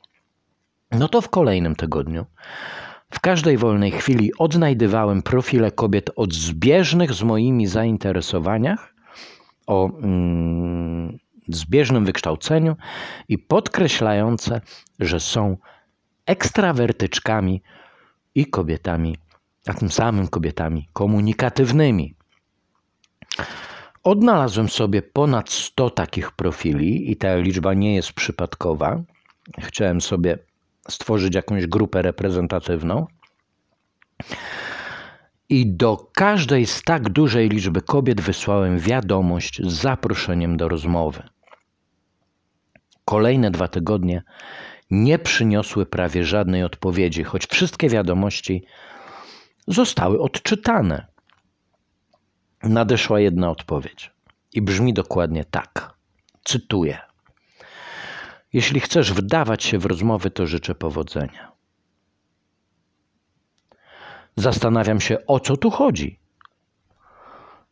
No 0.91 1.07
to 1.07 1.21
w 1.21 1.29
kolejnym 1.29 1.75
tygodniu, 1.75 2.25
w 3.11 3.19
każdej 3.19 3.57
wolnej 3.57 3.91
chwili 3.91 4.31
odnajdywałem 4.37 5.21
profile 5.21 5.71
kobiet 5.71 6.09
o 6.15 6.25
zbieżnych 6.31 7.13
z 7.13 7.23
moimi 7.23 7.67
zainteresowaniach, 7.67 8.93
o 9.67 9.89
mm, 9.89 11.17
zbieżnym 11.47 12.05
wykształceniu 12.05 12.75
i 13.29 13.37
podkreślające, 13.37 14.61
że 14.99 15.19
są 15.19 15.57
ekstrawertyczkami 16.25 17.61
i 18.35 18.45
kobietami, 18.45 19.17
a 19.67 19.73
tym 19.73 19.91
samym 19.91 20.27
kobietami 20.27 20.89
komunikatywnymi. 20.93 22.15
Odnalazłem 24.03 24.69
sobie 24.69 25.01
ponad 25.01 25.49
100 25.49 25.89
takich 25.89 26.31
profili 26.31 27.11
i 27.11 27.15
ta 27.15 27.35
liczba 27.35 27.73
nie 27.73 27.95
jest 27.95 28.13
przypadkowa. 28.13 29.01
Chciałem 29.59 30.01
sobie 30.01 30.37
stworzyć 30.89 31.35
jakąś 31.35 31.67
grupę 31.67 32.01
reprezentatywną. 32.01 33.07
I 35.49 35.67
do 35.67 36.09
każdej 36.13 36.65
z 36.65 36.81
tak 36.81 37.09
dużej 37.09 37.49
liczby 37.49 37.81
kobiet 37.81 38.21
wysłałem 38.21 38.79
wiadomość 38.79 39.61
z 39.63 39.73
zaproszeniem 39.73 40.57
do 40.57 40.69
rozmowy. 40.69 41.23
Kolejne 43.05 43.51
dwa 43.51 43.67
tygodnie 43.67 44.23
nie 44.91 45.19
przyniosły 45.19 45.85
prawie 45.85 46.23
żadnej 46.23 46.63
odpowiedzi, 46.63 47.23
choć 47.23 47.47
wszystkie 47.47 47.89
wiadomości 47.89 48.65
zostały 49.67 50.21
odczytane 50.21 51.07
nadeszła 52.63 53.19
jedna 53.19 53.49
odpowiedź. 53.49 54.11
I 54.53 54.61
brzmi 54.61 54.93
dokładnie 54.93 55.45
tak. 55.45 55.93
Cytuję. 56.43 56.99
Jeśli 58.53 58.79
chcesz 58.79 59.13
wdawać 59.13 59.63
się 59.63 59.79
w 59.79 59.85
rozmowy, 59.85 60.31
to 60.31 60.47
życzę 60.47 60.75
powodzenia. 60.75 61.51
Zastanawiam 64.35 65.01
się, 65.01 65.25
o 65.27 65.39
co 65.39 65.57
tu 65.57 65.71
chodzi. 65.71 66.19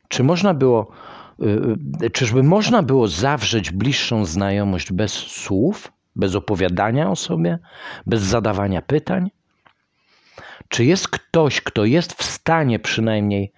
Czy 0.08 0.24
można 0.24 0.54
było, 0.54 0.92
yy, 1.40 2.10
czyżby 2.10 2.44
można 2.44 2.84
było 2.84 3.08
zawrzeć 3.08 3.72
bliższą 3.72 4.26
znajomość 4.26 4.92
bez 4.92 5.14
słów, 5.14 5.92
bez 6.16 6.36
opowiadania 6.36 7.10
o 7.10 7.16
sobie, 7.16 7.60
bez 8.06 8.22
zadawania 8.22 8.82
pytań? 8.82 9.32
Czy 10.74 10.86
jest 10.86 11.08
ktoś, 11.08 11.62
kto 11.62 11.86
jest 11.86 12.14
w 12.14 12.24
stanie 12.24 12.80
przynajmniej 12.80 13.52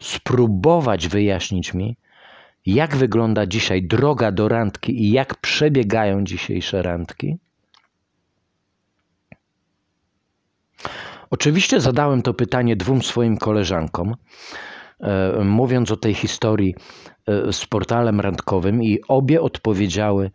spróbować 0.00 1.08
wyjaśnić 1.08 1.74
mi, 1.74 1.96
jak 2.66 2.96
wygląda 2.96 3.46
dzisiaj 3.46 3.82
droga 3.82 4.32
do 4.32 4.48
randki 4.48 5.04
i 5.04 5.12
jak 5.12 5.36
przebiegają 5.36 6.24
dzisiejsze 6.24 6.82
randki? 6.82 7.38
Oczywiście 11.30 11.80
zadałem 11.80 12.22
to 12.22 12.34
pytanie 12.34 12.76
dwóm 12.76 13.02
swoim 13.02 13.36
koleżankom, 13.36 14.14
e, 15.00 15.44
mówiąc 15.44 15.90
o 15.90 15.96
tej 15.96 16.14
historii 16.14 16.74
e, 17.26 17.52
z 17.52 17.66
portalem 17.66 18.20
randkowym, 18.20 18.82
i 18.82 18.98
obie 19.08 19.40
odpowiedziały, 19.40 20.30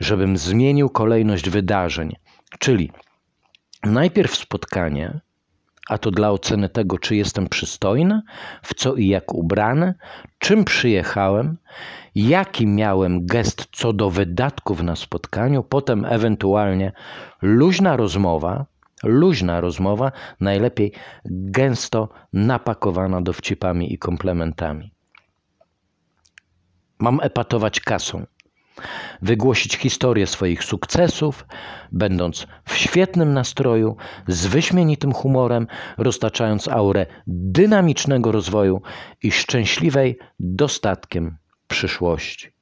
żebym 0.00 0.36
zmienił 0.36 0.88
kolejność 0.90 1.50
wydarzeń. 1.50 2.16
Czyli 2.58 2.90
najpierw 3.84 4.36
spotkanie, 4.36 5.20
a 5.88 5.98
to 5.98 6.10
dla 6.10 6.30
oceny 6.30 6.68
tego, 6.68 6.98
czy 6.98 7.16
jestem 7.16 7.48
przystojny, 7.48 8.22
w 8.62 8.74
co 8.74 8.94
i 8.94 9.08
jak 9.08 9.34
ubrany, 9.34 9.94
czym 10.38 10.64
przyjechałem, 10.64 11.56
jaki 12.14 12.66
miałem 12.66 13.26
gest 13.26 13.66
co 13.72 13.92
do 13.92 14.10
wydatków 14.10 14.82
na 14.82 14.96
spotkaniu, 14.96 15.62
potem 15.62 16.04
ewentualnie 16.04 16.92
luźna 17.42 17.96
rozmowa, 17.96 18.66
luźna 19.04 19.60
rozmowa, 19.60 20.12
najlepiej 20.40 20.92
gęsto 21.24 22.08
napakowana 22.32 23.20
dowcipami 23.22 23.92
i 23.92 23.98
komplementami. 23.98 24.92
Mam 26.98 27.20
epatować 27.22 27.80
kasą 27.80 28.26
wygłosić 29.22 29.76
historię 29.76 30.26
swoich 30.26 30.64
sukcesów, 30.64 31.46
będąc 31.92 32.46
w 32.64 32.76
świetnym 32.76 33.34
nastroju, 33.34 33.96
z 34.28 34.46
wyśmienitym 34.46 35.12
humorem, 35.12 35.66
roztaczając 35.98 36.68
aurę 36.68 37.06
dynamicznego 37.26 38.32
rozwoju 38.32 38.82
i 39.22 39.32
szczęśliwej 39.32 40.18
dostatkiem 40.40 41.36
przyszłości. 41.68 42.58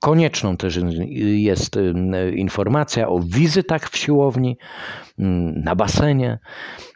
Konieczną 0.00 0.56
też 0.56 0.78
jest 1.18 1.76
y, 1.76 1.92
informacja 2.36 3.08
o 3.08 3.20
wizytach 3.20 3.90
w 3.90 3.96
siłowni, 3.96 4.58
mm, 5.18 5.60
na 5.60 5.76
basenie 5.76 6.38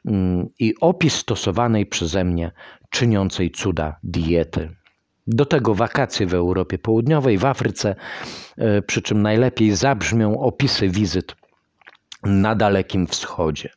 mm, 0.06 0.48
i 0.58 0.74
opis 0.80 1.14
stosowanej 1.14 1.86
przeze 1.86 2.24
mnie 2.24 2.52
czyniącej 2.90 3.50
cuda 3.50 3.96
diety. 4.02 4.79
Do 5.26 5.46
tego 5.46 5.74
wakacje 5.74 6.26
w 6.26 6.34
Europie 6.34 6.78
Południowej, 6.78 7.38
w 7.38 7.44
Afryce, 7.44 7.94
e, 8.58 8.82
przy 8.82 9.02
czym 9.02 9.22
najlepiej 9.22 9.76
zabrzmią 9.76 10.40
opisy 10.40 10.88
wizyt 10.88 11.36
na 12.24 12.54
Dalekim 12.54 13.06
Wschodzie. 13.06 13.70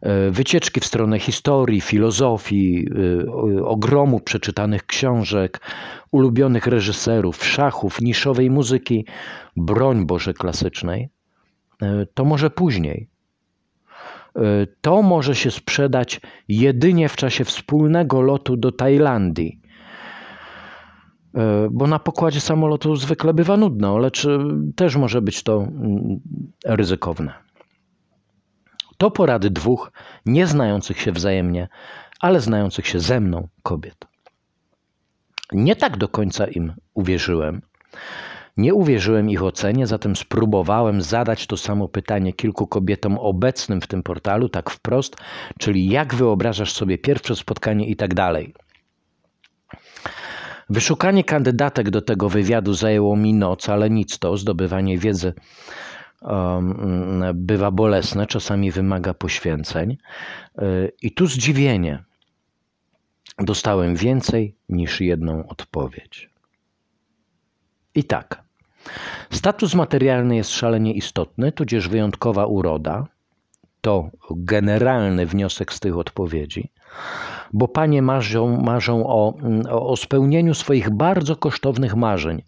E, 0.00 0.30
wycieczki 0.30 0.80
w 0.80 0.84
stronę 0.84 1.18
historii, 1.18 1.80
filozofii, 1.80 2.88
e, 3.58 3.64
ogromu 3.64 4.20
przeczytanych 4.20 4.86
książek, 4.86 5.60
ulubionych 6.10 6.66
reżyserów, 6.66 7.44
szachów, 7.44 8.00
niszowej 8.00 8.50
muzyki, 8.50 9.06
broń 9.56 10.06
Boże 10.06 10.34
klasycznej, 10.34 11.08
to 12.14 12.24
może 12.24 12.50
później. 12.50 13.08
To 14.80 15.02
może 15.02 15.34
się 15.34 15.50
sprzedać 15.50 16.20
jedynie 16.48 17.08
w 17.08 17.16
czasie 17.16 17.44
wspólnego 17.44 18.20
lotu 18.20 18.56
do 18.56 18.72
Tajlandii 18.72 19.60
bo 21.70 21.86
na 21.86 21.98
pokładzie 21.98 22.40
samolotu 22.40 22.96
zwykle 22.96 23.34
bywa 23.34 23.56
nudno, 23.56 23.98
lecz 23.98 24.24
e, 24.24 24.38
też 24.76 24.96
może 24.96 25.22
być 25.22 25.42
to 25.42 25.62
mm, 25.62 26.20
ryzykowne. 26.64 27.32
To 28.98 29.10
porady 29.10 29.50
dwóch 29.50 29.92
nie 30.26 30.46
znających 30.46 31.00
się 31.00 31.12
wzajemnie, 31.12 31.68
ale 32.20 32.40
znających 32.40 32.86
się 32.86 33.00
ze 33.00 33.20
mną 33.20 33.48
kobiet. 33.62 34.06
Nie 35.52 35.76
tak 35.76 35.96
do 35.96 36.08
końca 36.08 36.46
im 36.46 36.72
uwierzyłem. 36.94 37.62
Nie 38.56 38.74
uwierzyłem 38.74 39.30
ich 39.30 39.42
ocenie, 39.42 39.86
zatem 39.86 40.16
spróbowałem 40.16 41.02
zadać 41.02 41.46
to 41.46 41.56
samo 41.56 41.88
pytanie 41.88 42.32
kilku 42.32 42.66
kobietom 42.66 43.18
obecnym 43.18 43.80
w 43.80 43.86
tym 43.86 44.02
portalu, 44.02 44.48
tak 44.48 44.70
wprost, 44.70 45.16
czyli 45.58 45.88
jak 45.88 46.14
wyobrażasz 46.14 46.72
sobie 46.72 46.98
pierwsze 46.98 47.36
spotkanie 47.36 47.86
i 47.86 47.96
tak 47.96 48.14
dalej. 48.14 48.54
Wyszukanie 50.70 51.24
kandydatek 51.24 51.90
do 51.90 52.02
tego 52.02 52.28
wywiadu 52.28 52.74
zajęło 52.74 53.16
mi 53.16 53.34
noc, 53.34 53.68
ale 53.68 53.90
nic 53.90 54.18
to, 54.18 54.36
zdobywanie 54.36 54.98
wiedzy 54.98 55.34
bywa 57.34 57.70
bolesne, 57.70 58.26
czasami 58.26 58.70
wymaga 58.70 59.14
poświęceń. 59.14 59.96
I 61.02 61.12
tu 61.12 61.26
zdziwienie. 61.26 62.04
Dostałem 63.38 63.96
więcej 63.96 64.54
niż 64.68 65.00
jedną 65.00 65.46
odpowiedź. 65.48 66.30
I 67.94 68.04
tak. 68.04 68.42
Status 69.30 69.74
materialny 69.74 70.36
jest 70.36 70.50
szalenie 70.50 70.94
istotny, 70.94 71.52
tudzież 71.52 71.88
wyjątkowa 71.88 72.46
uroda. 72.46 73.06
To 73.80 74.10
generalny 74.30 75.26
wniosek 75.26 75.72
z 75.72 75.80
tych 75.80 75.96
odpowiedzi, 75.96 76.70
bo 77.54 77.68
panie 77.68 78.02
marzą, 78.02 78.62
marzą 78.62 79.06
o, 79.06 79.34
o 79.70 79.96
spełnieniu 79.96 80.54
swoich 80.54 80.90
bardzo 80.90 81.36
kosztownych 81.36 81.96
marzeń, 81.96 82.42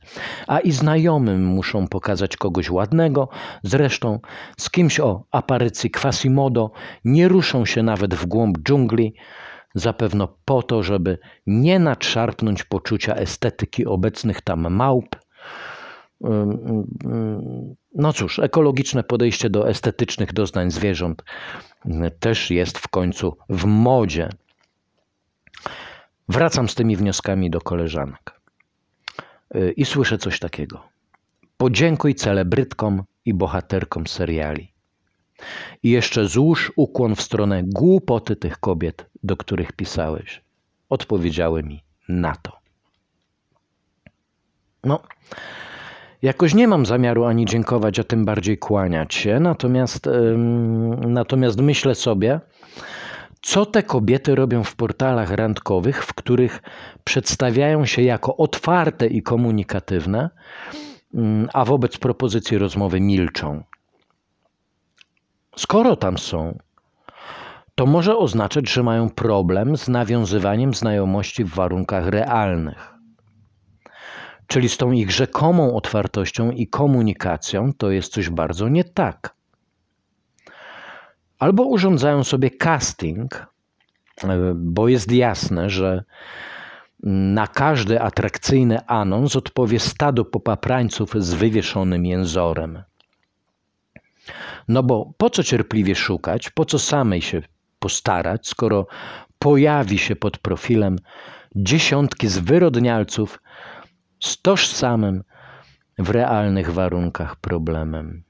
a 0.46 0.60
i 0.60 0.72
znajomym 0.72 1.44
muszą 1.44 1.88
pokazać 1.88 2.36
kogoś 2.36 2.70
ładnego. 2.70 3.28
Zresztą 3.62 4.20
z 4.58 4.70
kimś 4.70 5.00
o 5.00 5.24
aparycji 5.30 5.90
Quasimodo 5.90 6.70
nie 7.04 7.28
ruszą 7.28 7.64
się 7.64 7.82
nawet 7.82 8.14
w 8.14 8.26
głąb 8.26 8.58
dżungli, 8.58 9.14
zapewne 9.74 10.28
po 10.44 10.62
to, 10.62 10.82
żeby 10.82 11.18
nie 11.46 11.78
nadszarpnąć 11.78 12.64
poczucia 12.64 13.14
estetyki 13.14 13.86
obecnych 13.86 14.40
tam 14.40 14.74
małp. 14.74 15.16
No 17.94 18.12
cóż, 18.12 18.38
ekologiczne 18.38 19.04
podejście 19.04 19.50
do 19.50 19.68
estetycznych 19.68 20.32
doznań 20.32 20.70
zwierząt 20.70 21.24
też 22.20 22.50
jest 22.50 22.78
w 22.78 22.88
końcu 22.88 23.36
w 23.48 23.64
modzie. 23.64 24.28
Wracam 26.28 26.68
z 26.68 26.74
tymi 26.74 26.96
wnioskami 26.96 27.50
do 27.50 27.60
koleżanek 27.60 28.40
i 29.76 29.84
słyszę 29.84 30.18
coś 30.18 30.38
takiego. 30.38 30.82
Podziękuj 31.56 32.14
celebrytkom 32.14 33.02
i 33.24 33.34
bohaterkom 33.34 34.06
seriali. 34.06 34.72
I 35.82 35.90
jeszcze 35.90 36.28
złóż 36.28 36.72
ukłon 36.76 37.14
w 37.14 37.22
stronę 37.22 37.62
głupoty 37.64 38.36
tych 38.36 38.58
kobiet, 38.58 39.06
do 39.22 39.36
których 39.36 39.72
pisałeś. 39.72 40.42
Odpowiedziały 40.88 41.62
mi 41.62 41.82
na 42.08 42.36
to. 42.36 42.52
No, 44.84 45.02
jakoś 46.22 46.54
nie 46.54 46.68
mam 46.68 46.86
zamiaru 46.86 47.24
ani 47.24 47.46
dziękować, 47.46 47.98
a 47.98 48.04
tym 48.04 48.24
bardziej 48.24 48.58
kłaniać 48.58 49.14
się, 49.14 49.40
natomiast, 49.40 50.06
ym, 50.06 51.12
natomiast 51.12 51.60
myślę 51.60 51.94
sobie, 51.94 52.40
co 53.46 53.66
te 53.66 53.82
kobiety 53.82 54.34
robią 54.34 54.64
w 54.64 54.76
portalach 54.76 55.30
randkowych, 55.30 56.04
w 56.04 56.14
których 56.14 56.62
przedstawiają 57.04 57.86
się 57.86 58.02
jako 58.02 58.36
otwarte 58.36 59.06
i 59.06 59.22
komunikatywne, 59.22 60.30
a 61.52 61.64
wobec 61.64 61.98
propozycji 61.98 62.58
rozmowy 62.58 63.00
milczą. 63.00 63.62
Skoro 65.56 65.96
tam 65.96 66.18
są, 66.18 66.58
to 67.74 67.86
może 67.86 68.16
oznaczać, 68.16 68.70
że 68.70 68.82
mają 68.82 69.10
problem 69.10 69.76
z 69.76 69.88
nawiązywaniem 69.88 70.74
znajomości 70.74 71.44
w 71.44 71.54
warunkach 71.54 72.06
realnych. 72.06 72.94
Czyli 74.46 74.68
z 74.68 74.76
tą 74.76 74.92
ich 74.92 75.10
rzekomą 75.10 75.76
otwartością 75.76 76.50
i 76.50 76.66
komunikacją 76.66 77.72
to 77.72 77.90
jest 77.90 78.12
coś 78.12 78.30
bardzo 78.30 78.68
nie 78.68 78.84
tak. 78.84 79.35
Albo 81.38 81.62
urządzają 81.62 82.24
sobie 82.24 82.50
casting, 82.50 83.46
bo 84.54 84.88
jest 84.88 85.12
jasne, 85.12 85.70
że 85.70 86.04
na 87.02 87.46
każdy 87.46 88.00
atrakcyjny 88.00 88.86
anons 88.86 89.36
odpowie 89.36 89.80
stado 89.80 90.24
popaprańców 90.24 91.14
z 91.18 91.34
wywieszonym 91.34 92.06
jęzorem. 92.06 92.82
No 94.68 94.82
bo 94.82 95.12
po 95.16 95.30
co 95.30 95.42
cierpliwie 95.42 95.94
szukać, 95.94 96.50
po 96.50 96.64
co 96.64 96.78
samej 96.78 97.22
się 97.22 97.42
postarać, 97.78 98.48
skoro 98.48 98.86
pojawi 99.38 99.98
się 99.98 100.16
pod 100.16 100.38
profilem 100.38 100.98
dziesiątki 101.56 102.28
zwyrodnialców 102.28 103.42
z 104.20 104.42
tożsamym 104.42 105.22
w 105.98 106.10
realnych 106.10 106.72
warunkach 106.72 107.36
problemem. 107.36 108.22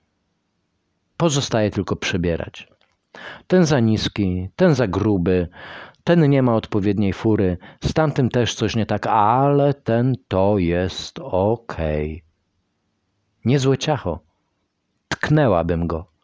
Pozostaje 1.17 1.71
tylko 1.71 1.97
przebierać. 1.97 2.76
Ten 3.47 3.67
za 3.67 3.81
niski, 3.81 4.49
ten 4.57 4.75
za 4.75 4.87
gruby, 4.87 5.49
ten 6.05 6.31
nie 6.31 6.43
ma 6.43 6.55
odpowiedniej 6.55 7.13
fury, 7.13 7.59
z 7.85 7.93
tamtym 7.93 8.29
też 8.29 8.55
coś 8.55 8.77
nie 8.77 8.87
tak, 8.87 9.07
ale 9.07 9.75
ten 9.75 10.15
to 10.29 10.59
jest 10.59 11.19
okej. 11.19 12.13
Okay. 12.13 12.27
Niezłe 13.45 13.79
ciacho. 13.79 14.21
Tknęłabym 15.09 15.87
go. 15.87 16.17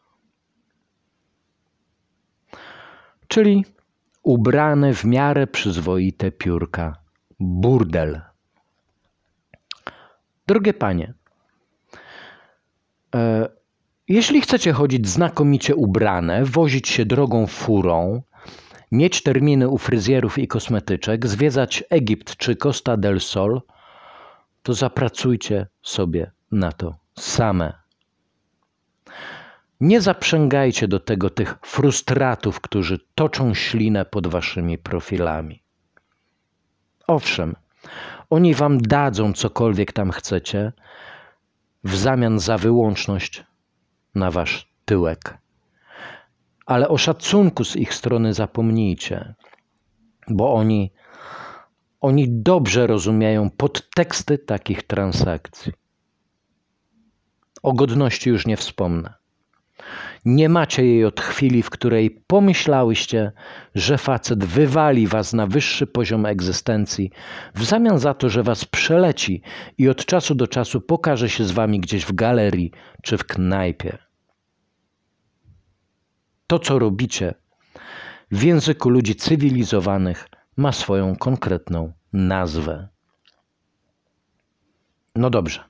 czyli 3.32 3.64
ubrane 4.22 4.94
w 4.94 5.04
miarę 5.04 5.46
przyzwoite 5.46 6.30
piórka. 6.30 6.96
Burdel. 7.40 8.20
Drogie 10.46 10.74
panie, 10.74 11.14
e, 13.14 13.48
jeśli 14.08 14.40
chcecie 14.40 14.72
chodzić 14.72 15.08
znakomicie 15.08 15.76
ubrane, 15.76 16.44
wozić 16.44 16.88
się 16.88 17.06
drogą 17.06 17.46
furą, 17.46 18.22
mieć 18.92 19.22
terminy 19.22 19.68
u 19.68 19.78
fryzjerów 19.78 20.38
i 20.38 20.48
kosmetyczek, 20.48 21.26
zwiedzać 21.26 21.84
Egipt 21.90 22.36
czy 22.36 22.56
Costa 22.56 22.96
del 22.96 23.20
Sol, 23.20 23.62
to 24.62 24.74
zapracujcie 24.74 25.66
sobie 25.82 26.30
na 26.52 26.72
to 26.72 26.94
same. 27.18 27.72
Nie 29.80 30.00
zaprzęgajcie 30.00 30.88
do 30.88 31.00
tego 31.00 31.30
tych 31.30 31.58
frustratów, 31.62 32.60
którzy 32.60 32.98
toczą 33.14 33.54
ślinę 33.54 34.04
pod 34.04 34.26
waszymi 34.26 34.78
profilami. 34.78 35.62
Owszem, 37.06 37.56
oni 38.30 38.54
wam 38.54 38.80
dadzą 38.80 39.32
cokolwiek 39.32 39.92
tam 39.92 40.10
chcecie 40.10 40.72
w 41.84 41.96
zamian 41.96 42.38
za 42.38 42.58
wyłączność 42.58 43.44
na 44.14 44.30
wasz 44.30 44.68
tyłek. 44.84 45.38
Ale 46.66 46.88
o 46.88 46.98
szacunku 46.98 47.64
z 47.64 47.76
ich 47.76 47.94
strony 47.94 48.34
zapomnijcie, 48.34 49.34
bo 50.28 50.54
oni, 50.54 50.92
oni 52.00 52.26
dobrze 52.28 52.86
rozumieją 52.86 53.50
podteksty 53.50 54.38
takich 54.38 54.82
transakcji. 54.82 55.72
O 57.62 57.72
godności 57.72 58.30
już 58.30 58.46
nie 58.46 58.56
wspomnę. 58.56 59.21
Nie 60.24 60.48
macie 60.48 60.86
jej 60.86 61.04
od 61.04 61.20
chwili, 61.20 61.62
w 61.62 61.70
której 61.70 62.10
pomyślałyście, 62.26 63.32
że 63.74 63.98
facet 63.98 64.44
wywali 64.44 65.06
was 65.06 65.32
na 65.32 65.46
wyższy 65.46 65.86
poziom 65.86 66.26
egzystencji, 66.26 67.10
w 67.54 67.64
zamian 67.64 67.98
za 67.98 68.14
to, 68.14 68.28
że 68.28 68.42
was 68.42 68.64
przeleci 68.64 69.42
i 69.78 69.88
od 69.88 70.04
czasu 70.04 70.34
do 70.34 70.46
czasu 70.46 70.80
pokaże 70.80 71.28
się 71.28 71.44
z 71.44 71.50
wami 71.50 71.80
gdzieś 71.80 72.04
w 72.04 72.12
galerii 72.12 72.70
czy 73.02 73.18
w 73.18 73.24
knajpie. 73.24 73.98
To, 76.46 76.58
co 76.58 76.78
robicie 76.78 77.34
w 78.30 78.42
języku 78.42 78.90
ludzi 78.90 79.14
cywilizowanych, 79.14 80.28
ma 80.56 80.72
swoją 80.72 81.16
konkretną 81.16 81.92
nazwę. 82.12 82.88
No 85.16 85.30
dobrze. 85.30 85.64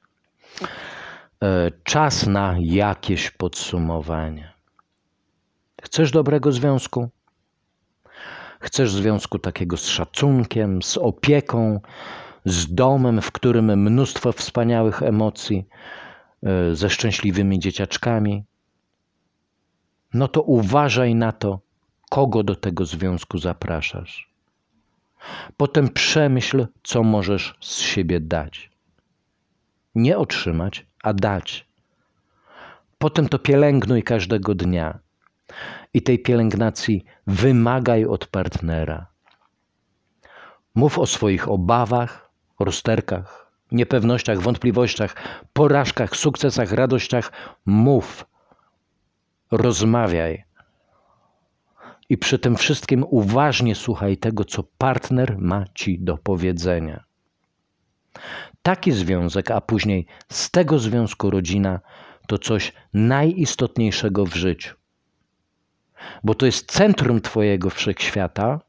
E, 1.43 1.71
czas 1.85 2.27
na 2.27 2.57
jakieś 2.61 3.31
podsumowanie. 3.31 4.53
Chcesz 5.83 6.11
dobrego 6.11 6.53
związku? 6.53 7.09
Chcesz 8.61 8.93
związku 8.93 9.39
takiego 9.39 9.77
z 9.77 9.87
szacunkiem, 9.87 10.83
z 10.83 10.97
opieką, 10.97 11.81
z 12.45 12.75
domem, 12.75 13.23
w 13.23 13.33
którym 13.33 13.83
mnóstwo 13.83 14.33
wspaniałych 14.33 15.03
emocji, 15.03 15.65
e, 16.43 16.75
ze 16.75 16.91
szczęśliwymi 16.91 17.59
dzieciaczkami? 17.59 18.45
No 20.15 20.29
to 20.29 20.43
uważaj 20.43 21.15
na 21.15 21.33
to, 21.33 21.61
kogo 22.11 22.43
do 22.43 22.57
tego 22.57 22.85
związku 22.85 23.39
zapraszasz. 23.39 24.31
Potem 25.57 25.89
przemyśl, 25.89 26.67
co 26.83 27.03
możesz 27.03 27.55
z 27.61 27.79
siebie 27.79 28.21
dać. 28.21 28.71
Nie 29.95 30.19
otrzymać, 30.19 30.87
a 31.03 31.13
dać. 31.13 31.67
Potem 32.99 33.29
to 33.29 33.39
pielęgnuj 33.39 34.03
każdego 34.03 34.55
dnia 34.55 34.99
i 35.95 36.03
tej 36.03 36.19
pielęgnacji 36.19 37.05
wymagaj 37.27 38.05
od 38.05 38.27
partnera. 38.27 39.07
Mów 40.75 40.99
o 40.99 41.07
swoich 41.07 41.49
obawach, 41.49 42.31
rozterkach, 42.61 43.53
niepewnościach, 43.73 44.41
wątpliwościach, 44.41 45.17
porażkach, 45.53 46.17
sukcesach, 46.17 46.73
radościach. 46.73 47.33
Mów, 47.67 48.27
rozmawiaj. 49.51 50.45
I 52.09 52.19
przy 52.19 52.39
tym 52.39 52.57
wszystkim 52.57 53.05
uważnie 53.11 53.75
słuchaj 53.75 54.17
tego, 54.17 54.45
co 54.45 54.63
partner 54.79 55.39
ma 55.39 55.65
ci 55.75 56.01
do 56.01 56.19
powiedzenia. 56.19 57.05
Taki 58.63 58.93
związek, 58.93 59.51
a 59.51 59.61
później 59.61 60.07
z 60.29 60.51
tego 60.51 60.79
związku 60.79 61.31
rodzina, 61.31 61.81
to 62.29 62.39
coś 62.39 62.73
najistotniejszego 62.95 64.27
w 64.27 64.35
życiu. 64.35 64.77
Bo 66.25 66.35
to 66.35 66.47
jest 66.47 66.73
centrum 66.73 67.21
Twojego 67.21 67.71
wszechświata, 67.71 68.61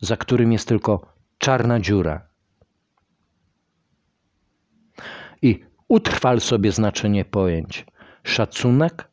za 0.00 0.16
którym 0.16 0.52
jest 0.52 0.68
tylko 0.68 1.14
czarna 1.38 1.80
dziura. 1.80 2.26
I 5.42 5.64
utrwal 5.88 6.40
sobie 6.40 6.72
znaczenie 6.72 7.24
pojęć: 7.24 7.86
szacunek, 8.22 9.08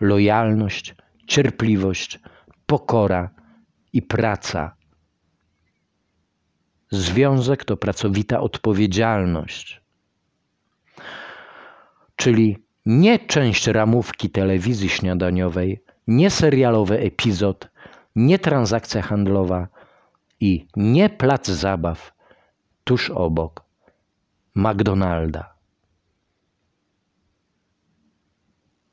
lojalność, 0.00 0.94
cierpliwość, 1.26 2.20
pokora 2.66 3.30
i 3.92 4.02
praca. 4.02 4.76
Związek 6.92 7.64
to 7.64 7.76
pracowita 7.76 8.40
odpowiedzialność. 8.40 9.80
Czyli 12.16 12.58
nie 12.86 13.18
część 13.18 13.66
ramówki 13.66 14.30
telewizji 14.30 14.88
śniadaniowej, 14.88 15.84
nie 16.06 16.30
serialowy 16.30 16.98
epizod, 16.98 17.68
nie 18.16 18.38
transakcja 18.38 19.02
handlowa 19.02 19.68
i 20.40 20.66
nie 20.76 21.10
plac 21.10 21.46
zabaw 21.46 22.12
tuż 22.84 23.10
obok 23.10 23.64
McDonalda. 24.54 25.51